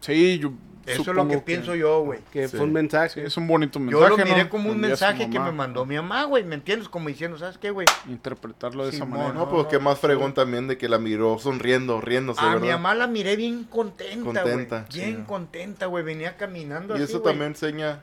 Sí, 0.00 0.38
yo 0.38 0.52
Eso 0.86 1.02
es 1.02 1.16
lo 1.16 1.26
que 1.26 1.38
pienso 1.38 1.74
yo, 1.74 2.00
güey. 2.02 2.20
Que 2.32 2.46
Sí. 2.48 2.56
fue 2.56 2.66
un 2.66 2.70
Sí, 2.70 2.74
mensaje. 2.74 3.24
es 3.24 3.36
un 3.36 3.46
bonito 3.46 3.78
mensaje. 3.80 4.02
Yo 4.02 4.08
lo 4.08 4.16
miré 4.24 4.44
¿no? 4.44 4.50
como 4.50 4.70
un 4.70 4.78
mensaje 4.80 5.30
que 5.30 5.40
me 5.40 5.50
mandó 5.52 5.86
mi 5.86 5.96
mamá, 5.96 6.24
güey. 6.24 6.44
¿Me 6.44 6.54
entiendes? 6.56 6.88
Como 6.88 7.08
diciendo, 7.08 7.38
¿sabes 7.38 7.56
qué, 7.58 7.70
güey? 7.70 7.86
Interpretarlo 8.08 8.84
de 8.84 8.90
esa 8.90 9.04
manera. 9.04 9.28
No, 9.28 9.34
no, 9.46 9.48
pues 9.50 9.62
no, 9.64 9.68
qué 9.68 9.78
más 9.78 9.98
sí. 9.98 10.06
fregón 10.06 10.34
también 10.34 10.68
de 10.68 10.76
que 10.76 10.88
la 10.88 10.98
miró 10.98 11.38
sonriendo, 11.38 12.00
riéndose, 12.00 12.40
A 12.42 12.46
¿verdad? 12.48 12.60
mi 12.60 12.68
mamá 12.68 12.94
la 12.94 13.06
miré 13.06 13.36
bien 13.36 13.64
contenta, 13.64 14.22
güey. 14.42 14.44
Contenta, 14.44 14.86
Bien 14.92 15.16
sí. 15.16 15.22
contenta, 15.26 15.86
güey. 15.86 16.04
Venía 16.04 16.36
caminando 16.36 16.94
y 16.94 17.02
así, 17.02 17.12
eso 17.12 17.22
también 17.22 17.48
enseña... 17.52 18.02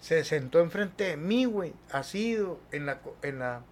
se 0.00 0.24
sentó 0.24 0.60
enfrente 0.60 1.04
de 1.04 1.16
mí, 1.16 1.44
güey, 1.44 1.72
así 1.92 2.36
en 2.72 2.86
la 2.86 2.98
co- 3.00 3.16
en 3.22 3.38
la 3.40 3.62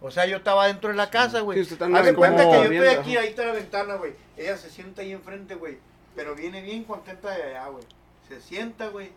o 0.00 0.10
sea, 0.10 0.26
yo 0.26 0.36
estaba 0.36 0.66
dentro 0.66 0.90
de 0.90 0.96
la 0.96 1.08
casa, 1.08 1.40
güey. 1.40 1.56
Sí, 1.56 1.62
usted 1.62 1.72
está 1.74 1.86
en 1.86 1.96
Haz 1.96 2.04
de 2.04 2.14
cuenta 2.14 2.44
que 2.44 2.56
yo 2.74 2.82
estoy 2.82 2.88
aquí, 3.00 3.16
ahí 3.16 3.28
está 3.28 3.46
la 3.46 3.52
ventana, 3.52 3.94
güey. 3.94 4.12
Ella 4.36 4.56
se 4.58 4.68
sienta 4.68 5.00
ahí 5.00 5.12
enfrente, 5.12 5.54
güey. 5.54 5.78
Pero 6.14 6.34
viene 6.34 6.62
bien 6.62 6.84
contenta 6.84 7.30
de 7.34 7.42
allá, 7.42 7.68
güey. 7.68 7.84
Se 8.28 8.40
sienta, 8.40 8.88
güey. 8.88 9.10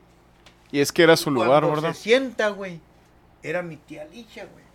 Y 0.72 0.80
es 0.80 0.91
que 0.91 1.04
era 1.04 1.16
su 1.16 1.32
lugar, 1.32 1.64
Cuando 1.64 1.82
¿verdad? 1.82 1.93
Se 1.93 2.02
sienta, 2.02 2.50
güey. 2.50 2.80
Era 3.43 3.62
mi 3.62 3.78
tía 3.78 4.06
Licha, 4.06 4.45
güey. 4.45 4.66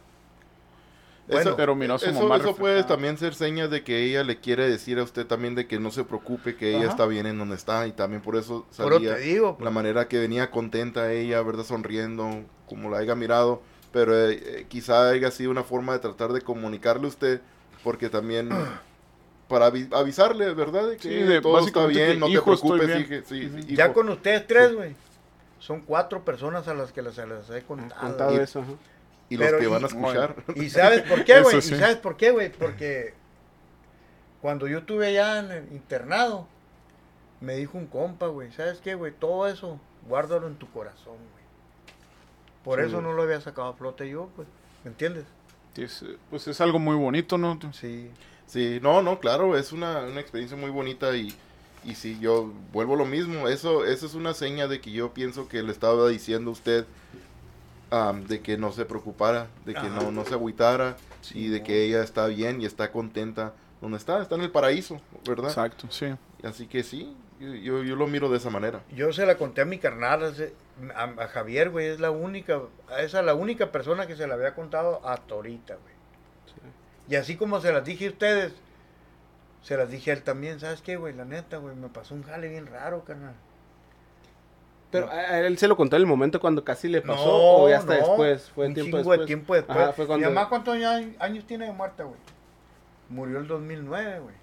Bueno, 1.29 1.41
eso, 1.51 1.57
pero 1.57 1.75
miró 1.77 1.95
a 1.95 1.99
su 1.99 2.11
eso, 2.11 2.21
mamá 2.21 2.37
eso 2.37 2.57
puede 2.57 2.83
reflejada. 2.83 2.87
también 2.87 3.17
ser 3.17 3.35
señas 3.35 3.71
de 3.71 3.85
que 3.85 4.03
ella 4.05 4.25
le 4.25 4.41
quiere 4.41 4.69
decir 4.69 4.99
a 4.99 5.05
usted 5.05 5.25
también 5.27 5.55
de 5.55 5.67
que 5.69 5.79
no 5.79 5.91
se 5.91 6.05
preocupe, 6.05 6.57
que 6.57 6.71
ella 6.71 6.87
Ajá. 6.87 6.91
está 6.91 7.07
bien 7.07 7.27
en 7.27 7.39
donde 7.39 7.55
está 7.55 7.87
y 7.87 7.93
también 7.93 8.23
por 8.23 8.37
eso 8.37 8.67
Pero 8.77 8.97
salía 8.97 9.15
te 9.15 9.21
digo, 9.21 9.57
la 9.61 9.71
manera 9.71 10.09
que 10.09 10.19
venía 10.19 10.51
contenta 10.51 11.13
ella, 11.13 11.41
¿verdad? 11.43 11.65
Sonriendo, 11.65 12.45
como 12.67 12.91
la 12.91 12.99
haya 12.99 13.15
mirado, 13.15 13.63
pero 13.93 14.15
eh, 14.19 14.33
eh, 14.45 14.67
quizá 14.69 15.11
haya 15.11 15.31
sido 15.31 15.53
una 15.53 15.63
forma 15.63 15.93
de 15.93 16.01
tratar 16.01 16.33
de 16.33 16.41
comunicarle 16.41 17.07
a 17.07 17.11
usted, 17.11 17.41
porque 17.85 18.09
también 18.11 18.51
para 19.49 19.71
avi- 19.71 19.89
avisarle, 19.93 20.55
¿verdad? 20.55 20.89
De 20.89 20.97
que 20.97 21.09
Sí, 21.09 21.15
de- 21.23 21.41
todo 21.41 21.59
está 21.67 21.87
bien, 21.87 22.19
no 22.21 22.27
te 22.27 22.33
"Hijo, 22.33 22.53
estoy 22.55 22.71
preocupes, 22.79 22.87
bien". 22.87 23.01
hije, 23.03 23.23
sí, 23.27 23.61
hijo. 23.69 23.75
ya 23.77 23.93
con 23.93 24.09
ustedes 24.09 24.47
tres, 24.47 24.75
güey. 24.75 24.95
Son 25.59 25.81
cuatro 25.83 26.25
personas 26.25 26.67
a 26.69 26.75
las 26.75 26.93
que 26.93 27.03
les, 27.03 27.17
les 27.17 27.51
he 27.51 27.63
contado. 27.63 28.01
Contado 28.01 28.35
Y- 28.35 28.39
eso, 28.39 28.61
ajá. 28.61 28.73
y 29.29 29.37
los 29.37 29.47
pero 29.47 29.59
que 29.59 29.65
y- 29.65 29.69
van 29.69 29.85
a 29.85 29.87
escuchar. 29.87 30.37
¿Y 30.57 30.71
sabes 30.71 31.03
por 31.03 31.25
qué, 31.25 31.41
güey? 31.43 31.63
sí. 31.63 31.75
¿Y 31.75 31.79
sabes 31.79 31.97
por 31.97 32.17
qué, 32.17 32.31
güey? 32.31 32.51
Porque 32.51 33.15
cuando 34.41 34.67
yo 34.67 34.79
estuve 34.79 35.07
allá 35.09 35.39
en 35.41 35.51
el 35.53 35.73
internado, 35.73 36.49
me 37.41 37.57
dijo 37.57 37.77
un 37.79 37.87
compa, 37.87 38.27
güey, 38.29 38.51
¿sabes 38.53 38.79
qué, 38.81 38.95
güey? 38.95 39.13
Todo 39.13 39.47
eso, 39.47 39.79
guárdalo 40.09 40.47
en 40.49 40.57
tu 40.57 40.69
corazón, 40.71 41.15
güey. 41.17 41.43
Por 42.65 42.81
Sí, 42.81 42.87
eso 42.87 43.01
no 43.03 43.13
lo 43.13 43.23
había 43.23 43.41
sacado 43.41 43.69
a 43.69 43.75
flote 43.75 44.09
yo, 44.09 44.29
pues. 44.37 44.49
¿Me 44.85 44.91
entiendes? 44.91 45.25
Es, 45.77 46.05
pues 46.31 46.47
es 46.49 46.61
algo 46.61 46.79
muy 46.79 46.97
bonito, 46.97 47.39
¿no? 47.39 47.59
Sí. 47.73 48.11
Sí, 48.47 48.79
no, 48.83 49.03
no, 49.03 49.19
claro, 49.19 49.57
es 49.57 49.73
una, 49.73 50.01
una 50.01 50.21
experiencia 50.21 50.57
muy 50.57 50.71
bonita 50.71 51.17
y, 51.17 51.35
y 51.85 51.95
sí, 51.95 52.19
yo 52.21 52.53
vuelvo 52.73 52.95
a 52.95 52.99
lo 52.99 53.07
mismo, 53.07 53.49
eso, 53.49 53.85
eso 53.85 54.07
es 54.07 54.15
una 54.15 54.35
seña 54.35 54.69
de 54.69 54.81
que 54.81 54.93
yo 54.93 55.15
pienso 55.15 55.49
que 55.49 55.63
le 55.63 55.73
estaba 55.73 56.09
diciendo 56.09 56.51
a 56.51 56.53
usted 56.53 56.85
am, 57.91 58.27
de 58.27 58.41
que 58.41 58.57
no 58.57 58.73
se 58.73 58.85
preocupara, 58.85 59.49
de 59.65 59.73
que 59.73 59.81
Ajá. 59.81 59.89
no, 59.89 60.13
no 60.13 60.25
se 60.25 60.35
agüitara 60.35 60.97
y 61.33 61.49
de 61.49 61.63
que 61.63 61.85
ella 61.85 62.03
está 62.03 62.27
bien 62.27 62.61
y 62.61 62.67
está 62.67 62.91
contenta 62.91 63.55
donde 63.81 63.99
está, 63.99 64.23
está 64.23 64.37
en 64.37 64.43
el 64.43 64.51
paraíso, 64.51 65.01
¿verdad? 65.27 65.49
Exacto, 65.49 65.89
sí. 65.91 66.07
Así 66.45 66.67
que 66.67 66.83
sí, 66.83 67.17
yo, 67.41 67.55
yo, 67.55 67.83
yo 67.83 67.97
lo 67.97 68.07
miro 68.07 68.29
de 68.29 68.39
esa 68.39 68.51
manera. 68.51 68.83
Yo 68.95 69.13
se 69.13 69.27
la 69.27 69.37
conté 69.37 69.61
a 69.63 69.65
mi 69.65 69.79
carnal, 69.79 70.35
a 70.95 71.27
Javier, 71.29 71.71
güey, 71.71 71.87
es 71.89 72.01
la 72.01 72.11
única, 72.11 72.61
esa 72.99 73.21
es 73.21 73.27
la 73.27 73.35
única 73.35 73.73
persona 73.73 74.07
que 74.07 74.17
se 74.17 74.27
la 74.27 74.35
había 74.35 74.55
contado 74.55 75.07
hasta 75.07 75.35
ahorita, 75.35 75.75
güey. 75.75 75.93
Y 77.09 77.17
así 77.17 77.37
como 77.37 77.61
se 77.61 77.73
las 77.73 77.85
dije 77.85 78.07
a 78.07 78.11
ustedes, 78.11 78.53
se 79.63 79.77
las 79.77 79.91
dije 79.91 80.11
a 80.11 80.15
él 80.15 80.23
también, 80.23 80.61
¿sabes 80.61 80.83
qué, 80.83 80.97
güey? 80.97 81.15
La 81.15 81.25
neta, 81.25 81.59
güey, 81.59 81.75
me 81.75 81.89
pasó 81.89 82.15
un 82.15 82.23
jale 82.23 82.49
bien 82.49 82.67
raro, 82.67 83.05
carnal. 83.05 83.35
Pero 84.91 85.09
a 85.11 85.15
a 85.15 85.41
él 85.41 85.57
se 85.57 85.69
lo 85.69 85.77
contó 85.77 85.97
en 85.97 86.03
el 86.03 86.07
momento 86.07 86.39
cuando 86.39 86.65
casi 86.65 86.87
le 86.87 87.01
pasó 87.01 87.25
No, 87.25 87.63
o 87.63 87.69
ya 87.69 87.79
hasta 87.79 87.95
no, 87.99 88.07
después. 88.07 88.51
Fue 88.51 88.67
un 88.67 88.75
tiempo 88.75 88.99
chingo 88.99 88.99
después. 88.99 89.21
de 89.21 89.27
tiempo 89.27 89.55
después. 89.55 89.79
Ajá, 89.79 89.93
fue 89.95 90.07
cuando... 90.07 90.29
Mi 90.29 90.35
mamá, 90.35 90.49
¿cuántos 90.49 90.75
años, 90.75 91.17
años 91.19 91.45
tiene 91.47 91.67
de 91.67 91.73
muerta, 91.73 92.05
güey? 92.05 92.19
Murió 93.09 93.39
el 93.39 93.47
2009, 93.47 94.21
güey. 94.21 94.35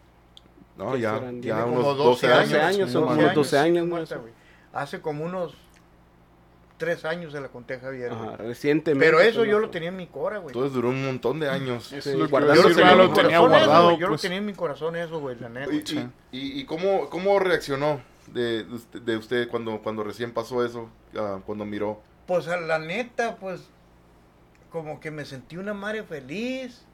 No, 0.78 0.94
¿Qué 0.94 1.02
ya, 1.02 1.20
ya 1.20 1.42
Tiene 1.42 1.64
unos 1.64 1.84
como 1.84 1.94
12 1.94 2.28
12 2.28 2.34
años. 2.34 2.54
años, 2.76 2.92
son 2.92 3.04
unos 3.04 3.34
12 3.36 3.60
años, 3.60 3.86
¿no? 3.86 3.90
muerta, 3.96 4.16
güey. 4.16 4.34
Hace 4.74 5.02
como 5.02 5.26
unos 5.26 5.56
tres 6.80 7.06
años 7.06 7.32
se 7.34 7.40
la 7.40 7.50
conté 7.50 7.76
a 7.76 7.80
Javier. 7.82 8.12
Ajá, 8.12 8.38
recientemente. 8.38 9.06
Pero 9.06 9.20
eso 9.20 9.46
yo 9.46 9.60
lo 9.60 9.70
tenía 9.70 9.90
en 9.90 9.98
mi 9.98 10.08
cora, 10.08 10.40
güey. 10.40 10.48
Entonces 10.54 10.74
duró 10.74 10.90
un 10.90 11.06
montón 11.06 11.40
de 11.40 11.48
años. 11.50 11.94
Eso 11.94 12.10
Sí, 12.12 12.18
lo 12.18 12.26
yo 12.28 12.40
lo 12.40 13.14
tenía 13.14 13.38
eso, 13.38 13.48
guardado. 13.48 13.98
Yo 14.00 14.08
lo 14.08 14.18
tenía 14.18 14.40
en 14.40 14.46
mi 14.48 14.54
corazón 14.54 14.96
eso, 14.96 15.20
güey, 15.20 15.36
la 15.40 15.50
neta. 15.50 15.72
Y, 15.72 15.78
y, 15.78 16.10
y- 16.32 16.60
y 16.62 16.66
cómo, 16.66 17.08
cómo 17.12 17.38
reaccionó 17.40 18.02
de, 18.28 18.64
de 18.64 18.74
usted- 18.74 19.02
de 19.02 19.18
usted 19.18 19.48
cuando, 19.50 19.80
cuando 19.84 20.04
recién 20.04 20.32
pasó 20.34 20.66
eso, 20.66 20.90
ah, 21.16 21.40
cuando 21.46 21.66
miró? 21.66 22.02
Pues 22.26 22.48
a 22.48 22.58
la 22.60 22.80
neta, 22.80 23.36
pues, 23.36 23.70
como 24.72 25.00
que 25.00 25.12
me 25.12 25.26
sentí 25.26 25.58
una 25.58 25.74
madre 25.74 26.04
feliz. 26.04 26.86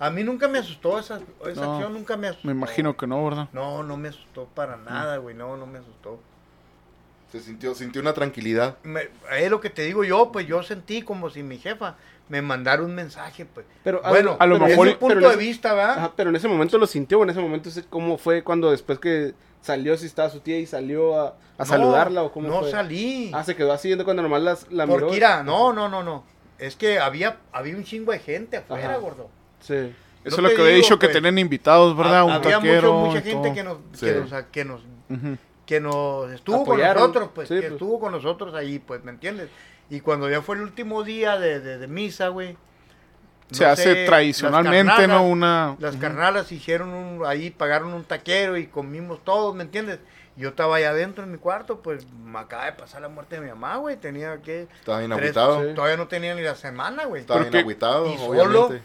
A 0.00 0.10
mí 0.10 0.22
nunca 0.22 0.46
me 0.46 0.58
asustó 0.58 0.96
esa, 0.98 1.20
esa 1.50 1.60
No, 1.66 1.72
acción, 1.74 1.92
nunca 1.92 2.16
me 2.16 2.28
asustó. 2.28 2.46
Me 2.46 2.52
imagino 2.54 2.96
que 2.96 3.06
no, 3.08 3.24
¿verdad? 3.24 3.48
No, 3.52 3.82
no 3.82 3.96
me 3.96 4.08
asustó 4.08 4.46
para 4.54 4.76
nada, 4.76 5.16
güey, 5.16 5.34
no, 5.34 5.56
no 5.56 5.66
me 5.66 5.78
asustó. 5.80 6.20
Se 7.32 7.40
sintió, 7.40 7.74
sintió 7.74 8.00
una 8.00 8.14
tranquilidad. 8.14 8.76
Me- 8.82 9.08
es 9.38 9.50
lo 9.50 9.60
que 9.60 9.68
te 9.70 9.82
digo 9.82 10.02
yo, 10.04 10.32
pues 10.32 10.46
yo 10.46 10.62
sentí 10.62 11.02
como 11.02 11.28
si 11.28 11.42
mi 11.42 11.58
jefa 11.58 11.96
me 12.30 12.40
mandara 12.42 12.82
un 12.82 12.94
mensaje, 12.94 13.44
pues. 13.46 13.66
Pero 13.84 14.00
bueno, 14.08 14.36
a 14.38 14.46
lo 14.46 14.58
mejor- 14.58 14.88
ese- 14.88 14.96
punto 14.96 15.14
pero 15.16 15.28
de 15.28 15.34
ese- 15.34 15.44
vista, 15.44 15.74
¿verdad? 15.74 15.98
Ajá, 15.98 16.12
pero 16.16 16.30
en 16.30 16.36
ese 16.36 16.48
momento 16.48 16.78
lo 16.78 16.86
sintió, 16.86 17.18
o 17.20 17.22
en 17.24 17.30
ese 17.30 17.40
momento 17.40 17.70
cómo 17.90 18.16
fue 18.18 18.42
cuando 18.42 18.70
después 18.70 18.98
que 18.98 19.34
salió, 19.60 19.96
si 19.98 20.06
estaba 20.06 20.30
su 20.30 20.40
tía 20.40 20.58
y 20.58 20.66
salió 20.66 21.20
a, 21.20 21.28
a 21.28 21.34
No, 21.58 21.64
saludarla 21.66 22.22
o 22.22 22.32
cómo 22.32 22.48
No 22.48 22.60
fue. 22.60 22.70
salí. 22.70 23.30
Ah, 23.34 23.44
se 23.44 23.54
quedó 23.56 23.72
así 23.72 23.94
cuando 24.04 24.22
nomás 24.22 24.42
las, 24.42 24.70
la 24.72 24.86
miró. 24.86 25.00
Porque, 25.00 25.14
mira, 25.14 25.42
no, 25.42 25.72
no, 25.72 25.88
no, 25.88 26.02
no. 26.02 26.24
Es 26.58 26.76
que 26.76 26.98
había, 26.98 27.38
había 27.52 27.76
un 27.76 27.84
chingo 27.84 28.12
de 28.12 28.18
gente 28.20 28.56
afuera, 28.56 28.88
Ajá. 28.90 28.96
gordo. 28.98 29.28
Sí. 29.60 29.92
Eso 30.24 30.40
No 30.42 30.48
es 30.48 30.52
lo 30.52 30.56
que 30.56 30.62
había 30.62 30.74
dicho 30.76 30.98
que 30.98 31.06
pues, 31.06 31.14
tenían 31.16 31.38
invitados, 31.38 31.96
¿verdad? 31.96 32.24
Un 32.24 32.32
había 32.32 32.56
taquero. 32.56 32.92
mucho- 32.94 33.10
mucha 33.10 33.20
gente 33.22 33.52
que 33.54 33.62
nos, 33.64 33.78
Sí. 33.92 34.06
que 34.06 34.14
nos, 34.14 34.44
que 34.50 34.64
nos. 34.64 34.82
Que 35.68 35.80
nos 35.80 36.32
estuvo 36.32 36.62
Apoyaron. 36.62 36.94
con 36.94 37.02
nosotros, 37.12 37.30
pues, 37.34 37.48
Sí, 37.48 37.54
que 37.56 37.60
pues. 37.60 37.72
estuvo 37.74 38.00
con 38.00 38.10
nosotros 38.12 38.54
ahí, 38.54 38.78
pues, 38.78 39.04
¿me 39.04 39.10
entiendes? 39.10 39.50
Y 39.90 40.00
cuando 40.00 40.30
ya 40.30 40.40
fue 40.40 40.56
el 40.56 40.62
último 40.62 41.04
día 41.04 41.38
de, 41.38 41.60
de- 41.60 41.76
de 41.76 41.86
misa, 41.86 42.28
güey. 42.28 42.56
Se 43.50 43.64
hace 43.66 44.06
tradicionalmente, 44.06 44.92
carnalas- 44.92 45.08
¿no? 45.08 45.24
Una. 45.28 45.76
Las 45.78 45.96
carnalas 45.96 46.50
hicieron 46.52 46.88
un, 46.94 47.26
ahí, 47.26 47.50
pagaron 47.50 47.92
un 47.92 48.04
taquero 48.04 48.56
y 48.56 48.66
comimos 48.66 49.22
todos, 49.24 49.54
¿me 49.54 49.62
entiendes? 49.62 50.00
Yo 50.36 50.50
estaba 50.50 50.76
allá 50.76 50.90
adentro 50.90 51.24
en 51.24 51.32
mi 51.32 51.38
cuarto, 51.38 51.80
pues 51.80 52.06
me 52.12 52.38
acaba 52.38 52.64
de 52.66 52.72
pasar 52.72 53.02
la 53.02 53.08
muerte 53.08 53.36
de 53.36 53.42
mi 53.42 53.48
mamá, 53.48 53.76
güey. 53.76 53.96
Tenía 53.98 54.40
que. 54.40 54.62
Estaba 54.80 54.98
bien 55.00 55.10
tres- 55.10 55.36
agüitado. 55.36 55.68
sí. 55.68 55.74
Todavía 55.74 55.96
no 55.98 56.08
tenía 56.08 56.34
ni 56.34 56.42
la 56.42 56.54
semana, 56.54 57.04
güey. 57.06 57.20
Estaba 57.22 57.40
Pero 57.40 57.50
bien 57.50 57.52
que- 57.52 57.58
agüitado, 57.60 58.06
y 58.12 58.16
solo- 58.16 58.62
obviamente. 58.64 58.82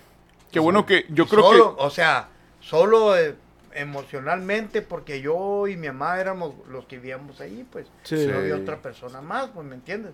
Qué 0.52 0.60
bueno 0.60 0.86
que 0.86 1.06
yo 1.10 1.28
creo 1.28 1.44
solo, 1.44 1.76
que. 1.78 1.84
O 1.84 1.90
sea, 1.90 2.28
solo 2.60 3.18
eh, 3.18 3.36
emocionalmente, 3.76 4.82
porque 4.82 5.22
yo 5.22 5.68
y 5.68 5.76
mi 5.78 5.88
mamá 5.88 6.20
éramos 6.20 6.54
los 6.70 6.86
que 6.86 6.98
vivíamos 6.98 7.40
ahí, 7.42 7.66
pues. 7.72 7.88
Sí. 8.04 8.26
No 8.28 8.38
había 8.38 8.56
otra 8.56 8.82
persona 8.82 9.22
más, 9.22 9.50
pues, 9.54 9.66
¿me 9.68 9.76
entiendes? 9.76 10.14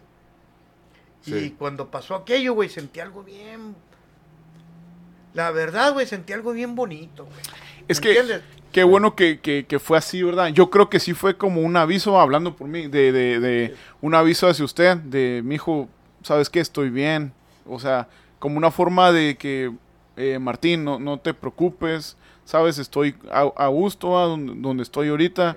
Y 1.26 1.52
cuando 1.52 1.90
pasó 1.92 2.16
aquello, 2.16 2.54
güey, 2.54 2.70
sentí 2.70 3.00
algo 3.02 3.24
bien. 3.24 3.76
La 5.34 5.52
verdad, 5.52 5.94
güey, 5.94 6.08
sentí 6.08 6.34
algo 6.34 6.52
bien 6.54 6.76
bonito, 6.76 7.26
güey. 7.26 7.38
Es 7.88 7.98
¿Me 8.00 8.04
que 8.04 8.20
entiendes? 8.20 8.42
qué 8.72 8.84
bueno 8.84 9.16
que, 9.16 9.40
que- 9.40 9.66
que 9.68 9.80
fue 9.80 9.98
así, 9.98 10.24
¿verdad? 10.24 10.48
Yo 10.48 10.70
creo 10.70 10.90
que 10.90 11.00
sí 11.00 11.14
fue 11.14 11.38
como 11.38 11.62
un 11.62 11.76
aviso, 11.78 12.20
hablando 12.20 12.56
por 12.56 12.68
mí, 12.68 12.88
de, 12.88 13.12
de, 13.12 13.40
de 13.40 13.76
un 14.02 14.16
aviso 14.16 14.48
hacia 14.48 14.66
usted, 14.66 14.98
de 14.98 15.42
mi 15.44 15.56
hijo, 15.56 15.88
¿sabes 16.24 16.50
qué? 16.50 16.60
Estoy 16.60 16.90
bien. 16.90 17.32
O 17.68 17.80
sea, 17.80 18.08
como 18.40 18.58
una 18.58 18.72
forma 18.72 19.12
de 19.12 19.38
que, 19.38 19.72
eh, 20.18 20.40
Martín, 20.40 20.84
no, 20.84 21.00
no 21.00 21.20
te 21.20 21.34
preocupes, 21.34 22.18
¿sabes? 22.50 22.80
Estoy 22.80 23.16
a, 23.32 23.42
a 23.42 23.68
gusto 23.68 24.18
a 24.18 24.26
donde, 24.26 24.54
donde 24.56 24.82
estoy 24.82 25.10
ahorita. 25.10 25.56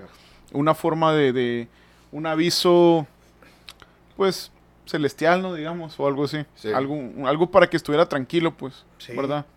Una 0.51 0.75
forma 0.75 1.11
de, 1.11 1.33
de 1.33 1.67
un 2.11 2.27
aviso, 2.27 3.07
pues, 4.15 4.51
celestial, 4.85 5.41
¿no? 5.41 5.55
Digamos, 5.55 5.99
o 5.99 6.05
algo 6.05 6.25
así. 6.25 6.45
Sí. 6.53 6.71
Algo, 6.71 6.95
algo 7.27 7.49
para 7.49 7.67
que 7.67 7.77
estuviera 7.77 8.07
tranquilo, 8.07 8.53
pues, 8.55 8.85
Sí. 8.99 9.15
¿verdad? 9.15 9.47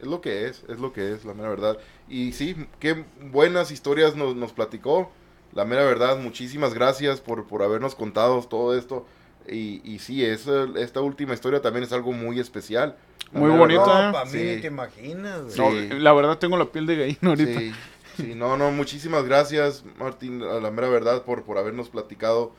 Es 0.00 0.06
lo 0.06 0.20
que 0.20 0.46
es, 0.46 0.62
es 0.68 0.78
lo 0.78 0.92
que 0.92 1.12
es, 1.12 1.24
la 1.24 1.34
mera 1.34 1.48
verdad. 1.48 1.78
Y 2.08 2.30
sí, 2.30 2.54
qué 2.78 3.04
buenas 3.32 3.72
historias 3.72 4.14
nos, 4.14 4.36
nos 4.36 4.52
platicó. 4.52 5.10
La 5.54 5.64
mera 5.64 5.82
verdad, 5.82 6.16
muchísimas 6.18 6.74
gracias 6.74 7.20
por, 7.20 7.48
por 7.48 7.64
habernos 7.64 7.96
contado 7.96 8.40
todo 8.42 8.78
esto. 8.78 9.04
Y, 9.50 9.80
y 9.84 9.98
sí, 9.98 10.24
es, 10.24 10.46
eh, 10.46 10.66
esta 10.76 11.00
última 11.00 11.34
historia 11.34 11.60
también 11.62 11.84
es 11.84 11.92
algo 11.92 12.12
muy 12.12 12.38
especial. 12.40 12.96
Muy 13.32 13.50
bonita. 13.50 13.84
No, 13.84 14.08
¿eh? 14.08 14.12
para 14.12 14.24
mí 14.24 14.30
Sí. 14.32 14.58
te 14.60 14.66
imaginas, 14.68 15.42
güey. 15.56 15.80
Sí. 15.82 15.88
No, 15.90 15.94
la 15.98 16.12
verdad 16.12 16.38
tengo 16.38 16.56
la 16.56 16.66
piel 16.66 16.86
de 16.86 16.96
gallina 16.96 17.18
ahorita. 17.22 17.58
Sí, 17.60 17.72
sí, 18.16 18.32
no, 18.34 18.56
no, 18.56 18.70
muchísimas 18.70 19.24
gracias, 19.24 19.84
Martín, 19.98 20.42
a 20.42 20.60
la 20.60 20.70
mera 20.70 20.88
verdad, 20.88 21.22
por, 21.24 21.42
por 21.44 21.58
habernos 21.58 21.88
platicado 21.88 22.52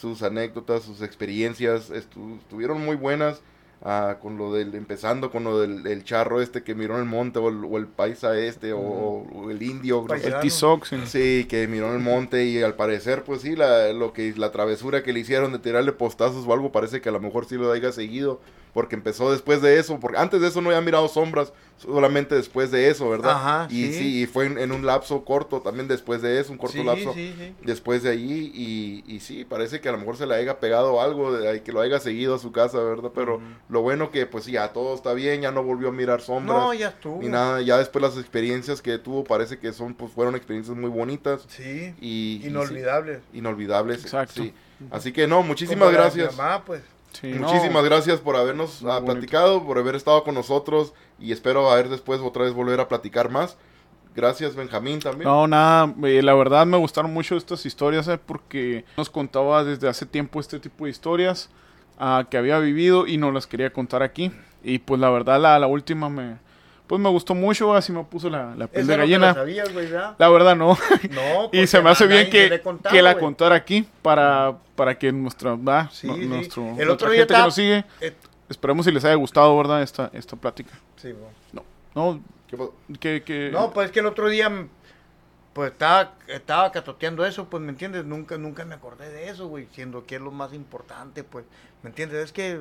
sus 0.00 0.22
anécdotas, 0.22 0.84
sus 0.84 1.02
experiencias, 1.02 1.90
estu- 1.90 2.38
estuvieron 2.38 2.82
muy 2.84 2.96
buenas. 2.96 3.40
Ah, 3.84 4.16
con 4.20 4.38
lo 4.38 4.52
del, 4.52 4.74
empezando 4.74 5.30
con 5.30 5.44
lo 5.44 5.58
del 5.60 5.86
el 5.86 6.04
charro 6.04 6.40
este 6.40 6.62
que 6.62 6.74
miró 6.74 6.94
en 6.94 7.00
el 7.00 7.06
monte, 7.08 7.38
o 7.38 7.48
el, 7.48 7.64
o 7.64 7.76
el 7.78 7.86
paisa 7.86 8.36
este, 8.38 8.72
o, 8.72 8.78
o 8.80 9.50
el 9.50 9.62
indio, 9.62 10.04
no. 10.08 10.14
El. 10.14 10.40
Tizoc, 10.40 10.84
sí. 10.84 10.96
Sí, 11.06 11.46
que 11.48 11.66
miró 11.68 11.88
en 11.88 11.94
el 11.94 12.00
monte 12.00 12.44
y 12.44 12.62
al 12.62 12.74
parecer, 12.74 13.22
pues 13.24 13.42
sí, 13.42 13.56
la, 13.56 13.92
lo 13.92 14.12
que, 14.12 14.32
la 14.36 14.50
travesura 14.52 15.02
que 15.02 15.12
le 15.12 15.20
hicieron 15.20 15.52
de 15.52 15.58
tirarle 15.58 15.92
postazos 15.92 16.46
o 16.46 16.52
algo, 16.52 16.72
parece 16.72 17.00
que 17.00 17.08
a 17.08 17.12
lo 17.12 17.20
mejor 17.20 17.44
sí 17.46 17.56
lo 17.56 17.70
haya 17.72 17.92
seguido, 17.92 18.40
porque 18.72 18.94
empezó 18.96 19.30
después 19.30 19.60
de 19.60 19.78
eso, 19.78 20.00
porque 20.00 20.18
antes 20.18 20.40
de 20.40 20.48
eso 20.48 20.62
no 20.62 20.70
había 20.70 20.80
mirado 20.80 21.06
sombras, 21.08 21.52
solamente 21.76 22.34
después 22.34 22.70
de 22.70 22.88
eso, 22.88 23.10
¿verdad? 23.10 23.32
Ajá, 23.32 23.66
y 23.70 23.86
sí. 23.86 23.92
sí, 23.92 24.22
y 24.22 24.26
fue 24.26 24.46
en, 24.46 24.58
en 24.58 24.72
un 24.72 24.86
lapso 24.86 25.24
corto, 25.24 25.60
también 25.60 25.88
después 25.88 26.22
de 26.22 26.40
eso, 26.40 26.52
un 26.52 26.58
corto 26.58 26.78
Sí, 26.78 26.84
lapso, 26.84 27.12
sí, 27.12 27.34
sí. 27.38 27.54
después 27.62 28.02
de 28.02 28.10
allí, 28.10 28.50
y, 28.54 29.04
y 29.06 29.20
sí, 29.20 29.44
parece 29.44 29.80
que 29.80 29.88
a 29.90 29.92
lo 29.92 29.98
mejor 29.98 30.16
se 30.16 30.26
le 30.26 30.34
haya 30.34 30.58
pegado 30.58 31.00
algo, 31.02 31.32
de 31.32 31.62
que 31.62 31.72
lo 31.72 31.80
haya 31.80 32.00
seguido 32.00 32.34
a 32.34 32.38
su 32.38 32.50
casa, 32.52 32.78
¿verdad? 32.78 33.10
Pero. 33.14 33.40
Lo 33.72 33.80
bueno 33.80 34.10
que, 34.10 34.26
pues 34.26 34.44
sí, 34.44 34.52
ya 34.52 34.68
todo 34.74 34.94
está 34.94 35.14
bien, 35.14 35.40
ya 35.40 35.50
no 35.50 35.62
volvió 35.62 35.88
a 35.88 35.92
mirar 35.92 36.20
sombras. 36.20 36.58
No, 36.58 36.74
ya 36.74 36.88
estuvo. 36.88 37.22
Ni 37.22 37.28
nada, 37.28 37.62
ya 37.62 37.78
después 37.78 38.02
las 38.02 38.18
experiencias 38.18 38.82
que 38.82 38.98
tuvo 38.98 39.24
parece 39.24 39.58
que 39.58 39.72
son, 39.72 39.94
pues 39.94 40.12
fueron 40.12 40.36
experiencias 40.36 40.76
muy 40.76 40.90
bonitas 40.90 41.46
Sí. 41.48 41.94
y 41.98 42.36
y 42.36 42.40
sí, 42.42 42.48
Inolvidable. 42.48 43.20
inolvidables. 43.32 44.02
Exacto. 44.02 44.42
sí. 44.42 44.52
Así 44.90 45.10
que 45.10 45.26
no, 45.26 45.42
muchísimas 45.42 45.90
gracias. 45.90 46.32
Mi 46.32 46.36
mamá, 46.36 46.62
pues. 46.66 46.82
Sí, 47.18 47.28
no. 47.28 47.46
Muchísimas 47.48 47.82
gracias 47.84 48.20
por 48.20 48.36
habernos 48.36 48.84
ah, 48.84 49.00
platicado, 49.02 49.64
por 49.64 49.78
haber 49.78 49.94
estado 49.94 50.22
con 50.22 50.34
nosotros 50.34 50.92
y 51.18 51.32
espero 51.32 51.70
a 51.70 51.76
ver 51.76 51.88
después 51.88 52.20
otra 52.20 52.44
vez 52.44 52.52
volver 52.52 52.78
a 52.78 52.88
platicar 52.88 53.30
más. 53.30 53.56
Gracias 54.14 54.54
Benjamín 54.54 54.98
también. 55.00 55.26
No, 55.26 55.46
nada, 55.46 55.94
eh, 56.04 56.22
la 56.22 56.34
verdad 56.34 56.66
me 56.66 56.76
gustaron 56.76 57.14
mucho 57.14 57.36
estas 57.38 57.64
historias 57.64 58.06
eh, 58.08 58.18
porque 58.18 58.84
nos 58.98 59.08
contaba 59.08 59.64
desde 59.64 59.88
hace 59.88 60.04
tiempo 60.04 60.40
este 60.40 60.58
tipo 60.60 60.84
de 60.84 60.90
historias 60.90 61.48
ah, 62.02 62.26
que 62.28 62.36
había 62.36 62.58
vivido 62.58 63.06
y 63.06 63.16
nos 63.16 63.32
las 63.32 63.46
quería 63.46 63.72
contar 63.72 64.02
aquí. 64.02 64.30
Y 64.64 64.78
pues 64.80 65.00
la 65.00 65.08
verdad 65.10 65.40
la, 65.40 65.58
la 65.58 65.66
última 65.66 66.08
me, 66.08 66.36
pues 66.86 67.00
me 67.00 67.08
gustó 67.08 67.34
mucho, 67.34 67.74
así 67.74 67.92
me 67.92 68.04
puso 68.04 68.28
la, 68.28 68.54
la 68.56 68.66
piel 68.66 68.86
de 68.86 68.92
no 68.92 68.98
la 68.98 69.04
gallina. 69.04 69.34
sabías, 69.34 69.72
¿verdad? 69.74 70.14
La 70.18 70.28
verdad 70.28 70.56
no. 70.56 70.76
No, 71.10 71.50
y 71.52 71.66
se 71.66 71.80
me 71.80 71.90
hace 71.90 72.06
bien 72.06 72.28
que, 72.30 72.60
que 72.90 73.02
la 73.02 73.14
contara 73.18 73.54
aquí 73.56 73.86
para, 74.02 74.56
para 74.76 74.98
que 74.98 75.10
nuestra, 75.12 75.54
¿verdad? 75.54 75.88
Sí, 75.92 76.06
No- 76.06 76.14
sí. 76.16 76.26
nuestro, 76.26 76.62
El 76.62 76.68
nuestra 76.74 76.92
otro 76.92 77.10
día 77.10 77.20
gente 77.20 77.34
que 77.34 77.40
nos 77.40 77.54
sigue, 77.54 77.84
Eh, 78.00 78.12
esperemos 78.48 78.84
si 78.86 78.92
les 78.92 79.04
haya 79.04 79.14
gustado, 79.14 79.56
¿verdad? 79.56 79.82
Esta, 79.82 80.10
esta 80.12 80.36
plática. 80.36 80.72
sí, 80.96 81.12
bueno. 81.12 81.64
No, 81.94 82.20
¿Qué 82.48 82.56
pasó? 82.56 82.74
que, 83.00 83.22
que... 83.22 83.50
No, 83.52 83.70
pues 83.72 83.86
es 83.86 83.92
que 83.92 84.00
el 84.00 84.06
otro 84.06 84.28
día, 84.28 84.50
pues 85.52 85.72
estaba, 85.72 86.14
estaba 86.28 86.72
catoteando 86.72 87.24
eso, 87.26 87.46
pues, 87.46 87.62
¿me 87.62 87.70
entiendes? 87.70 88.04
Nunca, 88.04 88.38
nunca 88.38 88.64
me 88.64 88.74
acordé 88.74 89.10
de 89.10 89.28
eso, 89.28 89.48
güey, 89.48 89.66
siendo 89.72 90.04
que 90.06 90.16
es 90.16 90.20
lo 90.20 90.30
más 90.30 90.52
importante, 90.54 91.24
pues, 91.24 91.44
¿me 91.82 91.90
entiendes? 91.90 92.24
Es 92.24 92.32
que 92.32 92.60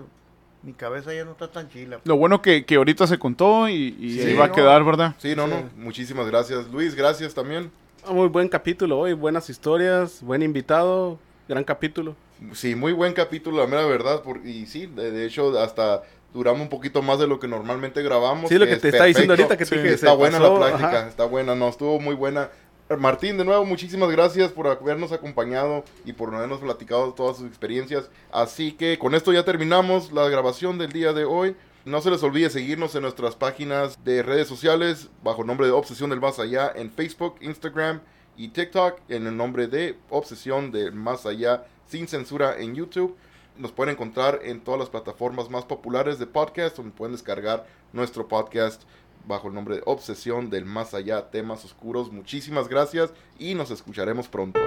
mi 0.64 0.74
cabeza 0.74 1.14
ya 1.14 1.24
no 1.26 1.32
está 1.32 1.50
tan 1.50 1.70
chila. 1.70 1.98
pues. 1.98 2.08
Lo 2.08 2.18
bueno 2.18 2.42
que, 2.42 2.66
que 2.66 2.76
ahorita 2.76 3.08
se 3.08 3.18
contó 3.18 3.68
y, 3.70 3.96
y 4.00 4.14
Sí, 4.16 4.22
se 4.24 4.32
iba 4.32 4.46
a 4.46 4.48
no. 4.50 4.54
quedar, 4.54 4.84
¿verdad? 4.84 5.16
Sí, 5.18 5.36
no, 5.36 5.46
Sí. 5.48 5.52
no, 5.54 5.70
muchísimas 5.84 6.28
gracias. 6.28 6.68
Luis, 6.68 6.94
gracias 6.96 7.34
también. 7.34 7.72
Ah, 8.06 8.12
Muy 8.12 8.28
buen 8.28 8.48
capítulo 8.50 9.00
hoy, 9.00 9.14
buenas 9.14 9.50
historias, 9.50 10.22
buen 10.22 10.42
invitado, 10.42 11.18
gran 11.48 11.64
capítulo. 11.64 12.16
Sí, 12.54 12.76
muy 12.76 12.92
buen 12.94 13.14
capítulo, 13.14 13.58
la 13.62 13.68
mera 13.68 13.86
verdad. 13.86 14.22
Por, 14.24 14.46
y 14.46 14.66
sí, 14.66 14.88
de, 14.88 15.12
de 15.12 15.26
hecho, 15.26 15.58
hasta 15.60 16.02
duramos 16.34 16.62
un 16.62 16.70
poquito 16.70 17.02
más 17.02 17.20
de 17.20 17.28
lo 17.28 17.40
que 17.40 17.48
normalmente 17.48 18.02
grabamos. 18.02 18.50
Sí, 18.50 18.58
lo 18.58 18.66
que 18.66 18.78
te 18.78 18.90
está 18.90 19.06
diciendo 19.06 19.34
ahorita 19.34 19.58
que 19.58 19.66
te 19.66 19.70
Sí, 19.70 19.76
dije 19.76 19.88
que 19.90 19.94
está 19.96 20.14
buena 20.14 20.40
pasó, 20.40 20.54
la 20.60 20.68
plática, 20.68 21.00
ajá. 21.00 21.08
está 21.08 21.26
buena, 21.26 21.56
no, 21.56 21.68
estuvo 21.70 22.00
muy 22.00 22.16
buena. 22.16 22.50
Martín, 22.98 23.38
de 23.38 23.46
nuevo, 23.46 23.64
muchísimas 23.66 24.10
gracias 24.12 24.52
por 24.52 24.68
habernos 24.68 25.12
acompañado 25.12 25.84
y 26.04 26.14
por 26.14 26.34
habernos 26.34 26.60
platicado 26.60 27.14
todas 27.14 27.38
sus 27.38 27.48
experiencias. 27.48 28.10
Así 28.32 28.74
que 28.74 28.98
con 29.00 29.16
esto 29.16 29.32
ya 29.32 29.46
terminamos 29.46 30.12
la 30.12 30.28
grabación 30.28 30.78
del 30.78 30.92
día 30.92 31.14
de 31.14 31.26
hoy. 31.26 31.56
No 31.86 32.02
se 32.02 32.12
les 32.12 32.22
olvide 32.24 32.50
seguirnos 32.50 32.94
en 32.96 33.04
nuestras 33.04 33.36
páginas 33.36 34.04
de 34.04 34.24
redes 34.24 34.48
sociales 34.48 35.10
bajo 35.24 35.44
nombre 35.44 35.68
de 35.68 35.74
Obsesión 35.74 36.10
del 36.10 36.20
Más 36.20 36.40
Allá 36.40 36.72
en 36.76 36.92
Facebook, 36.92 37.36
Instagram 37.42 38.02
y 38.36 38.50
TikTok 38.50 39.00
en 39.10 39.28
el 39.28 39.38
nombre 39.38 39.68
de 39.68 39.98
Obsesión 40.10 40.72
del 40.72 40.92
Más 40.92 41.26
Allá 41.26 41.66
sin 41.88 42.08
censura 42.08 42.58
en 42.60 42.76
YouTube. 42.76 43.16
Nos 43.58 43.72
pueden 43.72 43.94
encontrar 43.94 44.40
en 44.44 44.62
todas 44.62 44.80
las 44.80 44.90
plataformas 44.90 45.50
más 45.50 45.66
populares 45.66 46.20
de 46.20 46.28
podcast 46.28 46.78
donde 46.78 46.94
pueden 46.94 47.14
descargar 47.14 47.66
nuestro 47.94 48.28
podcast 48.28 48.84
bajo 49.28 49.48
el 49.48 49.54
nombre 49.54 49.76
de 49.76 49.84
Obsesión 49.86 50.50
del 50.50 50.66
Más 50.66 50.94
Allá, 50.94 51.30
temas 51.30 51.64
oscuros. 51.66 52.12
Muchísimas 52.12 52.68
gracias 52.68 53.12
y 53.38 53.54
nos 53.56 53.72
escucharemos 53.72 54.28
pronto. 54.28 54.60